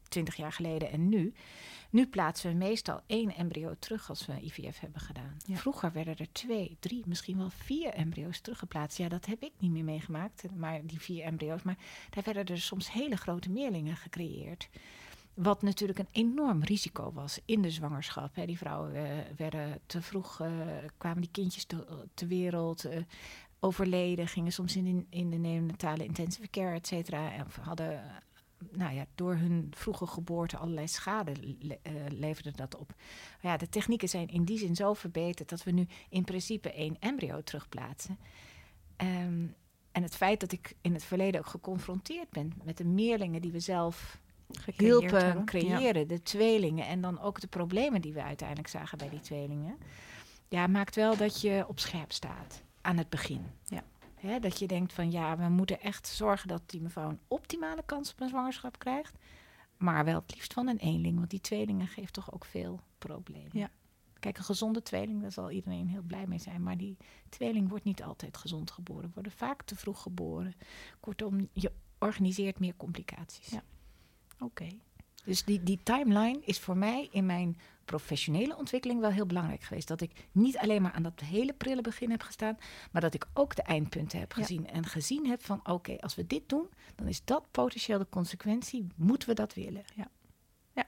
20 0.08 0.34
jaar 0.34 0.52
geleden 0.52 0.90
en 0.90 1.08
nu. 1.08 1.34
Nu 1.94 2.06
plaatsen 2.06 2.50
we 2.50 2.56
meestal 2.56 3.00
één 3.06 3.34
embryo 3.34 3.74
terug 3.78 4.08
als 4.08 4.26
we 4.26 4.40
IVF 4.40 4.80
hebben 4.80 5.00
gedaan. 5.00 5.36
Vroeger 5.52 5.92
werden 5.92 6.16
er 6.16 6.32
twee, 6.32 6.76
drie, 6.80 7.02
misschien 7.06 7.36
wel 7.36 7.50
vier 7.50 7.92
embryo's 7.92 8.40
teruggeplaatst. 8.40 8.98
Ja, 8.98 9.08
dat 9.08 9.26
heb 9.26 9.42
ik 9.42 9.52
niet 9.58 9.70
meer 9.70 9.84
meegemaakt, 9.84 10.44
maar 10.56 10.86
die 10.86 11.00
vier 11.00 11.24
embryo's. 11.24 11.62
Maar 11.62 11.76
daar 12.10 12.24
werden 12.24 12.46
er 12.46 12.60
soms 12.60 12.92
hele 12.92 13.16
grote 13.16 13.50
meerlingen 13.50 13.96
gecreëerd. 13.96 14.68
Wat 15.34 15.62
natuurlijk 15.62 15.98
een 15.98 16.08
enorm 16.12 16.62
risico 16.62 17.12
was 17.12 17.40
in 17.44 17.62
de 17.62 17.70
zwangerschap. 17.70 18.34
Hè. 18.34 18.46
Die 18.46 18.58
vrouwen 18.58 18.94
uh, 18.94 19.02
werden 19.36 19.80
te 19.86 20.02
vroeg, 20.02 20.40
uh, 20.40 20.48
kwamen 20.96 21.20
die 21.20 21.30
kindjes 21.30 21.64
te, 21.64 22.06
te 22.14 22.26
wereld, 22.26 22.86
uh, 22.86 22.96
overleden, 23.60 24.28
gingen 24.28 24.52
soms 24.52 24.76
in, 24.76 25.06
in 25.10 25.30
de 25.30 25.36
neonatale 25.36 26.04
intensive 26.04 26.48
care, 26.48 26.74
et 26.74 26.86
cetera. 26.86 27.32
En 27.32 27.46
hadden, 27.60 28.02
nou 28.72 28.94
ja, 28.94 29.06
door 29.14 29.34
hun 29.34 29.72
vroege 29.76 30.06
geboorte 30.06 30.56
allerlei 30.56 30.88
schade 30.88 31.32
le 31.58 31.78
leverde 32.08 32.50
dat 32.50 32.76
op. 32.76 32.94
Maar 33.42 33.52
ja, 33.52 33.56
de 33.56 33.68
technieken 33.68 34.08
zijn 34.08 34.28
in 34.28 34.44
die 34.44 34.58
zin 34.58 34.76
zo 34.76 34.94
verbeterd 34.94 35.48
dat 35.48 35.62
we 35.62 35.70
nu 35.70 35.86
in 36.08 36.24
principe 36.24 36.72
één 36.72 36.96
embryo 37.00 37.42
terugplaatsen. 37.42 38.18
Um, 38.96 39.54
en 39.92 40.02
het 40.02 40.16
feit 40.16 40.40
dat 40.40 40.52
ik 40.52 40.74
in 40.80 40.94
het 40.94 41.04
verleden 41.04 41.40
ook 41.40 41.46
geconfronteerd 41.46 42.30
ben 42.30 42.52
met 42.64 42.76
de 42.76 42.84
meerlingen 42.84 43.42
die 43.42 43.52
we 43.52 43.60
zelf 43.60 44.18
hielpen 44.76 45.44
creëren, 45.44 46.08
de 46.08 46.22
tweelingen. 46.22 46.86
En 46.86 47.00
dan 47.00 47.20
ook 47.20 47.40
de 47.40 47.46
problemen 47.46 48.00
die 48.00 48.12
we 48.12 48.22
uiteindelijk 48.22 48.68
zagen 48.68 48.98
bij 48.98 49.08
die 49.08 49.20
tweelingen. 49.20 49.76
Ja, 50.48 50.66
maakt 50.66 50.94
wel 50.94 51.16
dat 51.16 51.40
je 51.40 51.64
op 51.68 51.80
scherp 51.80 52.12
staat 52.12 52.62
aan 52.80 52.96
het 52.96 53.08
begin. 53.08 53.46
Ja. 53.64 53.82
Hè, 54.26 54.38
dat 54.38 54.58
je 54.58 54.66
denkt 54.66 54.92
van 54.92 55.10
ja, 55.10 55.36
we 55.36 55.48
moeten 55.48 55.80
echt 55.80 56.06
zorgen 56.06 56.48
dat 56.48 56.62
die 56.66 56.80
mevrouw 56.80 57.08
een 57.08 57.20
optimale 57.28 57.82
kans 57.84 58.10
op 58.12 58.20
een 58.20 58.28
zwangerschap 58.28 58.78
krijgt. 58.78 59.18
Maar 59.76 60.04
wel 60.04 60.20
het 60.20 60.34
liefst 60.34 60.52
van 60.52 60.68
een 60.68 60.78
eenling, 60.78 61.16
want 61.18 61.30
die 61.30 61.40
tweelingen 61.40 61.86
geeft 61.86 62.12
toch 62.12 62.32
ook 62.32 62.44
veel 62.44 62.80
problemen. 62.98 63.50
Ja. 63.52 63.70
Kijk, 64.18 64.38
een 64.38 64.44
gezonde 64.44 64.82
tweeling, 64.82 65.20
daar 65.20 65.32
zal 65.32 65.50
iedereen 65.50 65.88
heel 65.88 66.02
blij 66.02 66.26
mee 66.26 66.38
zijn. 66.38 66.62
Maar 66.62 66.76
die 66.76 66.96
tweeling 67.28 67.68
wordt 67.68 67.84
niet 67.84 68.02
altijd 68.02 68.36
gezond 68.36 68.70
geboren. 68.70 69.10
Worden 69.14 69.32
vaak 69.32 69.62
te 69.62 69.76
vroeg 69.76 70.02
geboren. 70.02 70.54
Kortom, 71.00 71.48
je 71.52 71.72
organiseert 71.98 72.58
meer 72.58 72.76
complicaties. 72.76 73.48
Ja. 73.48 73.62
Oké. 74.38 74.68
Dus 75.24 75.44
die, 75.44 75.62
die 75.62 75.80
timeline 75.82 76.40
is 76.44 76.60
voor 76.60 76.76
mij 76.76 77.08
in 77.10 77.26
mijn 77.26 77.56
professionele 77.84 78.56
ontwikkeling 78.56 79.00
wel 79.00 79.10
heel 79.10 79.26
belangrijk 79.26 79.62
geweest. 79.62 79.88
Dat 79.88 80.00
ik 80.00 80.28
niet 80.32 80.58
alleen 80.58 80.82
maar 80.82 80.92
aan 80.92 81.02
dat 81.02 81.20
hele 81.20 81.52
prille 81.52 81.80
begin 81.80 82.10
heb 82.10 82.22
gestaan, 82.22 82.58
maar 82.92 83.02
dat 83.02 83.14
ik 83.14 83.26
ook 83.34 83.56
de 83.56 83.62
eindpunten 83.62 84.18
heb 84.18 84.32
gezien. 84.32 84.68
En 84.68 84.86
gezien 84.86 85.26
heb 85.26 85.44
van 85.44 85.60
oké, 85.64 85.96
als 86.00 86.14
we 86.14 86.26
dit 86.26 86.48
doen, 86.48 86.68
dan 86.94 87.06
is 87.06 87.24
dat 87.24 87.50
potentieel 87.50 87.98
de 87.98 88.06
consequentie. 88.10 88.86
Moeten 88.96 89.28
we 89.28 89.34
dat 89.34 89.54
willen? 89.54 89.84
Ja. 89.94 90.08
ja. 90.72 90.84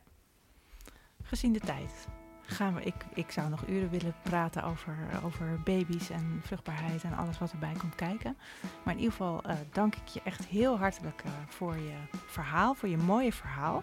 Gezien 1.22 1.52
de 1.52 1.60
tijd 1.60 2.06
gaan 2.46 2.74
we, 2.74 2.82
ik, 2.82 2.94
ik 3.14 3.30
zou 3.30 3.48
nog 3.48 3.66
uren 3.66 3.90
willen 3.90 4.14
praten 4.22 4.62
over, 4.62 4.96
over 5.24 5.60
baby's 5.64 6.10
en 6.10 6.40
vruchtbaarheid 6.44 7.02
en 7.02 7.16
alles 7.16 7.38
wat 7.38 7.52
erbij 7.52 7.74
komt 7.78 7.94
kijken. 7.94 8.36
Maar 8.84 8.94
in 8.94 9.00
ieder 9.00 9.16
geval 9.16 9.42
uh, 9.46 9.54
dank 9.72 9.94
ik 9.94 10.08
je 10.08 10.20
echt 10.24 10.46
heel 10.46 10.78
hartelijk 10.78 11.22
uh, 11.26 11.32
voor 11.46 11.76
je 11.76 11.96
verhaal, 12.26 12.74
voor 12.74 12.88
je 12.88 12.96
mooie 12.96 13.32
verhaal. 13.32 13.82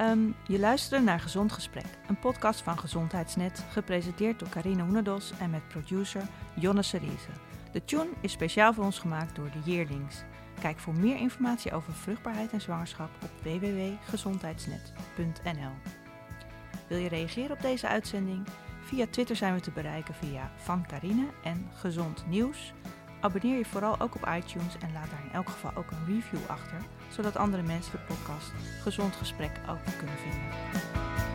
Um, 0.00 0.34
je 0.46 0.58
luisterde 0.58 1.04
naar 1.04 1.20
Gezond 1.20 1.52
Gesprek, 1.52 1.86
een 2.08 2.18
podcast 2.18 2.60
van 2.60 2.78
Gezondheidsnet, 2.78 3.64
gepresenteerd 3.70 4.38
door 4.38 4.48
Carine 4.48 4.82
Hoenedos 4.82 5.32
en 5.40 5.50
met 5.50 5.68
producer 5.68 6.22
Jonne 6.54 6.82
Serize. 6.82 7.28
De 7.72 7.84
tune 7.84 8.08
is 8.20 8.32
speciaal 8.32 8.74
voor 8.74 8.84
ons 8.84 8.98
gemaakt 8.98 9.36
door 9.36 9.50
de 9.50 9.70
Yearlings. 9.70 10.22
Kijk 10.60 10.78
voor 10.78 10.94
meer 10.94 11.16
informatie 11.16 11.72
over 11.72 11.92
vruchtbaarheid 11.92 12.52
en 12.52 12.60
zwangerschap 12.60 13.10
op 13.22 13.30
www.gezondheidsnet.nl. 13.42 15.72
Wil 16.88 16.98
je 16.98 17.08
reageren 17.08 17.56
op 17.56 17.62
deze 17.62 17.88
uitzending? 17.88 18.46
Via 18.80 19.06
Twitter 19.10 19.36
zijn 19.36 19.54
we 19.54 19.60
te 19.60 19.70
bereiken 19.70 20.14
via 20.14 20.52
Van 20.56 20.86
Carine 20.86 21.26
en 21.42 21.70
Gezond 21.74 22.24
Nieuws. 22.26 22.72
Abonneer 23.20 23.58
je 23.58 23.64
vooral 23.64 24.00
ook 24.00 24.14
op 24.14 24.28
iTunes 24.36 24.74
en 24.80 24.92
laat 24.92 25.10
daar 25.10 25.24
in 25.24 25.32
elk 25.32 25.48
geval 25.48 25.70
ook 25.74 25.90
een 25.90 26.14
review 26.14 26.40
achter, 26.46 26.78
zodat 27.08 27.36
andere 27.36 27.62
mensen 27.62 27.92
de 27.92 28.14
podcast 28.14 28.52
Gezond 28.82 29.16
Gesprek 29.16 29.60
ook 29.70 29.96
kunnen 29.96 30.16
vinden. 30.16 31.27